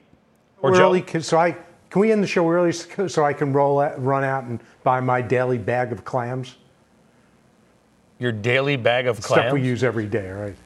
Or 0.61 0.73
Joe. 0.73 0.83
Early, 0.83 1.05
so 1.21 1.39
I 1.39 1.57
can 1.91 2.01
we 2.01 2.11
end 2.11 2.23
the 2.23 2.27
show 2.27 2.49
early 2.49 2.73
so 2.73 3.25
I 3.25 3.33
can 3.33 3.53
roll 3.53 3.81
out, 3.81 4.03
run 4.03 4.25
out 4.25 4.45
and 4.45 4.61
buy 4.83 5.01
my 5.01 5.21
daily 5.21 5.59
bag 5.59 5.93
of 5.93 6.05
clams. 6.05 6.57
Your 8.19 8.33
daily 8.33 8.77
bag 8.77 9.07
of 9.07 9.21
clams. 9.21 9.43
Stuff 9.43 9.53
we 9.53 9.63
use 9.63 9.85
every 9.85 10.07
day, 10.07 10.31
right? 10.31 10.57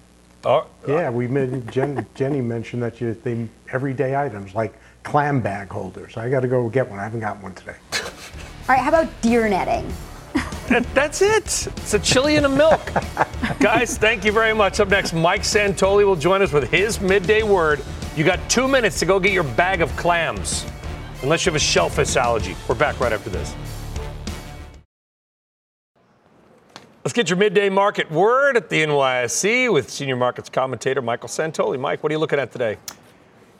Oh, 0.44 0.58
uh, 0.58 0.66
yeah, 0.86 1.10
we 1.10 1.26
made, 1.26 1.68
Jen, 1.72 2.06
Jenny 2.14 2.40
mentioned 2.40 2.80
that 2.82 3.00
you 3.00 3.14
they 3.14 3.48
everyday 3.72 4.14
items 4.14 4.54
like 4.54 4.74
clam 5.02 5.40
bag 5.40 5.68
holders. 5.68 6.16
I 6.16 6.30
got 6.30 6.40
to 6.40 6.48
go 6.48 6.68
get 6.68 6.88
one. 6.88 7.00
I 7.00 7.02
haven't 7.02 7.20
got 7.20 7.42
one 7.42 7.54
today. 7.54 7.76
All 8.68 8.74
right, 8.74 8.82
how 8.82 8.88
about 8.88 9.20
deer 9.20 9.48
netting? 9.48 9.92
That's 10.92 11.22
it. 11.22 11.68
It's 11.76 11.94
a 11.94 12.00
chili 12.00 12.34
and 12.34 12.46
a 12.46 12.48
milk. 12.48 12.80
Guys, 13.60 13.96
thank 13.96 14.24
you 14.24 14.32
very 14.32 14.52
much. 14.52 14.80
Up 14.80 14.88
next, 14.88 15.12
Mike 15.12 15.42
Santoli 15.42 16.04
will 16.04 16.16
join 16.16 16.42
us 16.42 16.52
with 16.52 16.68
his 16.68 17.00
midday 17.00 17.44
word. 17.44 17.80
You 18.16 18.24
got 18.24 18.40
two 18.50 18.66
minutes 18.66 18.98
to 18.98 19.06
go 19.06 19.20
get 19.20 19.32
your 19.32 19.44
bag 19.44 19.82
of 19.82 19.96
clams, 19.96 20.66
unless 21.22 21.46
you 21.46 21.50
have 21.52 21.56
a 21.56 21.64
shellfish 21.64 22.16
allergy. 22.16 22.56
We're 22.68 22.74
back 22.74 22.98
right 22.98 23.12
after 23.12 23.30
this. 23.30 23.54
Let's 27.04 27.12
get 27.12 27.30
your 27.30 27.38
midday 27.38 27.68
market 27.68 28.10
word 28.10 28.56
at 28.56 28.68
the 28.68 28.82
NYSE 28.82 29.72
with 29.72 29.88
senior 29.88 30.16
markets 30.16 30.48
commentator 30.48 31.00
Michael 31.00 31.28
Santoli. 31.28 31.78
Mike, 31.78 32.02
what 32.02 32.10
are 32.10 32.14
you 32.14 32.18
looking 32.18 32.40
at 32.40 32.50
today? 32.50 32.78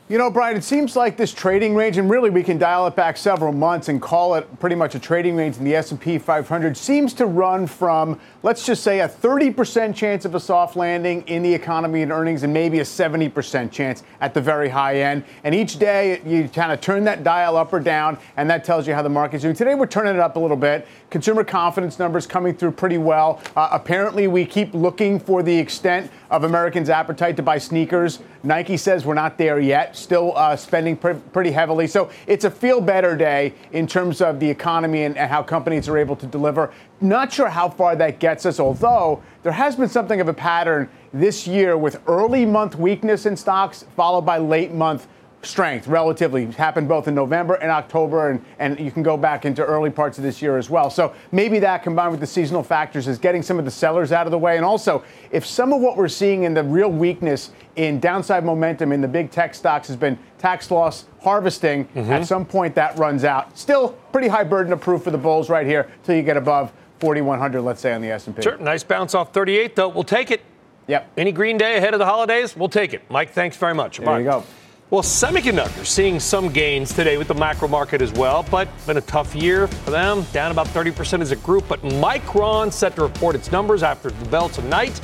You 0.08 0.18
know, 0.18 0.30
Brian, 0.30 0.56
it 0.56 0.62
seems 0.62 0.94
like 0.94 1.16
this 1.16 1.34
trading 1.34 1.74
range, 1.74 1.98
and 1.98 2.08
really 2.08 2.30
we 2.30 2.44
can 2.44 2.58
dial 2.58 2.86
it 2.86 2.94
back 2.94 3.16
several 3.16 3.52
months 3.52 3.88
and 3.88 4.00
call 4.00 4.36
it 4.36 4.60
pretty 4.60 4.76
much 4.76 4.94
a 4.94 5.00
trading 5.00 5.34
range 5.34 5.56
in 5.56 5.64
the 5.64 5.74
S&P 5.74 6.16
500, 6.16 6.76
seems 6.76 7.12
to 7.14 7.26
run 7.26 7.66
from, 7.66 8.20
let's 8.44 8.64
just 8.64 8.84
say, 8.84 9.00
a 9.00 9.08
30% 9.08 9.96
chance 9.96 10.24
of 10.24 10.36
a 10.36 10.38
soft 10.38 10.76
landing 10.76 11.22
in 11.22 11.42
the 11.42 11.52
economy 11.52 12.02
and 12.02 12.12
earnings, 12.12 12.44
and 12.44 12.54
maybe 12.54 12.78
a 12.78 12.84
70% 12.84 13.72
chance 13.72 14.04
at 14.20 14.32
the 14.32 14.40
very 14.40 14.68
high 14.68 15.00
end. 15.00 15.24
And 15.42 15.52
each 15.56 15.76
day 15.80 16.22
you 16.24 16.48
kind 16.50 16.70
of 16.70 16.80
turn 16.80 17.02
that 17.02 17.24
dial 17.24 17.56
up 17.56 17.72
or 17.72 17.80
down, 17.80 18.16
and 18.36 18.48
that 18.48 18.62
tells 18.62 18.86
you 18.86 18.94
how 18.94 19.02
the 19.02 19.08
market's 19.08 19.42
doing. 19.42 19.56
Today 19.56 19.74
we're 19.74 19.88
turning 19.88 20.14
it 20.14 20.20
up 20.20 20.36
a 20.36 20.38
little 20.38 20.56
bit. 20.56 20.86
Consumer 21.10 21.42
confidence 21.42 21.98
numbers 21.98 22.28
coming 22.28 22.54
through 22.54 22.70
pretty 22.70 22.98
well. 22.98 23.42
Uh, 23.56 23.70
apparently, 23.72 24.28
we 24.28 24.46
keep 24.46 24.72
looking 24.72 25.18
for 25.18 25.42
the 25.42 25.58
extent 25.58 26.12
of 26.30 26.44
Americans' 26.44 26.90
appetite 26.90 27.36
to 27.36 27.42
buy 27.42 27.58
sneakers. 27.58 28.20
Nike 28.42 28.76
says 28.76 29.04
we're 29.04 29.14
not 29.14 29.38
there 29.38 29.58
yet, 29.58 29.96
still 29.96 30.36
uh, 30.36 30.56
spending 30.56 30.96
pr- 30.96 31.12
pretty 31.32 31.50
heavily. 31.50 31.86
So 31.86 32.10
it's 32.26 32.44
a 32.44 32.50
feel 32.50 32.80
better 32.80 33.16
day 33.16 33.54
in 33.72 33.86
terms 33.86 34.20
of 34.20 34.40
the 34.40 34.48
economy 34.48 35.04
and, 35.04 35.16
and 35.16 35.30
how 35.30 35.42
companies 35.42 35.88
are 35.88 35.98
able 35.98 36.16
to 36.16 36.26
deliver. 36.26 36.72
Not 37.00 37.32
sure 37.32 37.48
how 37.48 37.68
far 37.68 37.96
that 37.96 38.18
gets 38.18 38.46
us, 38.46 38.58
although 38.58 39.22
there 39.42 39.52
has 39.52 39.76
been 39.76 39.88
something 39.88 40.20
of 40.20 40.28
a 40.28 40.34
pattern 40.34 40.88
this 41.12 41.46
year 41.46 41.76
with 41.76 42.00
early 42.08 42.44
month 42.44 42.76
weakness 42.76 43.26
in 43.26 43.36
stocks 43.36 43.84
followed 43.96 44.22
by 44.22 44.38
late 44.38 44.72
month 44.72 45.06
strength 45.42 45.86
relatively 45.86 46.46
happened 46.46 46.88
both 46.88 47.08
in 47.08 47.14
November 47.14 47.54
and 47.54 47.70
October, 47.70 48.30
and, 48.30 48.44
and 48.58 48.78
you 48.80 48.90
can 48.90 49.02
go 49.02 49.16
back 49.16 49.44
into 49.44 49.64
early 49.64 49.90
parts 49.90 50.18
of 50.18 50.24
this 50.24 50.42
year 50.42 50.58
as 50.58 50.68
well. 50.68 50.90
So 50.90 51.14
maybe 51.32 51.58
that 51.60 51.82
combined 51.82 52.10
with 52.10 52.20
the 52.20 52.26
seasonal 52.26 52.62
factors 52.62 53.06
is 53.06 53.18
getting 53.18 53.42
some 53.42 53.58
of 53.58 53.64
the 53.64 53.70
sellers 53.70 54.12
out 54.12 54.26
of 54.26 54.32
the 54.32 54.38
way. 54.38 54.56
And 54.56 54.64
also, 54.64 55.04
if 55.30 55.46
some 55.46 55.72
of 55.72 55.80
what 55.80 55.96
we're 55.96 56.08
seeing 56.08 56.42
in 56.42 56.54
the 56.54 56.62
real 56.62 56.90
weakness 56.90 57.50
in 57.76 58.00
downside 58.00 58.44
momentum 58.44 58.92
in 58.92 59.00
the 59.00 59.08
big 59.08 59.30
tech 59.30 59.54
stocks 59.54 59.88
has 59.88 59.96
been 59.96 60.18
tax 60.38 60.70
loss 60.70 61.06
harvesting, 61.22 61.84
mm-hmm. 61.86 62.12
at 62.12 62.26
some 62.26 62.44
point 62.44 62.74
that 62.74 62.96
runs 62.98 63.24
out. 63.24 63.56
Still 63.56 63.90
pretty 64.12 64.28
high 64.28 64.44
burden 64.44 64.72
of 64.72 64.80
proof 64.80 65.04
for 65.04 65.10
the 65.10 65.18
bulls 65.18 65.48
right 65.48 65.66
here 65.66 65.90
till 66.04 66.16
you 66.16 66.22
get 66.22 66.36
above 66.36 66.72
4100 67.00 67.60
let's 67.60 67.80
say 67.80 67.92
on 67.92 68.00
the 68.00 68.10
S&P. 68.10 68.42
Sure, 68.42 68.56
nice 68.56 68.82
bounce 68.82 69.14
off 69.14 69.32
38 69.32 69.76
though. 69.76 69.88
We'll 69.88 70.04
take 70.04 70.30
it. 70.30 70.42
Yep. 70.88 71.12
Any 71.16 71.32
green 71.32 71.58
day 71.58 71.76
ahead 71.76 71.94
of 71.94 71.98
the 71.98 72.06
holidays, 72.06 72.56
we'll 72.56 72.68
take 72.68 72.94
it. 72.94 73.02
Mike, 73.10 73.30
thanks 73.30 73.56
very 73.56 73.74
much. 73.74 73.98
There 73.98 74.06
Bye. 74.06 74.20
you 74.20 74.24
go. 74.24 74.44
Well, 74.88 75.02
semiconductors 75.02 75.86
seeing 75.86 76.20
some 76.20 76.48
gains 76.48 76.94
today 76.94 77.18
with 77.18 77.26
the 77.26 77.34
macro 77.34 77.66
market 77.66 78.00
as 78.00 78.12
well, 78.12 78.44
but 78.52 78.68
been 78.86 78.98
a 78.98 79.00
tough 79.00 79.34
year 79.34 79.66
for 79.66 79.90
them, 79.90 80.24
down 80.32 80.52
about 80.52 80.68
30% 80.68 81.20
as 81.20 81.32
a 81.32 81.36
group. 81.36 81.66
But 81.66 81.82
Micron 81.82 82.72
set 82.72 82.94
to 82.94 83.02
report 83.02 83.34
its 83.34 83.50
numbers 83.50 83.82
after 83.82 84.10
the 84.10 84.24
bell 84.26 84.48
tonight. 84.48 84.96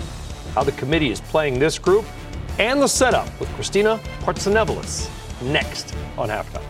How 0.55 0.62
the 0.62 0.70
committee 0.70 1.11
is 1.11 1.20
playing 1.20 1.59
this 1.59 1.80
group 1.80 2.05
and 2.61 2.80
the 2.80 2.87
setup 2.87 3.26
with 3.41 3.49
Christina 3.55 3.99
Partsinevelos 4.20 5.11
next 5.43 5.97
on 6.16 6.28
halftime. 6.28 6.62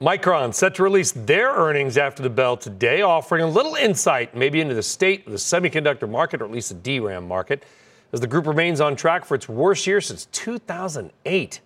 Micron 0.00 0.54
set 0.54 0.76
to 0.76 0.84
release 0.84 1.10
their 1.10 1.50
earnings 1.50 1.98
after 1.98 2.22
the 2.22 2.30
bell 2.30 2.56
today, 2.56 3.02
offering 3.02 3.42
a 3.42 3.48
little 3.48 3.74
insight 3.74 4.36
maybe 4.36 4.60
into 4.60 4.74
the 4.74 4.82
state 4.82 5.26
of 5.26 5.32
the 5.32 5.38
semiconductor 5.38 6.08
market, 6.08 6.40
or 6.40 6.44
at 6.44 6.52
least 6.52 6.68
the 6.68 7.00
DRAM 7.00 7.26
market 7.26 7.64
as 8.12 8.20
the 8.20 8.26
group 8.26 8.46
remains 8.46 8.80
on 8.80 8.96
track 8.96 9.24
for 9.24 9.34
its 9.34 9.48
worst 9.48 9.86
year 9.86 10.00
since 10.00 10.26
2008. 10.26 11.60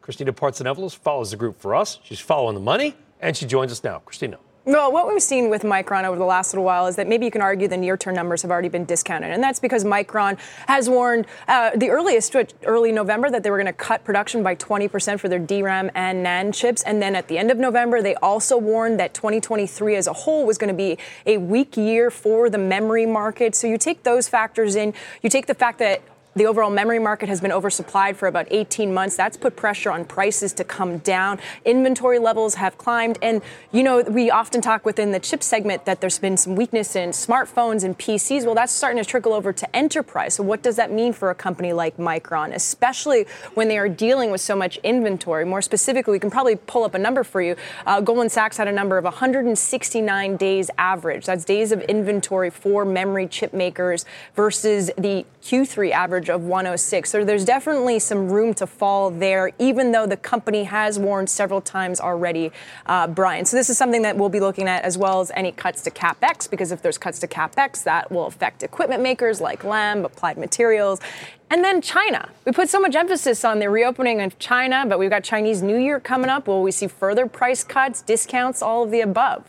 Christina 0.00 0.32
Partsinevelos 0.32 0.96
follows 0.96 1.30
the 1.30 1.36
group 1.36 1.60
for 1.60 1.74
us. 1.74 1.98
She's 2.04 2.20
following 2.20 2.54
the 2.54 2.60
money, 2.60 2.94
and 3.20 3.36
she 3.36 3.46
joins 3.46 3.72
us 3.72 3.82
now. 3.82 4.00
Christina. 4.00 4.38
Well, 4.66 4.90
what 4.90 5.06
we've 5.06 5.22
seen 5.22 5.48
with 5.48 5.62
Micron 5.62 6.02
over 6.02 6.18
the 6.18 6.24
last 6.24 6.52
little 6.52 6.64
while 6.64 6.88
is 6.88 6.96
that 6.96 7.06
maybe 7.06 7.24
you 7.24 7.30
can 7.30 7.40
argue 7.40 7.68
the 7.68 7.76
near-term 7.76 8.16
numbers 8.16 8.42
have 8.42 8.50
already 8.50 8.68
been 8.68 8.84
discounted, 8.84 9.30
and 9.30 9.40
that's 9.40 9.60
because 9.60 9.84
Micron 9.84 10.40
has 10.66 10.90
warned 10.90 11.26
uh, 11.46 11.70
the 11.76 11.88
earliest, 11.88 12.34
early 12.64 12.90
November, 12.90 13.30
that 13.30 13.44
they 13.44 13.50
were 13.50 13.58
going 13.58 13.66
to 13.66 13.72
cut 13.72 14.02
production 14.02 14.42
by 14.42 14.56
20% 14.56 15.20
for 15.20 15.28
their 15.28 15.38
DRAM 15.38 15.92
and 15.94 16.26
NAND 16.26 16.52
chips, 16.52 16.82
and 16.82 17.00
then 17.00 17.14
at 17.14 17.28
the 17.28 17.38
end 17.38 17.52
of 17.52 17.58
November, 17.58 18.02
they 18.02 18.16
also 18.16 18.58
warned 18.58 18.98
that 18.98 19.14
2023 19.14 19.94
as 19.94 20.08
a 20.08 20.12
whole 20.12 20.44
was 20.44 20.58
going 20.58 20.66
to 20.66 20.74
be 20.74 20.98
a 21.26 21.38
weak 21.38 21.76
year 21.76 22.10
for 22.10 22.50
the 22.50 22.58
memory 22.58 23.06
market. 23.06 23.54
So 23.54 23.68
you 23.68 23.78
take 23.78 24.02
those 24.02 24.26
factors 24.26 24.74
in, 24.74 24.94
you 25.22 25.30
take 25.30 25.46
the 25.46 25.54
fact 25.54 25.78
that 25.78 26.02
The 26.36 26.44
overall 26.44 26.68
memory 26.68 26.98
market 26.98 27.30
has 27.30 27.40
been 27.40 27.50
oversupplied 27.50 28.16
for 28.16 28.28
about 28.28 28.46
18 28.50 28.92
months. 28.92 29.16
That's 29.16 29.38
put 29.38 29.56
pressure 29.56 29.90
on 29.90 30.04
prices 30.04 30.52
to 30.54 30.64
come 30.64 30.98
down. 30.98 31.38
Inventory 31.64 32.18
levels 32.18 32.56
have 32.56 32.76
climbed. 32.76 33.18
And, 33.22 33.40
you 33.72 33.82
know, 33.82 34.02
we 34.02 34.30
often 34.30 34.60
talk 34.60 34.84
within 34.84 35.12
the 35.12 35.18
chip 35.18 35.42
segment 35.42 35.86
that 35.86 36.02
there's 36.02 36.18
been 36.18 36.36
some 36.36 36.54
weakness 36.54 36.94
in 36.94 37.12
smartphones 37.12 37.84
and 37.84 37.98
PCs. 37.98 38.44
Well, 38.44 38.54
that's 38.54 38.70
starting 38.70 39.02
to 39.02 39.08
trickle 39.08 39.32
over 39.32 39.50
to 39.54 39.76
enterprise. 39.76 40.34
So, 40.34 40.42
what 40.42 40.62
does 40.62 40.76
that 40.76 40.92
mean 40.92 41.14
for 41.14 41.30
a 41.30 41.34
company 41.34 41.72
like 41.72 41.96
Micron, 41.96 42.54
especially 42.54 43.24
when 43.54 43.68
they 43.68 43.78
are 43.78 43.88
dealing 43.88 44.30
with 44.30 44.42
so 44.42 44.54
much 44.54 44.76
inventory? 44.82 45.46
More 45.46 45.62
specifically, 45.62 46.12
we 46.12 46.18
can 46.18 46.30
probably 46.30 46.56
pull 46.56 46.84
up 46.84 46.92
a 46.92 46.98
number 46.98 47.24
for 47.24 47.40
you. 47.40 47.56
Uh, 47.86 48.02
Goldman 48.02 48.28
Sachs 48.28 48.58
had 48.58 48.68
a 48.68 48.72
number 48.72 48.98
of 48.98 49.04
169 49.04 50.36
days 50.36 50.70
average. 50.76 51.24
That's 51.24 51.46
days 51.46 51.72
of 51.72 51.80
inventory 51.84 52.50
for 52.50 52.84
memory 52.84 53.26
chip 53.26 53.54
makers 53.54 54.04
versus 54.34 54.90
the 54.98 55.24
Q3 55.42 55.92
average 55.92 56.25
of 56.28 56.44
106. 56.44 57.10
So 57.10 57.24
there's 57.24 57.44
definitely 57.44 57.98
some 57.98 58.28
room 58.28 58.54
to 58.54 58.66
fall 58.66 59.10
there, 59.10 59.52
even 59.58 59.92
though 59.92 60.06
the 60.06 60.16
company 60.16 60.64
has 60.64 60.98
warned 60.98 61.30
several 61.30 61.60
times 61.60 62.00
already, 62.00 62.52
uh, 62.86 63.06
Brian. 63.06 63.44
So 63.44 63.56
this 63.56 63.70
is 63.70 63.78
something 63.78 64.02
that 64.02 64.16
we'll 64.16 64.28
be 64.28 64.40
looking 64.40 64.68
at 64.68 64.84
as 64.84 64.98
well 64.98 65.20
as 65.20 65.30
any 65.34 65.52
cuts 65.52 65.82
to 65.82 65.90
capex, 65.90 66.48
because 66.48 66.72
if 66.72 66.82
there's 66.82 66.98
cuts 66.98 67.18
to 67.20 67.28
capex, 67.28 67.82
that 67.84 68.10
will 68.10 68.26
affect 68.26 68.62
equipment 68.62 69.02
makers 69.02 69.40
like 69.40 69.64
Lam, 69.64 70.04
Applied 70.04 70.38
Materials. 70.38 71.00
And 71.48 71.62
then 71.62 71.80
China. 71.80 72.28
We 72.44 72.52
put 72.52 72.68
so 72.68 72.80
much 72.80 72.96
emphasis 72.96 73.44
on 73.44 73.60
the 73.60 73.70
reopening 73.70 74.20
of 74.20 74.38
China, 74.38 74.84
but 74.86 74.98
we've 74.98 75.10
got 75.10 75.22
Chinese 75.22 75.62
New 75.62 75.78
Year 75.78 76.00
coming 76.00 76.28
up. 76.28 76.48
Will 76.48 76.62
we 76.62 76.72
see 76.72 76.88
further 76.88 77.26
price 77.26 77.62
cuts, 77.62 78.02
discounts, 78.02 78.62
all 78.62 78.82
of 78.82 78.90
the 78.90 79.00
above? 79.00 79.44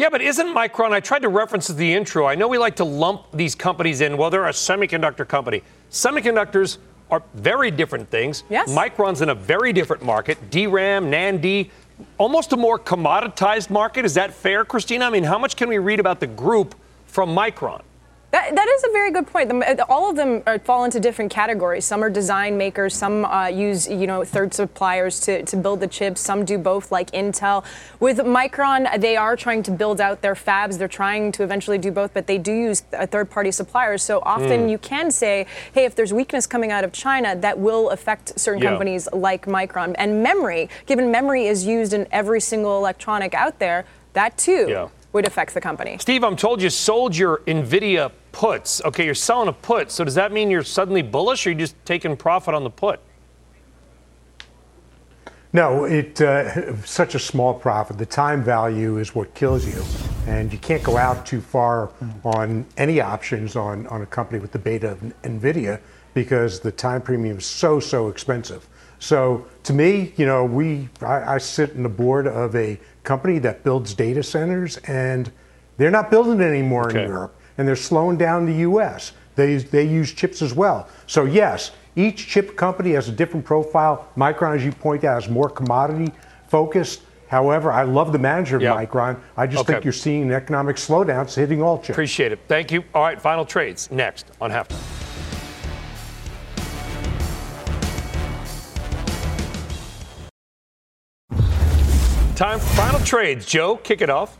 Yeah, 0.00 0.08
but 0.08 0.22
isn't 0.22 0.46
Micron? 0.54 0.92
I 0.92 1.00
tried 1.00 1.20
to 1.20 1.28
reference 1.28 1.68
the 1.68 1.92
intro. 1.92 2.24
I 2.24 2.34
know 2.34 2.48
we 2.48 2.56
like 2.56 2.76
to 2.76 2.84
lump 2.84 3.26
these 3.34 3.54
companies 3.54 4.00
in. 4.00 4.16
Well, 4.16 4.30
they're 4.30 4.46
a 4.46 4.50
semiconductor 4.50 5.28
company. 5.28 5.62
Semiconductors 5.90 6.78
are 7.10 7.22
very 7.34 7.70
different 7.70 8.08
things. 8.08 8.44
Yes. 8.48 8.74
Micron's 8.74 9.20
in 9.20 9.28
a 9.28 9.34
very 9.34 9.74
different 9.74 10.02
market. 10.02 10.38
DRAM, 10.50 11.10
NAND, 11.10 11.68
almost 12.16 12.54
a 12.54 12.56
more 12.56 12.78
commoditized 12.78 13.68
market. 13.68 14.06
Is 14.06 14.14
that 14.14 14.32
fair, 14.32 14.64
Christina? 14.64 15.04
I 15.04 15.10
mean, 15.10 15.24
how 15.24 15.38
much 15.38 15.54
can 15.54 15.68
we 15.68 15.76
read 15.76 16.00
about 16.00 16.18
the 16.18 16.28
group 16.28 16.74
from 17.04 17.36
Micron? 17.36 17.82
That, 18.32 18.54
that 18.54 18.68
is 18.68 18.84
a 18.84 18.92
very 18.92 19.10
good 19.10 19.26
point. 19.26 19.48
The, 19.48 19.84
all 19.88 20.08
of 20.08 20.14
them 20.14 20.44
are, 20.46 20.60
fall 20.60 20.84
into 20.84 21.00
different 21.00 21.32
categories. 21.32 21.84
Some 21.84 22.04
are 22.04 22.10
design 22.10 22.56
makers. 22.56 22.94
Some 22.94 23.24
uh, 23.24 23.48
use 23.48 23.88
you 23.88 24.06
know 24.06 24.22
third 24.24 24.54
suppliers 24.54 25.18
to, 25.20 25.42
to 25.44 25.56
build 25.56 25.80
the 25.80 25.88
chips. 25.88 26.20
Some 26.20 26.44
do 26.44 26.56
both, 26.56 26.92
like 26.92 27.10
Intel. 27.10 27.64
With 27.98 28.18
Micron, 28.18 29.00
they 29.00 29.16
are 29.16 29.34
trying 29.36 29.64
to 29.64 29.72
build 29.72 30.00
out 30.00 30.22
their 30.22 30.36
fabs. 30.36 30.78
They're 30.78 30.86
trying 30.86 31.32
to 31.32 31.42
eventually 31.42 31.76
do 31.76 31.90
both, 31.90 32.14
but 32.14 32.28
they 32.28 32.38
do 32.38 32.52
use 32.52 32.80
third-party 32.80 33.50
suppliers. 33.50 34.02
So 34.04 34.20
often 34.24 34.60
Mm. 34.66 34.70
you 34.70 34.78
can 34.78 35.10
say, 35.10 35.46
hey, 35.72 35.84
if 35.84 35.96
there's 35.96 36.12
weakness 36.12 36.46
coming 36.46 36.70
out 36.70 36.84
of 36.84 36.92
China, 36.92 37.34
that 37.36 37.58
will 37.58 37.90
affect 37.90 38.38
certain 38.38 38.62
Yeah. 38.62 38.70
companies 38.70 39.08
like 39.12 39.46
Micron. 39.46 39.94
And 39.98 40.22
memory, 40.22 40.68
given 40.86 41.10
memory 41.10 41.46
is 41.46 41.66
used 41.66 41.92
in 41.92 42.06
every 42.12 42.40
single 42.40 42.76
electronic 42.78 43.34
out 43.34 43.58
there, 43.58 43.86
that 44.12 44.38
too 44.38 44.66
Yeah. 44.68 44.88
would 45.12 45.26
affect 45.26 45.54
the 45.54 45.60
company. 45.60 45.96
Steve, 45.98 46.22
I'm 46.22 46.36
told 46.36 46.62
you 46.62 46.70
sold 46.70 47.16
your 47.16 47.38
Nvidia 47.46 48.12
puts. 48.32 48.82
Okay, 48.84 49.04
you're 49.04 49.14
selling 49.14 49.48
a 49.48 49.52
put. 49.52 49.90
So 49.90 50.04
does 50.04 50.14
that 50.14 50.32
mean 50.32 50.50
you're 50.50 50.62
suddenly 50.62 51.02
bullish, 51.02 51.46
or 51.46 51.50
you 51.50 51.56
just 51.56 51.76
taking 51.84 52.16
profit 52.16 52.54
on 52.54 52.64
the 52.64 52.70
put? 52.70 53.00
No, 55.52 55.84
it 55.84 56.20
uh, 56.20 56.76
such 56.84 57.16
a 57.16 57.18
small 57.18 57.54
profit. 57.54 57.98
The 57.98 58.06
time 58.06 58.42
value 58.42 58.98
is 58.98 59.14
what 59.16 59.34
kills 59.34 59.66
you, 59.66 59.82
and 60.30 60.52
you 60.52 60.58
can't 60.58 60.82
go 60.82 60.96
out 60.96 61.26
too 61.26 61.40
far 61.40 61.90
on 62.24 62.64
any 62.76 63.00
options 63.00 63.56
on, 63.56 63.86
on 63.88 64.02
a 64.02 64.06
company 64.06 64.38
with 64.38 64.52
the 64.52 64.60
beta 64.60 64.92
of 64.92 65.00
Nvidia 65.22 65.80
because 66.14 66.60
the 66.60 66.70
time 66.70 67.02
premium 67.02 67.38
is 67.38 67.46
so 67.46 67.80
so 67.80 68.08
expensive. 68.08 68.68
So 69.00 69.46
to 69.64 69.72
me, 69.72 70.12
you 70.16 70.26
know, 70.26 70.44
we 70.44 70.88
I, 71.02 71.34
I 71.34 71.38
sit 71.38 71.70
in 71.70 71.82
the 71.82 71.88
board 71.88 72.28
of 72.28 72.54
a 72.54 72.78
company 73.02 73.40
that 73.40 73.64
builds 73.64 73.92
data 73.92 74.22
centers, 74.22 74.76
and 74.78 75.32
they're 75.78 75.90
not 75.90 76.12
building 76.12 76.40
it 76.40 76.44
anymore 76.44 76.90
Okay. 76.90 77.02
in 77.02 77.08
Europe, 77.08 77.34
and 77.58 77.66
they're 77.66 77.76
slowing 77.76 78.16
down 78.16 78.46
the 78.46 78.54
U.S. 78.68 79.12
They 79.36 79.56
they 79.56 79.86
use 79.86 80.12
chips 80.12 80.42
as 80.42 80.54
well. 80.54 80.88
So 81.06 81.24
yes, 81.24 81.70
each 81.96 82.26
chip 82.28 82.56
company 82.56 82.92
has 82.92 83.08
a 83.08 83.12
different 83.12 83.44
profile. 83.44 84.08
Micron, 84.16 84.56
as 84.56 84.64
you 84.64 84.72
point 84.72 85.04
out, 85.04 85.22
is 85.22 85.28
more 85.28 85.48
commodity 85.48 86.12
focused. 86.48 87.02
However, 87.28 87.70
I 87.72 87.84
love 87.84 88.12
the 88.12 88.18
manager 88.18 88.56
of 88.56 88.62
Yeah. 88.62 88.74
Micron. 88.74 89.16
I 89.36 89.46
just 89.46 89.62
Okay. 89.62 89.74
think 89.74 89.84
you're 89.84 89.92
seeing 89.92 90.22
an 90.24 90.32
economic 90.32 90.76
slowdown 90.76 91.22
it's 91.22 91.36
hitting 91.36 91.62
all 91.62 91.78
chips. 91.78 91.90
Appreciate 91.90 92.32
it. 92.32 92.40
Thank 92.48 92.72
you. 92.72 92.82
All 92.92 93.02
right, 93.04 93.20
final 93.20 93.44
trades 93.44 93.88
next 93.92 94.26
on 94.40 94.50
halftime. 94.50 94.76
Time 102.34 102.58
for 102.58 102.74
final 102.74 103.00
trades. 103.00 103.44
Joe, 103.44 103.76
kick 103.76 104.00
it 104.00 104.08
off. 104.08 104.38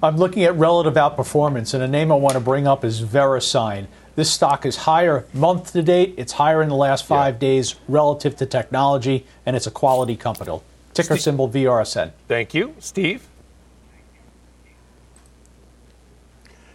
I'm 0.00 0.16
looking 0.16 0.44
at 0.44 0.54
relative 0.54 0.94
outperformance, 0.94 1.74
and 1.74 1.82
a 1.82 1.88
name 1.88 2.12
I 2.12 2.14
want 2.14 2.34
to 2.34 2.40
bring 2.40 2.68
up 2.68 2.84
is 2.84 3.02
VeriSign. 3.02 3.88
This 4.14 4.30
stock 4.30 4.64
is 4.64 4.76
higher 4.76 5.26
month 5.34 5.72
to 5.72 5.82
date. 5.82 6.14
It's 6.16 6.32
higher 6.32 6.62
in 6.62 6.68
the 6.68 6.76
last 6.76 7.04
five 7.04 7.40
days 7.40 7.74
relative 7.88 8.36
to 8.36 8.46
technology, 8.46 9.26
and 9.44 9.56
it's 9.56 9.66
a 9.66 9.72
quality 9.72 10.14
company. 10.14 10.60
Ticker 10.94 11.16
symbol 11.16 11.48
VRSN. 11.48 12.12
Thank 12.28 12.54
you. 12.54 12.74
Steve? 12.78 13.26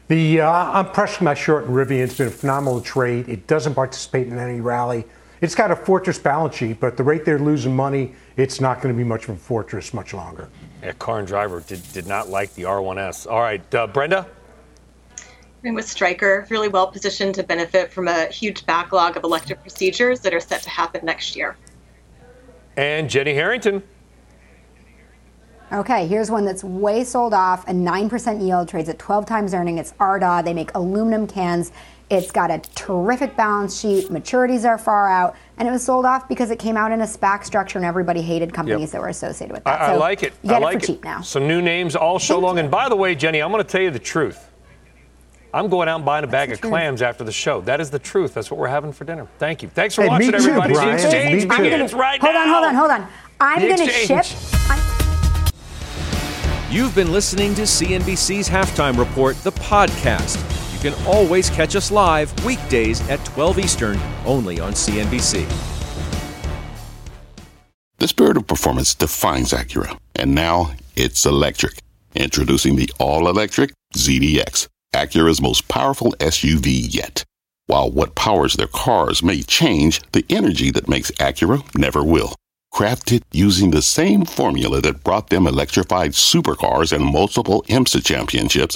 The 0.09 0.41
uh, 0.41 0.51
I'm 0.51 0.91
pressing 0.91 1.23
my 1.23 1.33
short 1.33 1.63
in 1.63 1.71
Rivian. 1.71 2.03
It's 2.03 2.17
been 2.17 2.27
a 2.27 2.31
phenomenal 2.31 2.81
trade. 2.81 3.29
It 3.29 3.47
doesn't 3.47 3.73
participate 3.73 4.27
in 4.27 4.37
any 4.37 4.59
rally. 4.59 5.05
It's 5.39 5.55
got 5.55 5.71
a 5.71 5.75
fortress 5.77 6.19
balance 6.19 6.55
sheet, 6.55 6.81
but 6.81 6.97
the 6.97 7.03
rate 7.03 7.23
they're 7.23 7.39
losing 7.39 7.75
money, 7.75 8.15
it's 8.35 8.59
not 8.59 8.81
going 8.81 8.93
to 8.93 8.97
be 8.97 9.03
much 9.03 9.29
of 9.29 9.35
a 9.35 9.37
fortress 9.37 9.93
much 9.93 10.13
longer. 10.13 10.49
Yeah, 10.83 10.91
car 10.93 11.19
and 11.19 11.27
driver 11.27 11.61
did, 11.61 11.81
did 11.93 12.07
not 12.07 12.27
like 12.29 12.53
the 12.55 12.63
R1S. 12.63 13.31
All 13.31 13.39
right, 13.39 13.73
uh, 13.73 13.87
Brenda? 13.87 14.27
I 15.17 15.23
mean, 15.61 15.75
with 15.75 15.87
Stryker, 15.87 16.45
really 16.49 16.67
well 16.67 16.87
positioned 16.87 17.35
to 17.35 17.43
benefit 17.43 17.89
from 17.89 18.09
a 18.09 18.25
huge 18.25 18.65
backlog 18.65 19.15
of 19.15 19.23
elective 19.23 19.61
procedures 19.61 20.19
that 20.19 20.33
are 20.33 20.41
set 20.41 20.61
to 20.63 20.69
happen 20.69 21.05
next 21.05 21.37
year. 21.37 21.55
And 22.75 23.09
Jenny 23.09 23.33
Harrington. 23.33 23.81
Okay, 25.71 26.05
here's 26.05 26.29
one 26.29 26.43
that's 26.43 26.65
way 26.65 27.05
sold 27.05 27.33
off. 27.33 27.65
A 27.69 27.71
9% 27.71 28.45
yield 28.45 28.67
trades 28.67 28.89
at 28.89 28.99
12 28.99 29.25
times 29.25 29.53
earning. 29.53 29.77
It's 29.77 29.93
Ardagh. 29.93 30.43
They 30.43 30.53
make 30.53 30.69
aluminum 30.75 31.27
cans. 31.27 31.71
It's 32.09 32.31
got 32.31 32.51
a 32.51 32.59
terrific 32.75 33.35
balance 33.35 33.79
sheet. 33.79 34.09
Maturities 34.09 34.65
are 34.65 34.77
far 34.77 35.07
out. 35.09 35.35
And 35.57 35.67
it 35.67 35.71
was 35.71 35.83
sold 35.83 36.05
off 36.05 36.27
because 36.27 36.51
it 36.51 36.59
came 36.59 36.77
out 36.77 36.91
in 36.91 37.01
a 37.01 37.05
SPAC 37.05 37.43
structure 37.45 37.79
and 37.79 37.85
everybody 37.85 38.21
hated 38.21 38.53
companies 38.53 38.91
that 38.91 39.01
were 39.01 39.07
associated 39.07 39.53
with 39.53 39.63
that. 39.63 39.81
I, 39.81 39.93
I 39.93 39.95
like 39.95 40.21
it. 40.21 40.33
You 40.43 40.49
get 40.49 40.55
I 40.55 40.57
it 40.57 40.61
like 40.61 40.73
for 40.79 40.83
it. 40.83 40.87
cheap 40.87 41.03
now. 41.03 41.21
Some 41.21 41.47
new 41.47 41.61
names 41.61 41.95
all 41.95 42.19
show 42.19 42.37
long. 42.39 42.59
And 42.59 42.69
by 42.69 42.89
the 42.89 42.95
way, 42.95 43.15
Jenny, 43.15 43.41
I'm 43.41 43.51
going 43.51 43.63
to 43.63 43.69
tell 43.69 43.81
you 43.81 43.89
the 43.91 43.99
truth. 43.99 44.49
I'm 45.53 45.69
going 45.69 45.87
out 45.87 45.97
and 45.97 46.05
buying 46.05 46.23
a 46.23 46.27
bag 46.27 46.51
of 46.51 46.59
truth. 46.59 46.71
clams 46.71 47.01
after 47.01 47.23
the 47.23 47.31
show. 47.31 47.61
That 47.61 47.79
is 47.79 47.89
the 47.91 47.99
truth. 47.99 48.33
That's 48.33 48.49
what 48.51 48.59
we're 48.59 48.67
having 48.67 48.91
for 48.91 49.05
dinner. 49.05 49.27
Thank 49.37 49.61
you. 49.63 49.69
Thanks 49.69 49.95
for 49.95 50.01
Hey, 50.01 50.07
me 50.09 50.11
watching, 50.13 50.31
too, 50.31 50.37
everybody. 50.37 50.73
Brian. 50.73 50.89
The 50.97 51.03
exchange 51.03 51.43
Me 51.47 51.55
too. 51.57 51.63
begins 51.63 51.93
right 51.93 52.19
hold 52.19 52.33
now. 52.33 52.41
on, 52.41 52.47
hold 52.49 52.65
on, 52.65 52.75
hold 52.75 52.91
on. 52.91 53.07
I'm 53.39 53.59
going 53.61 53.77
to 53.77 53.83
exchange. 53.85 54.25
ship. 54.25 54.37
I'm- 54.69 54.79
You've 56.71 56.95
been 56.95 57.11
listening 57.11 57.53
to 57.55 57.61
CNBC's 57.63 58.49
Halftime 58.49 58.97
Report, 58.97 59.35
the 59.43 59.51
podcast. 59.51 60.39
Can 60.83 60.93
always 61.07 61.49
catch 61.49 61.77
us 61.77 61.91
live 61.91 62.33
weekdays 62.43 62.99
at 63.09 63.23
12 63.23 63.59
Eastern, 63.59 63.97
only 64.25 64.59
on 64.59 64.73
CNBC. 64.73 65.49
The 67.99 68.07
spirit 68.09 68.35
of 68.35 68.47
performance 68.47 68.93
defines 68.93 69.53
Acura, 69.53 69.97
and 70.13 70.35
now 70.35 70.73
it's 70.97 71.25
electric. 71.25 71.79
Introducing 72.15 72.75
the 72.75 72.91
all-electric 72.99 73.71
ZDX, 73.95 74.67
Acura's 74.93 75.41
most 75.41 75.69
powerful 75.69 76.11
SUV 76.19 76.93
yet. 76.93 77.23
While 77.67 77.89
what 77.89 78.15
powers 78.15 78.55
their 78.55 78.67
cars 78.67 79.23
may 79.23 79.41
change, 79.41 80.01
the 80.11 80.25
energy 80.29 80.69
that 80.71 80.89
makes 80.89 81.11
Acura 81.11 81.63
never 81.77 82.03
will. 82.03 82.35
Crafted 82.73 83.21
using 83.31 83.71
the 83.71 83.81
same 83.81 84.25
formula 84.25 84.81
that 84.81 85.05
brought 85.05 85.29
them 85.29 85.47
electrified 85.47 86.11
supercars 86.11 86.91
and 86.91 87.05
multiple 87.05 87.63
IMSA 87.69 88.03
championships, 88.03 88.75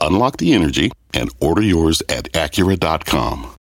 Unlock 0.00 0.38
the 0.38 0.52
energy 0.52 0.90
and 1.14 1.30
order 1.40 1.62
yours 1.62 2.02
at 2.08 2.32
Acura.com. 2.32 3.59